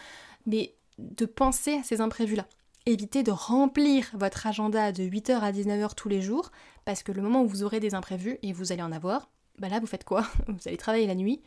Mais 0.45 0.73
de 0.97 1.25
penser 1.25 1.73
à 1.75 1.83
ces 1.83 2.01
imprévus-là. 2.01 2.45
Évitez 2.87 3.21
de 3.21 3.31
remplir 3.31 4.09
votre 4.13 4.47
agenda 4.47 4.93
de 4.93 5.03
8h 5.03 5.41
à 5.41 5.51
19h 5.51 5.93
tous 5.93 6.07
les 6.07 6.21
jours, 6.21 6.53
parce 6.85 7.03
que 7.03 7.11
le 7.11 7.21
moment 7.21 7.43
où 7.43 7.45
vous 7.45 7.63
aurez 7.63 7.81
des 7.81 7.95
imprévus, 7.95 8.37
et 8.43 8.53
vous 8.53 8.71
allez 8.71 8.81
en 8.81 8.93
avoir, 8.93 9.27
bah 9.59 9.67
là 9.67 9.81
vous 9.81 9.87
faites 9.87 10.05
quoi? 10.05 10.25
Vous 10.47 10.67
allez 10.67 10.77
travailler 10.77 11.05
la 11.05 11.15
nuit, 11.15 11.41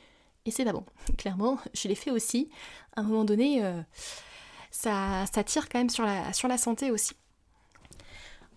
et 0.44 0.50
c'est 0.50 0.66
pas 0.66 0.72
bon. 0.72 0.84
Clairement, 1.16 1.56
je 1.72 1.88
l'ai 1.88 1.94
fait 1.94 2.10
aussi. 2.10 2.50
À 2.94 3.00
un 3.00 3.04
moment 3.04 3.24
donné, 3.24 3.64
euh, 3.64 3.80
ça, 4.70 5.24
tire 5.46 5.70
quand 5.70 5.78
même 5.78 5.88
sur 5.88 6.04
la, 6.04 6.30
sur 6.34 6.46
la 6.46 6.58
santé 6.58 6.90
aussi. 6.90 7.14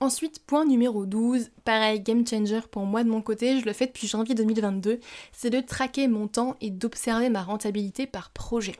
Ensuite, 0.02 0.46
point 0.46 0.65
numéro 0.65 1.06
12, 1.06 1.52
pareil, 1.63 2.02
game 2.02 2.28
changer 2.28 2.60
pour 2.69 2.86
moi 2.86 3.06
de 3.06 3.10
mon 3.10 3.22
côté, 3.22 3.62
je 3.62 3.65
le 3.65 3.72
fais 3.72 3.86
depuis 3.86 4.08
janvier 4.08 4.36
2022, 4.36 5.00
c'est 5.32 5.50
de 5.50 5.62
traquer 5.62 6.10
mon 6.10 6.28
temps 6.28 6.58
et 6.60 6.69
d'observer 6.69 7.30
ma 7.30 7.43
rentabilité 7.43 8.08
par 8.08 8.32
projet. 8.32 8.76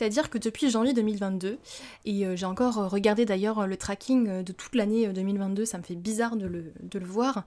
C'est-à-dire 0.00 0.30
que 0.30 0.38
depuis 0.38 0.70
janvier 0.70 0.94
2022, 0.94 1.58
et 2.06 2.26
euh, 2.26 2.34
j'ai 2.34 2.46
encore 2.46 2.78
euh, 2.78 2.88
regardé 2.88 3.26
d'ailleurs 3.26 3.58
euh, 3.58 3.66
le 3.66 3.76
tracking 3.76 4.42
de 4.42 4.52
toute 4.52 4.74
l'année 4.74 5.06
2022, 5.06 5.66
ça 5.66 5.76
me 5.76 5.82
fait 5.82 5.94
bizarre 5.94 6.36
de 6.36 6.46
le, 6.46 7.04
voir. 7.04 7.44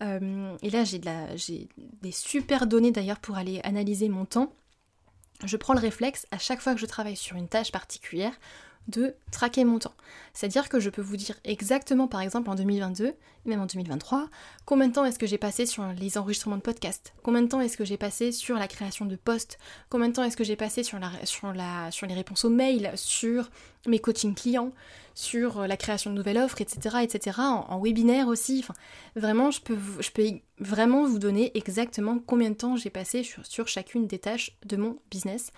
et 0.00 0.70
là 0.70 0.84
j'ai 0.84 1.00
de 1.00 1.66
des 2.02 2.12
super 2.12 2.68
données 2.68 2.92
d'ailleurs 2.92 3.18
pour 3.18 3.36
aller 3.36 3.60
analyser 3.64 4.08
mon 4.08 4.24
temps. 4.24 4.52
Je 5.44 5.56
prends 5.56 5.74
le 5.74 5.80
réflexe 5.80 6.26
à 6.30 6.38
chaque 6.38 6.60
fois 6.60 6.74
que 6.74 6.80
je 6.80 6.86
travaille 6.86 7.16
sur 7.16 7.36
une 7.36 7.48
tâche 7.48 7.72
particulière 7.72 8.38
de 8.88 9.14
traquer 9.32 9.64
mon 9.64 9.78
temps. 9.78 9.94
C'est-à-dire 10.32 10.68
que 10.68 10.80
je 10.80 10.90
peux 10.90 11.02
vous 11.02 11.16
dire 11.16 11.36
exactement, 11.44 12.08
par 12.08 12.20
exemple 12.20 12.50
en 12.50 12.54
2022, 12.54 13.14
même 13.44 13.60
en 13.60 13.66
2023, 13.66 14.28
combien 14.64 14.88
de 14.88 14.92
temps 14.92 15.04
est-ce 15.04 15.18
que 15.18 15.26
j'ai 15.26 15.38
passé 15.38 15.66
sur 15.66 15.84
les 15.98 16.18
enregistrements 16.18 16.56
de 16.56 16.62
podcasts, 16.62 17.14
combien 17.22 17.42
de 17.42 17.48
temps 17.48 17.60
est-ce 17.60 17.76
que 17.76 17.84
j'ai 17.84 17.96
passé 17.96 18.32
sur 18.32 18.56
la 18.56 18.68
création 18.68 19.06
de 19.06 19.16
posts, 19.16 19.58
combien 19.88 20.08
de 20.08 20.14
temps 20.14 20.24
est-ce 20.24 20.36
que 20.36 20.44
j'ai 20.44 20.56
passé 20.56 20.82
sur, 20.82 20.98
les 20.98 22.14
réponses 22.14 22.44
aux 22.44 22.50
mails, 22.50 22.92
sur 22.94 23.50
mes 23.86 23.98
coachings 23.98 24.34
clients, 24.34 24.72
sur 25.14 25.66
la 25.66 25.76
création 25.76 26.10
de 26.10 26.16
nouvelles 26.16 26.38
offres, 26.38 26.60
etc., 26.60 26.98
etc., 27.02 27.38
en, 27.40 27.80
webinaire 27.80 28.28
aussi. 28.28 28.64
Vraiment, 29.14 29.50
je 29.50 29.60
peux, 29.62 29.78
vraiment 30.58 31.04
vous 31.04 31.18
donner 31.18 31.56
exactement 31.56 32.18
combien 32.18 32.50
de 32.50 32.56
temps 32.56 32.76
j'ai 32.76 32.90
passé 32.90 33.22
sur 33.42 33.68
chacune 33.68 34.06
des 34.06 34.18
tâches 34.18 34.56
de 34.64 34.76
mon 34.76 34.98
business. 35.10 35.50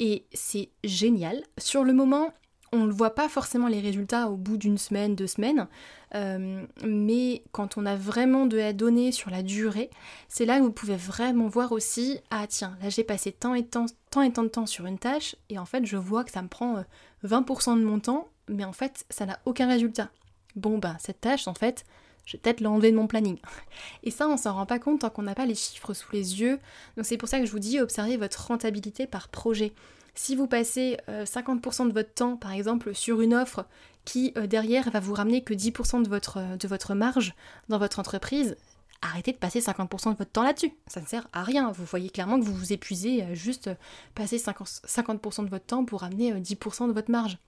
Et 0.00 0.26
c'est 0.32 0.70
génial. 0.84 1.42
Sur 1.58 1.84
le 1.84 1.92
moment, 1.92 2.32
on 2.72 2.86
ne 2.86 2.92
voit 2.92 3.14
pas 3.14 3.28
forcément 3.28 3.68
les 3.68 3.80
résultats 3.80 4.28
au 4.28 4.36
bout 4.36 4.56
d'une 4.56 4.78
semaine, 4.78 5.14
deux 5.14 5.26
semaines, 5.26 5.68
euh, 6.14 6.64
mais 6.84 7.42
quand 7.52 7.76
on 7.76 7.86
a 7.86 7.96
vraiment 7.96 8.46
de 8.46 8.56
la 8.56 8.72
donnée 8.72 9.12
sur 9.12 9.30
la 9.30 9.42
durée, 9.42 9.90
c'est 10.28 10.44
là 10.44 10.58
que 10.58 10.64
vous 10.64 10.72
pouvez 10.72 10.96
vraiment 10.96 11.48
voir 11.48 11.72
aussi, 11.72 12.20
ah 12.30 12.46
tiens, 12.46 12.76
là 12.82 12.88
j'ai 12.88 13.04
passé 13.04 13.32
tant 13.32 13.54
et 13.54 13.64
tant, 13.64 13.86
et 14.22 14.32
tant 14.32 14.42
de 14.42 14.48
temps 14.48 14.66
sur 14.66 14.86
une 14.86 14.98
tâche, 14.98 15.36
et 15.48 15.58
en 15.58 15.66
fait 15.66 15.84
je 15.86 15.96
vois 15.96 16.24
que 16.24 16.30
ça 16.30 16.42
me 16.42 16.48
prend 16.48 16.84
20% 17.24 17.72
euh, 17.72 17.74
de 17.76 17.84
mon 17.84 18.00
temps, 18.00 18.28
mais 18.48 18.64
en 18.64 18.72
fait 18.72 19.04
ça 19.10 19.26
n'a 19.26 19.38
aucun 19.44 19.68
résultat. 19.68 20.10
Bon 20.56 20.78
ben 20.78 20.96
cette 20.98 21.20
tâche 21.20 21.48
en 21.48 21.54
fait, 21.54 21.84
je 22.28 22.36
vais 22.36 22.40
peut-être 22.40 22.60
l'enlever 22.60 22.90
de 22.90 22.96
mon 22.96 23.06
planning. 23.06 23.38
Et 24.02 24.10
ça, 24.10 24.28
on 24.28 24.36
s'en 24.36 24.52
rend 24.52 24.66
pas 24.66 24.78
compte 24.78 25.00
tant 25.00 25.08
qu'on 25.08 25.22
n'a 25.22 25.34
pas 25.34 25.46
les 25.46 25.54
chiffres 25.54 25.94
sous 25.94 26.12
les 26.12 26.40
yeux. 26.42 26.58
Donc 26.96 27.06
c'est 27.06 27.16
pour 27.16 27.26
ça 27.26 27.40
que 27.40 27.46
je 27.46 27.50
vous 27.50 27.58
dis, 27.58 27.80
observez 27.80 28.18
votre 28.18 28.48
rentabilité 28.48 29.06
par 29.06 29.28
projet. 29.28 29.72
Si 30.20 30.34
vous 30.34 30.48
passez 30.48 30.96
50% 31.08 31.84
euh, 31.84 31.88
de 31.88 31.92
votre 31.92 32.12
temps, 32.12 32.36
par 32.36 32.50
exemple, 32.50 32.92
sur 32.92 33.20
une 33.20 33.34
offre 33.34 33.64
qui 34.04 34.32
euh, 34.36 34.48
derrière 34.48 34.90
va 34.90 34.98
vous 34.98 35.14
ramener 35.14 35.44
que 35.44 35.54
10% 35.54 36.02
de 36.02 36.08
votre, 36.08 36.38
euh, 36.38 36.56
de 36.56 36.66
votre 36.66 36.94
marge 36.94 37.34
dans 37.68 37.78
votre 37.78 38.00
entreprise, 38.00 38.56
arrêtez 39.00 39.30
de 39.30 39.36
passer 39.36 39.60
50% 39.60 40.14
de 40.14 40.18
votre 40.18 40.32
temps 40.32 40.42
là-dessus. 40.42 40.72
Ça 40.88 41.00
ne 41.00 41.06
sert 41.06 41.28
à 41.32 41.44
rien. 41.44 41.70
Vous 41.70 41.84
voyez 41.84 42.10
clairement 42.10 42.40
que 42.40 42.44
vous 42.44 42.52
vous 42.52 42.72
épuisez 42.72 43.32
juste 43.36 43.70
passer 44.16 44.38
50% 44.38 45.44
de 45.44 45.50
votre 45.50 45.66
temps 45.66 45.84
pour 45.84 46.00
ramener 46.00 46.32
10% 46.32 46.88
de 46.88 46.92
votre 46.92 47.12
marge 47.12 47.38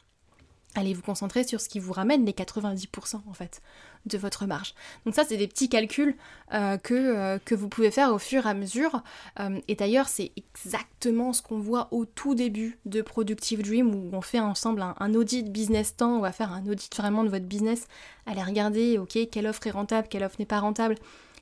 allez 0.75 0.95
vous 0.95 1.03
concentrer 1.03 1.45
sur 1.45 1.61
ce 1.61 1.69
qui 1.69 1.81
vous 1.81 1.93
ramène 1.93 2.25
les 2.25 2.33
90% 2.33 3.21
en 3.29 3.33
fait 3.33 3.61
de 4.07 4.17
votre 4.17 4.47
marge. 4.47 4.75
Donc 5.05 5.15
ça 5.15 5.25
c'est 5.25 5.37
des 5.37 5.49
petits 5.49 5.69
calculs 5.69 6.17
euh, 6.55 6.79
que, 6.79 6.95
euh, 6.95 7.39
que, 7.45 7.55
vous 7.55 7.69
pouvez 7.69 7.91
faire 7.91 8.13
au 8.15 8.19
fur 8.19 8.47
et 8.47 8.51
à 8.51 8.55
mesure. 8.55 9.03
Euh, 9.41 9.61
et 9.69 9.75
d'ailleurs 9.75 10.09
c'est 10.09 10.33
exactement 10.37 11.33
ce 11.33 11.43
qu'on 11.43 11.59
voit 11.59 11.89
au 11.91 12.05
tout 12.05 12.35
début 12.35 12.79
de 12.87 13.03
Productive 13.03 13.63
Dream 13.63 13.95
où 13.95 14.11
on 14.13 14.21
fait 14.21 14.41
ensemble 14.41 14.83
un, 14.83 15.15
audit 15.15 15.51
business 15.51 15.97
temps, 15.97 16.17
on 16.17 16.21
va 16.21 16.33
faire 16.33 16.53
un 16.53 16.67
audit 16.67 16.95
vraiment 16.97 17.25
de 17.25 17.29
votre 17.29 17.47
business, 17.47 17.89
aller 18.27 18.43
regarder 18.43 18.99
ok 18.99 19.19
quelle 19.31 19.47
offre 19.47 19.67
est 19.67 19.73
rentable, 19.73 20.09
quelle 20.09 20.25
offre 20.25 20.37
n'est 20.39 20.47
pas 20.47 20.61
rentable, 20.61 20.95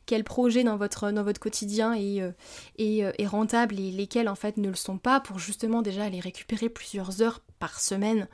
quel 0.07 0.25
projet 0.25 0.64
dans 0.64 0.79
votre, 0.79 1.11
dans 1.11 1.23
votre 1.23 1.38
quotidien 1.38 1.95
est, 1.95 2.23
est, 2.79 3.27
rentable 3.27 3.79
et 3.79 3.91
lesquels 3.91 4.29
en 4.29 4.35
fait 4.35 4.57
ne 4.57 4.69
le 4.69 4.75
sont 4.75 4.97
pas 4.97 5.21
pour 5.21 5.38
justement 5.38 5.83
déjà 5.83 6.05
aller 6.05 6.19
récupérer 6.19 6.71
plusieurs 6.71 7.21
heures 7.21 7.41
par 7.59 7.79
semaine 7.79 8.27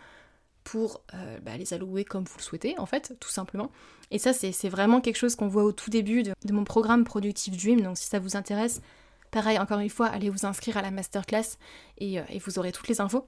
pour 0.65 1.03
euh, 1.15 1.39
bah, 1.41 1.57
les 1.57 1.75
allouer 1.75 2.05
comme 2.05 2.25
vous 2.25 2.39
le 2.39 2.43
souhaitez, 2.43 2.79
en 2.79 2.87
fait, 2.87 3.15
tout 3.21 3.29
simplement. 3.29 3.71
Et 4.11 4.19
ça, 4.19 4.33
c'est 4.33 4.69
vraiment 4.69 5.01
quelque 5.01 5.17
chose 5.17 5.37
qu'on 5.37 5.49
voit 5.49 5.65
au 5.65 5.73
tout 5.73 5.91
début 5.91 6.23
de, 6.23 6.33
mon 6.51 6.65
programme 6.65 7.05
Productive 7.05 7.57
Dream. 7.57 7.81
Donc, 7.83 7.99
si 7.99 8.07
ça 8.07 8.19
vous 8.19 8.37
intéresse, 8.37 8.81
pareil, 9.31 9.59
encore 9.59 9.79
une 9.79 9.91
fois, 9.91 10.07
allez 10.07 10.31
vous 10.31 10.47
inscrire 10.47 10.77
à 10.77 10.83
la 10.83 10.91
masterclass 10.91 11.59
et, 11.99 12.19
euh, 12.19 12.25
et 12.31 12.39
vous 12.39 12.59
aurez 12.59 12.73
toutes 12.73 12.89
les 12.89 13.01
infos. 13.01 13.27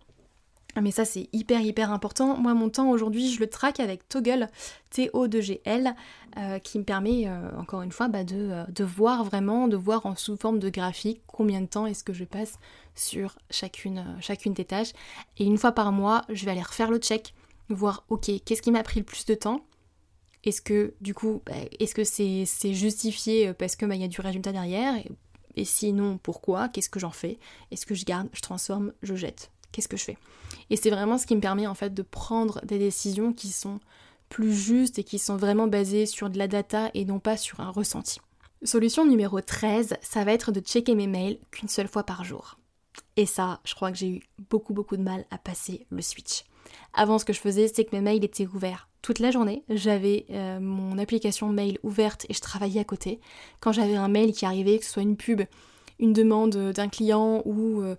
Mais 0.83 0.91
ça 0.91 1.05
c'est 1.05 1.29
hyper 1.33 1.61
hyper 1.61 1.91
important. 1.91 2.37
Moi 2.37 2.55
mon 2.55 2.69
temps 2.69 2.91
aujourd'hui 2.91 3.33
je 3.33 3.41
le 3.41 3.49
traque 3.49 3.81
avec 3.81 4.09
Toggle, 4.09 4.49
T-O-G-L, 4.91 5.95
euh, 6.39 6.59
qui 6.59 6.79
me 6.79 6.85
permet 6.85 7.29
encore 7.59 7.83
une 7.83 7.93
fois 7.93 8.09
bah, 8.09 8.25
de, 8.25 8.65
de, 8.71 8.85
voir 8.85 9.25
vraiment, 9.25 9.69
de 9.69 9.77
voir 9.77 10.07
en 10.07 10.15
sous 10.15 10.37
forme 10.37 10.59
de 10.59 10.69
graphique 10.69 11.23
combien 11.27 11.61
de 11.61 11.67
temps 11.67 11.87
est-ce 11.87 12.05
que 12.05 12.13
je 12.13 12.25
passe 12.25 12.59
sur 12.97 13.37
chacune, 13.51 13.99
euh, 13.99 14.21
chacune 14.21 14.55
des 14.55 14.65
tâches. 14.65 14.93
Et 15.39 15.45
une 15.45 15.59
fois 15.59 15.73
par 15.73 15.93
mois, 15.93 16.25
je 16.31 16.45
vais 16.45 16.51
aller 16.51 16.63
refaire 16.63 16.91
le 16.91 16.99
check, 16.99 17.35
voir, 17.69 18.05
ok, 18.09 18.31
qu'est-ce 18.45 18.63
qui 18.63 18.73
m'a 18.73 18.83
pris 18.83 19.01
le 19.01 19.07
plus 19.07 19.27
de 19.27 19.35
temps? 19.35 19.65
Est-ce 20.45 20.61
que, 20.61 20.95
du 21.01 21.15
coup, 21.15 21.43
bah, 21.47 21.55
est-ce 21.79 21.95
que 21.95 22.05
c'est 22.05 22.75
justifié 22.75 23.49
euh, 23.49 23.55
parce 23.55 23.77
que 23.77 23.87
bah, 23.87 23.95
y 23.95 24.05
a 24.05 24.09
du 24.09 24.21
résultat 24.21 24.53
derrière? 24.53 24.97
Et, 24.97 25.11
et 25.57 25.65
sinon, 25.65 26.19
pourquoi? 26.19 26.69
Qu'est-ce 26.69 26.91
que 26.91 27.01
j'en 27.01 27.11
fais? 27.11 27.39
Est-ce 27.71 27.87
que 27.87 27.95
je 27.95 28.05
garde, 28.05 28.29
je 28.33 28.41
transforme, 28.41 28.93
je 29.03 29.15
jette? 29.15 29.51
Qu'est-ce 29.73 29.89
que 29.89 29.97
je 29.97 30.05
fais? 30.05 30.19
Et 30.71 30.77
c'est 30.77 30.91
vraiment 30.91 31.19
ce 31.19 31.27
qui 31.27 31.37
me 31.37 31.41
permet 31.41 31.67
en 31.67 31.75
fait 31.75 31.95
de 31.95 32.03
prendre 32.03 32.61
des 32.65 32.79
décisions 32.79 33.33
qui 33.33 33.49
sont 33.49 33.81
plus 34.29 34.55
justes 34.55 34.99
et 34.99 35.05
qui 35.05 35.19
sont 35.19 35.37
vraiment 35.37 35.69
basées 35.69 36.07
sur 36.07 36.31
de 36.31 36.39
la 36.39 36.49
data 36.49 36.91
et 36.95 37.05
non 37.05 37.21
pas 37.21 37.37
sur 37.37 37.61
un 37.61 37.71
ressenti. 37.71 38.19
Solution 38.63 39.05
numéro 39.05 39.41
13, 39.41 39.97
ça 40.01 40.25
va 40.25 40.33
être 40.33 40.51
de 40.51 40.61
checker 40.61 40.95
mes 40.95 41.07
mails 41.07 41.39
qu'une 41.51 41.69
seule 41.69 41.89
fois 41.89 42.03
par 42.05 42.25
jour. 42.25 42.59
Et 43.17 43.27
ça, 43.27 43.61
je 43.65 43.75
crois 43.75 43.93
que 43.93 43.99
j'ai 43.99 44.09
eu 44.09 44.23
beaucoup 44.51 44.73
beaucoup 44.73 44.97
de 44.97 45.03
mal 45.03 45.25
à 45.31 45.39
passer 45.39 45.87
le 45.91 46.03
switch. 46.03 46.45
Avant, 46.95 47.19
ce 47.19 47.25
que 47.25 47.33
je 47.33 47.41
faisais, 47.41 47.69
c'est 47.69 47.85
que 47.85 47.95
mes 47.95 48.03
mails 48.03 48.25
étaient 48.25 48.47
ouverts 48.47 48.89
toute 49.03 49.19
la 49.21 49.31
journée. 49.31 49.63
J'avais 49.69 50.27
euh, 50.31 50.59
mon 50.59 50.99
application 50.99 51.49
mail 51.49 51.79
ouverte 51.85 52.27
et 52.29 52.35
je 52.35 52.41
travaillais 52.41 52.81
à 52.81 52.85
côté. 52.85 53.21
Quand 53.61 53.71
j'avais 53.71 53.95
un 53.95 54.09
mail 54.09 54.33
qui 54.33 54.45
arrivait, 54.45 54.79
que 54.79 54.85
ce 54.85 54.91
soit 54.91 55.03
une 55.03 55.17
pub, 55.17 55.43
une 56.01 56.13
demande 56.13 56.73
d'un 56.73 56.89
client 56.89 57.41
ou, 57.45 57.83
euh, 57.83 57.95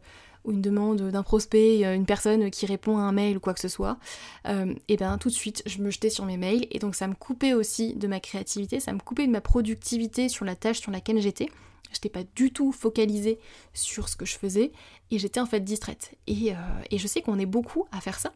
une 0.52 0.62
demande 0.62 1.02
d'un 1.02 1.24
prospect, 1.24 1.86
euh, 1.86 1.96
une 1.96 2.06
personne 2.06 2.50
qui 2.52 2.66
répond 2.66 2.98
à 2.98 3.02
un 3.02 3.12
mail 3.12 3.38
ou 3.38 3.40
quoi 3.40 3.54
que 3.54 3.60
ce 3.60 3.68
soit, 3.68 3.98
et 4.88 4.96
bien 4.96 5.18
tout 5.18 5.30
de 5.30 5.34
suite, 5.34 5.62
je 5.66 5.80
me 5.80 5.92
jetais 5.92 6.10
sur 6.10 6.26
mes 6.26 6.38
mails 6.38 6.68
et 6.72 6.80
donc 6.80 6.96
ça 6.96 7.08
me 7.08 7.14
coupait 7.14 7.54
aussi 7.54 7.94
de 7.96 8.08
ma 8.08 8.20
créativité, 8.20 8.80
ça 8.80 8.94
me 8.94 9.00
coupait 9.00 9.28
de 9.28 9.32
ma 9.32 9.42
productivité 9.42 10.30
sur 10.30 10.46
la 10.46 10.56
tâche 10.56 10.80
sur 10.80 10.92
laquelle 10.92 11.20
j'étais. 11.20 11.50
J'étais 11.92 12.10
pas 12.10 12.24
du 12.36 12.52
tout 12.52 12.72
focalisée 12.72 13.40
sur 13.74 14.10
ce 14.10 14.16
que 14.16 14.26
je 14.26 14.38
faisais 14.38 14.72
et 15.12 15.20
j'étais 15.20 15.40
en 15.40 15.46
fait 15.46 15.60
distraite. 15.62 16.16
Et, 16.28 16.54
euh, 16.54 16.56
je 16.92 17.08
sais 17.08 17.22
qu'on 17.22 17.40
est 17.40 17.46
beaucoup 17.46 17.86
à 17.92 18.02
faire 18.02 18.20
ça. 18.20 18.34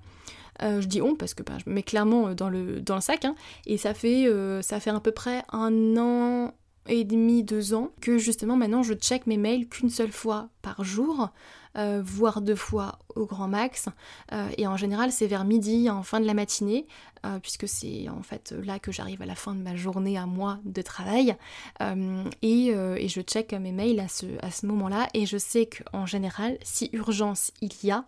Euh, 0.61 0.81
je 0.81 0.87
dis 0.87 1.01
on 1.01 1.15
parce 1.15 1.33
que 1.33 1.43
bah, 1.43 1.57
je 1.63 1.69
me 1.69 1.75
mets 1.75 1.83
clairement 1.83 2.27
euh, 2.27 2.33
dans 2.33 2.49
le, 2.49 2.81
dans 2.81 2.95
le 2.95 3.01
sac. 3.01 3.25
Hein. 3.25 3.35
et 3.65 3.77
ça 3.77 3.93
fait, 3.93 4.27
ça 4.61 4.79
fait 4.79 4.89
à 4.89 4.99
peu 4.99 5.11
près 5.11 5.43
un 5.51 5.97
an 5.97 6.53
et 6.87 7.03
demi, 7.03 7.43
deux 7.43 7.73
ans 7.73 7.91
que 8.01 8.17
justement 8.17 8.55
maintenant 8.55 8.83
je 8.83 8.93
check 8.93 9.27
mes 9.27 9.37
mails 9.37 9.67
qu'une 9.67 9.89
seule 9.89 10.11
fois 10.11 10.49
par 10.61 10.83
jour. 10.83 11.29
Euh, 11.77 12.01
voire 12.03 12.41
deux 12.41 12.55
fois 12.55 12.99
au 13.15 13.25
grand 13.25 13.47
max. 13.47 13.87
Euh, 14.33 14.49
et 14.57 14.67
en 14.67 14.75
général, 14.75 15.11
c'est 15.11 15.27
vers 15.27 15.45
midi, 15.45 15.89
en 15.89 16.03
fin 16.03 16.19
de 16.19 16.25
la 16.25 16.33
matinée, 16.33 16.85
euh, 17.25 17.39
puisque 17.39 17.67
c'est 17.67 18.09
en 18.09 18.23
fait 18.23 18.53
là 18.63 18.77
que 18.77 18.91
j'arrive 18.91 19.21
à 19.21 19.25
la 19.25 19.35
fin 19.35 19.55
de 19.55 19.61
ma 19.61 19.75
journée 19.75 20.17
à 20.17 20.25
moi 20.25 20.59
de 20.65 20.81
travail. 20.81 21.35
Et, 22.41 22.73
je 23.07 23.21
check 23.21 23.53
mes 23.53 23.71
mails 23.71 23.99
à 23.99 24.07
ce, 24.07 24.25
à 24.41 24.51
ce 24.51 24.65
moment-là. 24.65 25.07
Et 25.13 25.25
je 25.25 25.37
sais 25.37 25.67
qu'en 25.67 26.05
général, 26.05 26.57
si 26.61 26.89
urgence 26.93 27.51
il 27.61 27.73
y 27.83 27.91
a, 27.91 28.05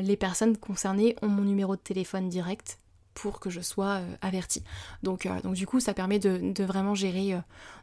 les 0.00 0.16
personnes 0.16 0.56
concernées 0.56 1.16
ont 1.22 1.28
mon 1.28 1.42
numéro 1.42 1.76
de 1.76 1.80
téléphone 1.80 2.28
direct 2.28 2.78
pour 3.14 3.40
que 3.40 3.50
je 3.50 3.60
sois 3.60 4.00
euh, 4.00 4.14
avertie. 4.20 4.62
Donc, 5.02 5.26
euh, 5.26 5.40
donc 5.42 5.54
du 5.54 5.66
coup, 5.66 5.80
ça 5.80 5.94
permet 5.94 6.18
de, 6.18 6.64
vraiment 6.64 6.94
gérer, 6.94 7.36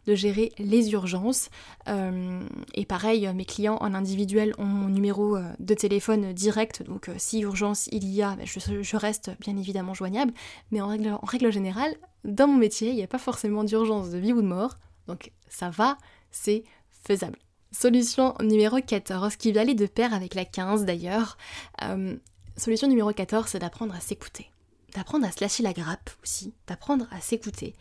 de 0.08 0.16
gérer 0.16 0.52
les 0.58 0.92
urgences. 0.92 1.50
et 1.88 2.86
pareil, 2.86 3.30
mes 3.34 3.46
clients 3.46 3.78
en 3.82 3.94
individuel 3.94 4.54
ont 4.58 4.66
mon 4.66 4.90
numéro 4.90 5.38
de 5.60 5.74
téléphone 5.74 6.34
direct, 6.34 6.84
donc 6.84 7.10
si 7.18 7.42
urgence 7.42 7.88
il 7.92 8.06
y 8.06 8.22
a, 8.22 8.36
ben, 8.36 8.46
je, 8.46 8.98
reste 8.98 9.32
bien 9.40 9.58
évidemment 9.58 9.94
joignable. 9.94 10.34
Mais 10.72 10.82
en 10.82 10.88
règle, 10.88 11.10
en 11.10 11.26
règle 11.26 11.52
générale, 11.52 11.96
dans 12.24 12.48
mon 12.48 12.58
métier, 12.58 12.90
il 12.90 12.96
n'y 12.96 13.04
a 13.04 13.08
pas 13.08 13.18
forcément 13.18 13.64
d'urgence 13.64 14.10
de 14.10 14.18
vie 14.18 14.34
ou 14.34 14.42
de 14.42 14.48
mort. 14.48 14.78
Donc 15.08 15.32
ça 15.48 15.70
va, 15.70 15.98
c'est 16.32 16.64
faisable. 17.04 17.38
Solution 17.72 18.34
numéro 18.42 18.80
14, 18.82 19.36
qui 19.36 19.52
va 19.52 19.62
aller 19.62 19.76
de 19.76 19.86
pair 19.86 20.14
avec 20.14 20.34
la 20.34 20.46
15 20.46 20.86
d'ailleurs. 20.86 21.38
Euh, 21.84 22.16
solution 22.58 22.88
numéro 22.88 23.12
14, 23.12 23.48
c'est 23.48 23.60
d'apprendre 23.60 23.94
à 23.94 24.00
s'écouter. 24.00 24.50
D'apprendre 24.96 25.26
à 25.26 25.32
se 25.32 25.42
lâcher 25.42 25.64
la 25.64 25.74
grappe 25.74 26.10
aussi, 26.24 26.54
d'apprendre 26.68 27.08
à 27.12 27.22
s'écouter. 27.22 27.76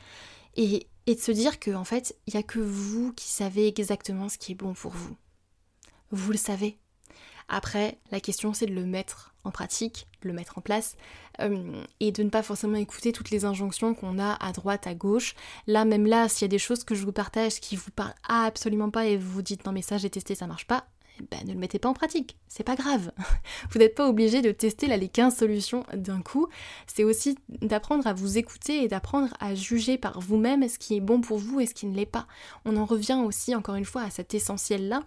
Et, 0.57 0.87
de 1.07 1.15
se 1.15 1.33
dire 1.33 1.59
que 1.59 1.71
en 1.71 1.85
fait, 1.85 2.17
il 2.27 2.35
n'y 2.35 2.41
a 2.41 2.43
que 2.43 2.59
vous 2.59 3.13
qui 3.15 3.29
savez 3.29 3.67
exactement 3.67 4.29
ce 4.29 4.37
qui 4.37 4.53
est 4.53 4.55
bon 4.55 4.75
pour 4.75 4.93
vous. 4.93 5.17
Vous 6.11 6.33
le 6.33 6.39
savez. 6.39 6.79
Après, 7.49 7.99
la 8.11 8.21
question 8.21 8.53
c'est 8.53 8.67
de 8.67 8.75
le 8.75 8.85
mettre 8.85 9.35
en 9.45 9.51
pratique, 9.51 10.07
de 10.21 10.29
le 10.29 10.35
mettre 10.35 10.59
en 10.59 10.61
place, 10.61 10.97
euh, 11.41 11.83
et 12.01 12.13
de 12.13 12.23
ne 12.23 12.29
pas 12.29 12.43
forcément 12.43 12.77
écouter 12.77 13.13
toutes 13.13 13.31
les 13.31 13.47
injonctions 13.47 13.95
qu'on 13.95 14.19
a 14.19 14.35
à 14.35 14.53
droite, 14.53 14.87
à 14.87 14.95
gauche. 14.95 15.35
Là, 15.67 15.87
même 15.87 16.05
là, 16.05 16.29
s'il 16.29 16.43
y 16.43 16.45
a 16.45 16.49
des 16.49 16.59
choses 16.59 16.85
que 16.85 16.95
je 16.95 17.05
vous 17.05 17.13
partage 17.13 17.61
qui 17.61 17.77
vous 17.77 17.91
parlent 17.91 18.15
absolument 18.29 18.91
pas 18.91 19.07
et 19.07 19.17
vous 19.17 19.31
vous 19.31 19.43
dites 19.43 19.65
non 19.65 19.73
mais 19.73 19.83
ça 19.83 19.97
j'ai 19.97 20.11
testé, 20.11 20.35
ça 20.35 20.47
marche 20.47 20.67
pas, 20.67 20.89
ben, 21.31 21.47
ne 21.47 21.53
le 21.53 21.59
mettez 21.59 21.79
pas 21.79 21.89
en 21.89 21.95
pratique, 21.95 22.37
c'est 22.49 22.65
pas 22.65 22.77
grave. 22.77 23.13
vous 23.71 23.79
n'êtes 23.79 23.95
pas 23.95 24.09
obligé 24.09 24.43
de 24.43 24.53
tester 24.53 24.87
les 24.87 25.09
15 25.09 25.37
solutions 25.37 25.85
d'un 25.95 26.21
coup. 26.21 26.49
C'est 26.87 27.05
aussi 27.05 27.39
d'apprendre 27.49 28.07
à 28.07 28.13
vous 28.13 28.39
écouter 28.39 28.83
et 28.83 28.89
d'apprendre 28.89 29.35
à 29.41 29.55
juger 29.55 29.99
par 29.99 30.21
vous-même 30.21 30.69
ce 30.69 30.79
qui 30.79 30.97
est 30.97 31.01
bon 31.01 31.21
pour 31.21 31.39
vous 31.39 31.61
et 31.61 31.67
ce 31.67 31.75
qui 31.75 31.87
ne 31.87 31.95
l'est 31.95 32.07
pas. 32.07 32.27
On 32.65 32.77
en 32.77 32.85
revient 32.85 33.23
aussi 33.25 33.55
encore 33.55 33.77
une 33.77 33.85
fois 33.85 34.03
à 34.03 34.11
cet 34.11 34.35
essentiel-là 34.35 35.03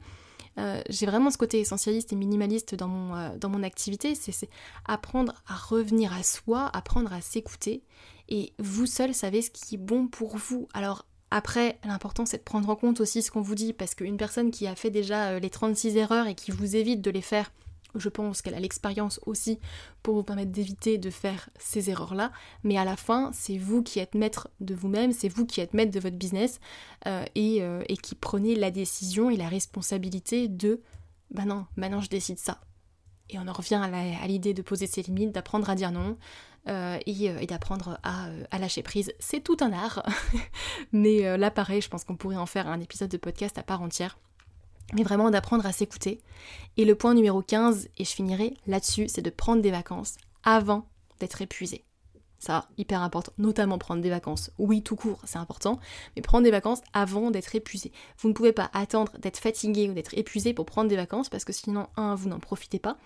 euh, 0.57 0.81
j'ai 0.89 1.05
vraiment 1.05 1.29
ce 1.29 1.37
côté 1.37 1.59
essentialiste 1.59 2.11
et 2.11 2.15
minimaliste 2.15 2.75
dans 2.75 2.87
mon, 2.87 3.15
euh, 3.15 3.37
dans 3.37 3.49
mon 3.49 3.63
activité, 3.63 4.15
c'est 4.15 4.49
apprendre 4.85 5.33
à 5.47 5.55
revenir 5.55 6.13
à 6.13 6.23
soi, 6.23 6.69
apprendre 6.73 7.13
à 7.13 7.21
s'écouter, 7.21 7.83
et 8.27 8.53
vous 8.59 8.85
seul 8.85 9.13
savez 9.13 9.41
ce 9.41 9.49
qui 9.49 9.75
est 9.75 9.77
bon 9.77 10.07
pour 10.07 10.37
vous. 10.37 10.67
Alors 10.73 11.05
après, 11.31 11.79
l'important 11.85 12.25
c'est 12.25 12.37
de 12.37 12.43
prendre 12.43 12.69
en 12.69 12.75
compte 12.75 13.01
aussi 13.01 13.21
ce 13.21 13.31
qu'on 13.31 13.41
vous 13.41 13.55
dit, 13.55 13.73
parce 13.73 13.95
qu'une 13.95 14.17
personne 14.17 14.51
qui 14.51 14.67
a 14.67 14.75
fait 14.75 14.89
déjà 14.89 15.29
euh, 15.29 15.39
les 15.39 15.49
36 15.49 15.97
erreurs 15.97 16.27
et 16.27 16.35
qui 16.35 16.51
vous 16.51 16.75
évite 16.75 17.01
de 17.01 17.09
les 17.09 17.21
faire 17.21 17.51
je 17.95 18.09
pense 18.09 18.41
qu'elle 18.41 18.53
a 18.53 18.59
l'expérience 18.59 19.19
aussi 19.25 19.59
pour 20.03 20.15
vous 20.15 20.23
permettre 20.23 20.51
d'éviter 20.51 20.97
de 20.97 21.09
faire 21.09 21.49
ces 21.59 21.89
erreurs-là. 21.89 22.31
Mais 22.63 22.77
à 22.77 22.85
la 22.85 22.95
fin, 22.95 23.31
c'est 23.33 23.57
vous 23.57 23.83
qui 23.83 23.99
êtes 23.99 24.15
maître 24.15 24.49
de 24.59 24.73
vous-même, 24.73 25.11
c'est 25.11 25.27
vous 25.27 25.45
qui 25.45 25.61
êtes 25.61 25.73
maître 25.73 25.91
de 25.91 25.99
votre 25.99 26.15
business 26.15 26.59
euh, 27.07 27.25
euh, 27.37 27.83
et, 27.87 27.97
qui 27.97 28.15
prenez 28.15 28.55
la 28.55 28.71
décision 28.71 29.29
et 29.29 29.37
la 29.37 29.49
responsabilité 29.49 30.47
de 30.47 30.81
bah 31.31 31.45
non, 31.45 31.65
maintenant 31.75 32.01
je 32.01 32.09
décide 32.09 32.39
ça. 32.39 32.59
Et 33.29 33.39
on 33.39 33.47
en 33.47 33.53
revient 33.53 33.75
à 33.75 34.27
l'idée 34.27 34.53
de 34.53 34.61
poser 34.61 34.87
ses 34.87 35.01
limites, 35.03 35.31
d'apprendre 35.31 35.69
à 35.69 35.75
dire 35.75 35.91
non 35.91 36.17
euh, 36.67 36.99
et, 37.05 37.47
d'apprendre 37.47 37.99
à, 38.03 38.27
à, 38.51 38.59
lâcher 38.59 38.83
prise. 38.83 39.13
C'est 39.19 39.43
tout 39.43 39.57
un 39.61 39.73
art. 39.73 40.05
Mais 40.91 41.37
là, 41.37 41.51
pareil, 41.51 41.81
je 41.81 41.89
pense 41.89 42.03
qu'on 42.03 42.15
pourrait 42.15 42.37
en 42.37 42.45
faire 42.45 42.67
un 42.67 42.79
épisode 42.79 43.09
de 43.09 43.17
podcast 43.17 43.57
à 43.57 43.63
part 43.63 43.81
entière 43.81 44.17
mais 44.93 45.03
vraiment 45.03 45.29
d'apprendre 45.31 45.65
à 45.65 45.71
s'écouter. 45.71 46.21
Et 46.77 46.85
le 46.85 46.95
point 46.95 47.13
numéro 47.13 47.41
15, 47.41 47.89
et 47.97 48.05
je 48.05 48.11
finirai 48.11 48.55
là-dessus, 48.67 49.07
c'est 49.07 49.21
de 49.21 49.29
prendre 49.29 49.61
des 49.61 49.71
vacances 49.71 50.15
avant 50.43 50.87
d'être 51.19 51.41
épuisé. 51.41 51.85
Ça, 52.39 52.67
hyper 52.77 53.01
important, 53.01 53.31
notamment 53.37 53.77
prendre 53.77 54.01
des 54.01 54.09
vacances. 54.09 54.49
Oui, 54.57 54.81
tout 54.81 54.95
court, 54.95 55.21
c'est 55.25 55.37
important, 55.37 55.79
mais 56.15 56.23
prendre 56.23 56.43
des 56.43 56.51
vacances 56.51 56.81
avant 56.91 57.29
d'être 57.29 57.53
épuisé. 57.53 57.91
Vous 58.17 58.29
ne 58.29 58.33
pouvez 58.33 58.51
pas 58.51 58.71
attendre 58.73 59.11
d'être 59.19 59.37
fatigué 59.37 59.89
ou 59.89 59.93
d'être 59.93 60.17
épuisé 60.17 60.53
pour 60.53 60.65
prendre 60.65 60.89
des 60.89 60.95
vacances, 60.95 61.29
parce 61.29 61.45
que 61.45 61.53
sinon, 61.53 61.87
un, 61.97 62.15
vous 62.15 62.29
n'en 62.29 62.39
profitez 62.39 62.79
pas, 62.79 62.97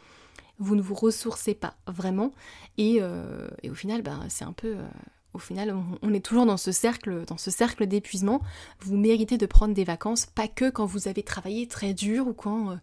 vous 0.59 0.75
ne 0.75 0.81
vous 0.81 0.95
ressourcez 0.95 1.53
pas 1.53 1.75
vraiment, 1.87 2.31
et, 2.77 2.97
euh, 3.01 3.47
au 3.69 3.73
final, 3.73 4.01
ben, 4.01 4.25
c'est 4.29 4.45
un 4.45 4.53
peu... 4.53 4.75
Euh, 4.75 4.87
au 5.33 5.37
final, 5.37 5.75
on 6.01 6.13
est 6.13 6.25
toujours 6.25 6.45
dans 6.45 6.55
ce 6.55 6.71
cercle, 6.71 7.25
dans 7.25 7.37
ce 7.37 7.51
cercle 7.51 7.87
d'épuisement. 7.87 8.41
Vous 8.79 8.95
méritez 8.95 9.37
de 9.37 9.45
prendre 9.45 9.73
des 9.73 9.83
vacances, 9.83 10.25
pas 10.25 10.47
que 10.47 10.69
quand 10.69 10.85
vous 10.85 11.09
avez 11.09 11.23
travaillé 11.23 11.67
très 11.67 11.93
dur 11.93 12.25
ou 12.25 12.33
quand, 12.33 12.71
euh, 12.71 12.75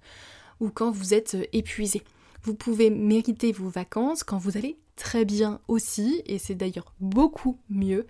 ou 0.60 0.68
quand 0.68 0.90
vous 0.90 1.14
êtes 1.14 1.34
épuisé. 1.54 2.02
Vous 2.42 2.54
pouvez 2.54 2.90
mériter 2.90 3.52
vos 3.52 3.70
vacances 3.70 4.22
quand 4.22 4.36
vous 4.36 4.58
allez 4.58 4.76
très 4.96 5.24
bien 5.24 5.60
aussi, 5.66 6.22
et 6.26 6.38
c'est 6.38 6.54
d'ailleurs 6.54 6.92
beaucoup 7.00 7.56
mieux. 7.70 8.06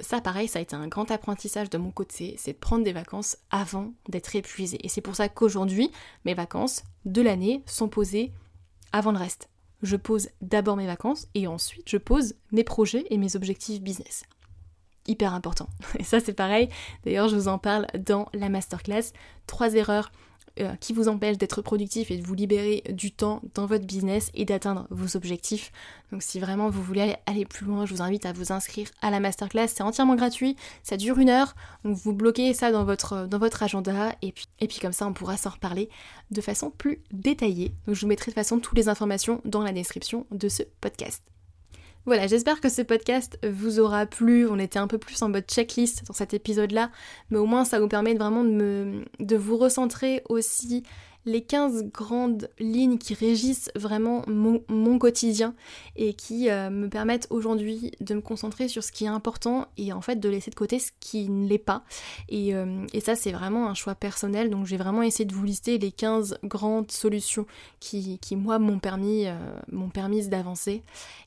Ça, 0.00 0.22
pareil, 0.22 0.48
ça 0.48 0.60
a 0.60 0.62
été 0.62 0.74
un 0.74 0.88
grand 0.88 1.10
apprentissage 1.10 1.68
de 1.68 1.76
mon 1.76 1.90
côté, 1.90 2.36
c'est 2.38 2.54
de 2.54 2.58
prendre 2.58 2.84
des 2.84 2.92
vacances 2.92 3.36
avant 3.50 3.92
d'être 4.08 4.34
épuisé. 4.34 4.78
Et 4.82 4.88
c'est 4.88 5.02
pour 5.02 5.16
ça 5.16 5.28
qu'aujourd'hui, 5.28 5.90
mes 6.24 6.34
vacances 6.34 6.84
de 7.04 7.20
l'année 7.20 7.62
sont 7.66 7.88
posées 7.88 8.32
avant 8.94 9.12
le 9.12 9.18
reste 9.18 9.48
je 9.84 9.96
pose 9.96 10.30
d'abord 10.40 10.76
mes 10.76 10.86
vacances 10.86 11.28
et 11.34 11.46
ensuite 11.46 11.88
je 11.88 11.96
pose 11.96 12.34
mes 12.52 12.64
projets 12.64 13.04
et 13.10 13.18
mes 13.18 13.36
objectifs 13.36 13.80
business. 13.80 14.24
Hyper 15.06 15.34
important. 15.34 15.68
Et 15.98 16.02
ça 16.02 16.18
c'est 16.18 16.32
pareil, 16.32 16.70
d'ailleurs 17.04 17.28
je 17.28 17.36
vous 17.36 17.48
en 17.48 17.58
parle 17.58 17.86
dans 17.98 18.26
la 18.32 18.48
masterclass. 18.48 19.12
Trois 19.46 19.74
erreurs 19.74 20.10
euh, 20.60 20.76
qui 20.76 20.92
vous 20.92 21.08
empêche 21.08 21.36
d'être 21.36 21.62
productif 21.62 22.10
et 22.10 22.16
de 22.16 22.24
vous 22.24 22.34
libérer 22.34 22.84
du 22.90 23.10
temps 23.10 23.42
dans 23.54 23.66
votre 23.66 23.84
business 23.84 24.30
et 24.34 24.44
d'atteindre 24.44 24.86
vos 24.90 25.16
objectifs. 25.16 25.72
Donc 26.12 26.22
si 26.22 26.38
vraiment 26.38 26.70
vous 26.70 26.82
voulez 26.82 27.16
aller 27.26 27.44
plus 27.44 27.66
loin, 27.66 27.86
je 27.86 27.94
vous 27.94 28.02
invite 28.02 28.24
à 28.24 28.32
vous 28.32 28.52
inscrire 28.52 28.88
à 29.02 29.10
la 29.10 29.18
masterclass. 29.18 29.66
C'est 29.66 29.82
entièrement 29.82 30.14
gratuit, 30.14 30.54
ça 30.84 30.96
dure 30.96 31.18
une 31.18 31.28
heure. 31.28 31.56
Donc 31.84 31.96
vous 31.96 32.12
bloquez 32.12 32.54
ça 32.54 32.70
dans 32.70 32.84
votre, 32.84 33.26
dans 33.26 33.38
votre 33.38 33.64
agenda 33.64 34.14
et 34.22 34.30
puis, 34.30 34.46
et 34.60 34.68
puis 34.68 34.78
comme 34.78 34.92
ça 34.92 35.06
on 35.06 35.12
pourra 35.12 35.36
s'en 35.36 35.50
reparler 35.50 35.88
de 36.30 36.40
façon 36.40 36.70
plus 36.70 37.02
détaillée. 37.10 37.74
Donc 37.86 37.96
je 37.96 38.02
vous 38.02 38.08
mettrai 38.08 38.30
de 38.30 38.34
façon 38.34 38.60
toutes 38.60 38.78
les 38.78 38.88
informations 38.88 39.40
dans 39.44 39.62
la 39.62 39.72
description 39.72 40.24
de 40.30 40.48
ce 40.48 40.62
podcast. 40.80 41.33
Voilà, 42.06 42.26
j'espère 42.26 42.60
que 42.60 42.68
ce 42.68 42.82
podcast 42.82 43.38
vous 43.42 43.80
aura 43.80 44.04
plu. 44.04 44.46
On 44.46 44.58
était 44.58 44.78
un 44.78 44.86
peu 44.86 44.98
plus 44.98 45.22
en 45.22 45.30
mode 45.30 45.46
checklist 45.48 46.06
dans 46.06 46.12
cet 46.12 46.34
épisode-là, 46.34 46.90
mais 47.30 47.38
au 47.38 47.46
moins 47.46 47.64
ça 47.64 47.80
vous 47.80 47.88
permet 47.88 48.12
vraiment 48.12 48.44
de, 48.44 48.50
me, 48.50 49.04
de 49.20 49.36
vous 49.36 49.56
recentrer 49.56 50.22
aussi 50.28 50.82
les 51.26 51.42
15 51.42 51.84
grandes 51.84 52.50
lignes 52.58 52.98
qui 52.98 53.14
régissent 53.14 53.70
vraiment 53.74 54.22
mon, 54.26 54.98
quotidien 54.98 55.54
et 55.96 56.14
qui 56.14 56.50
euh, 56.50 56.70
me 56.70 56.88
permettent 56.88 57.26
aujourd'hui 57.30 57.92
de 58.00 58.14
me 58.14 58.20
concentrer 58.20 58.68
sur 58.68 58.84
ce 58.84 58.92
qui 58.92 59.04
est 59.04 59.08
important 59.08 59.66
et 59.76 59.92
en 59.92 60.00
fait 60.00 60.16
de 60.16 60.28
laisser 60.28 60.50
de 60.50 60.54
côté 60.54 60.78
ce 60.78 60.92
qui 61.00 61.28
ne 61.28 61.48
l'est 61.48 61.58
pas. 61.58 61.84
Et, 62.28 62.54
euh, 62.54 62.86
ça 63.04 63.16
c'est 63.16 63.32
vraiment 63.32 63.68
un 63.68 63.74
choix 63.74 63.94
personnel, 63.94 64.50
donc 64.50 64.66
j'ai 64.66 64.76
vraiment 64.76 65.02
essayé 65.02 65.24
de 65.24 65.34
vous 65.34 65.44
lister 65.44 65.78
les 65.78 65.92
15 65.92 66.38
grandes 66.44 66.90
solutions 66.90 67.46
qui, 67.80 68.18
moi 68.32 68.58
m'ont 68.58 68.78
permis, 68.78 69.26
euh, 69.26 69.34
m'ont 69.70 69.90
permis 69.90 70.26
d'avancer 70.28 70.82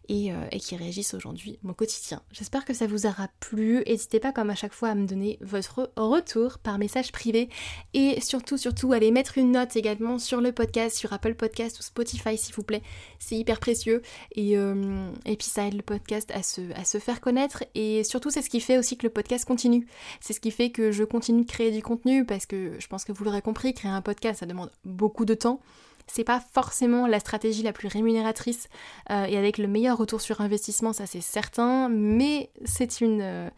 et, 0.10 0.32
et, 0.52 0.60
qui 0.60 0.76
régissent 0.76 1.14
aujourd'hui 1.14 1.60
mon 1.64 1.74
quotidien. 1.74 2.22
J'espère 2.32 2.64
que 2.64 2.74
ça 2.74 2.88
vous 2.88 3.06
aura 3.06 3.28
plu. 3.42 3.84
N'hésitez 3.86 4.20
pas 4.20 4.32
comme 4.32 4.50
à 4.50 4.56
chaque 4.56 4.74
fois 4.74 4.90
à 4.90 4.96
me 4.96 5.06
donner 5.06 5.38
votre 5.42 5.92
retour 5.98 6.60
par 6.60 6.78
message 6.78 7.12
privé 7.12 7.50
et 7.94 8.22
surtout 8.22 8.58
surtout 8.58 8.94
allez 8.94 9.12
mettre 9.12 9.38
une 9.38 9.52
note 9.52 9.76
également 9.76 9.87
sur 10.18 10.42
le 10.42 10.52
podcast, 10.52 10.98
sur 10.98 11.14
Apple 11.14 11.36
Podcast 11.36 11.80
ou 11.80 11.84
Spotify 11.84 12.38
s'il 12.38 12.54
vous 12.56 12.64
plaît. 12.64 12.82
C'est 13.20 13.36
hyper 13.36 13.60
précieux 13.60 14.02
et, 14.36 14.58
euh, 14.58 15.10
et 15.26 15.38
puis 15.38 15.48
ça 15.48 15.68
aide 15.68 15.76
le 15.76 15.82
podcast 15.82 16.32
à 16.34 16.44
se, 16.44 16.62
à 16.76 16.84
se 16.84 16.98
faire 16.98 17.22
connaître 17.22 17.64
et 17.74 18.04
surtout 18.04 18.30
c'est 18.30 18.42
ce 18.42 18.50
qui 18.50 18.60
fait 18.60 18.78
aussi 18.78 18.98
que 18.98 19.06
le 19.06 19.14
podcast 19.14 19.46
continue. 19.46 19.88
C'est 20.20 20.34
ce 20.34 20.40
qui 20.40 20.52
fait 20.52 20.72
que 20.72 20.92
je 20.92 21.04
continue 21.04 21.44
de 21.44 21.50
créer 21.50 21.72
du 21.72 21.82
contenu 21.82 22.26
parce 22.26 22.46
que 22.46 22.74
je 22.80 22.88
pense 22.88 23.06
que 23.06 23.12
vous 23.12 23.24
l'aurez 23.24 23.42
compris, 23.42 23.74
créer 23.74 23.92
un 23.92 24.02
podcast 24.02 24.40
ça 24.40 24.46
demande 24.46 24.72
beaucoup 24.84 25.26
de 25.26 25.34
temps 25.34 25.62
c'est 26.08 26.24
pas 26.24 26.42
forcément 26.54 27.06
la 27.06 27.20
stratégie 27.20 27.64
la 27.64 27.74
plus 27.74 27.88
rémunératrice 27.88 28.70
euh, 29.12 29.26
et 29.26 29.38
avec 29.38 29.58
le 29.58 29.68
meilleur 29.68 29.98
retour 29.98 30.22
sur 30.22 30.42
investissement, 30.42 30.94
ça 30.94 31.06
c'est 31.06 31.22
certain, 31.22 31.90
mais 31.90 32.50
c'est 32.66 33.02
euh, 33.02 33.50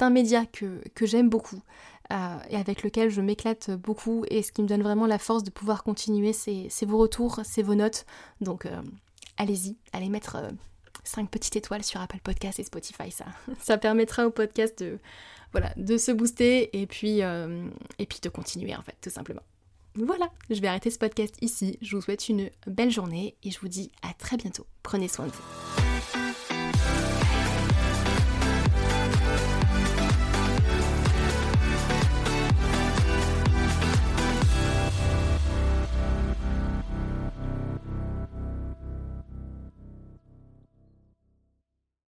un 0.00 0.10
média 0.10 0.46
que, 0.46 0.80
que 0.94 1.06
j'aime 1.06 1.28
beaucoup. 1.28 1.60
Euh, 2.10 2.38
et 2.48 2.56
avec 2.56 2.82
lequel 2.82 3.10
je 3.10 3.20
m'éclate 3.20 3.70
beaucoup 3.70 4.24
et 4.30 4.42
ce 4.42 4.50
qui 4.50 4.62
me 4.62 4.66
donne 4.66 4.82
vraiment 4.82 5.06
la 5.06 5.18
force 5.18 5.44
de 5.44 5.50
pouvoir 5.50 5.84
continuer, 5.84 6.32
c'est 6.32 6.86
vos 6.86 6.98
retours, 6.98 7.40
c'est 7.44 7.62
vos 7.62 7.74
notes. 7.74 8.06
Donc 8.40 8.64
euh, 8.64 8.80
allez-y, 9.36 9.76
allez 9.92 10.08
mettre 10.08 10.38
5 11.04 11.22
euh, 11.22 11.26
petites 11.26 11.56
étoiles 11.56 11.84
sur 11.84 12.00
Apple 12.00 12.20
Podcast 12.22 12.58
et 12.60 12.64
Spotify, 12.64 13.10
ça, 13.10 13.26
ça 13.60 13.76
permettra 13.76 14.26
au 14.26 14.30
podcast 14.30 14.82
de, 14.82 14.98
voilà, 15.52 15.72
de 15.76 15.98
se 15.98 16.10
booster 16.10 16.70
et 16.80 16.86
puis, 16.86 17.18
et 17.20 18.06
puis 18.06 18.20
de 18.22 18.28
continuer 18.30 18.74
en 18.74 18.82
fait, 18.82 18.96
tout 19.02 19.10
simplement. 19.10 19.42
Voilà, 19.94 20.30
je 20.48 20.60
vais 20.60 20.68
arrêter 20.68 20.90
ce 20.90 20.98
podcast 20.98 21.34
ici. 21.40 21.76
Je 21.82 21.96
vous 21.96 22.02
souhaite 22.02 22.28
une 22.28 22.50
belle 22.66 22.90
journée 22.90 23.36
et 23.42 23.50
je 23.50 23.58
vous 23.58 23.68
dis 23.68 23.90
à 24.02 24.14
très 24.14 24.36
bientôt. 24.36 24.66
Prenez 24.82 25.08
soin 25.08 25.26
de 25.26 25.32
vous. 25.32 26.27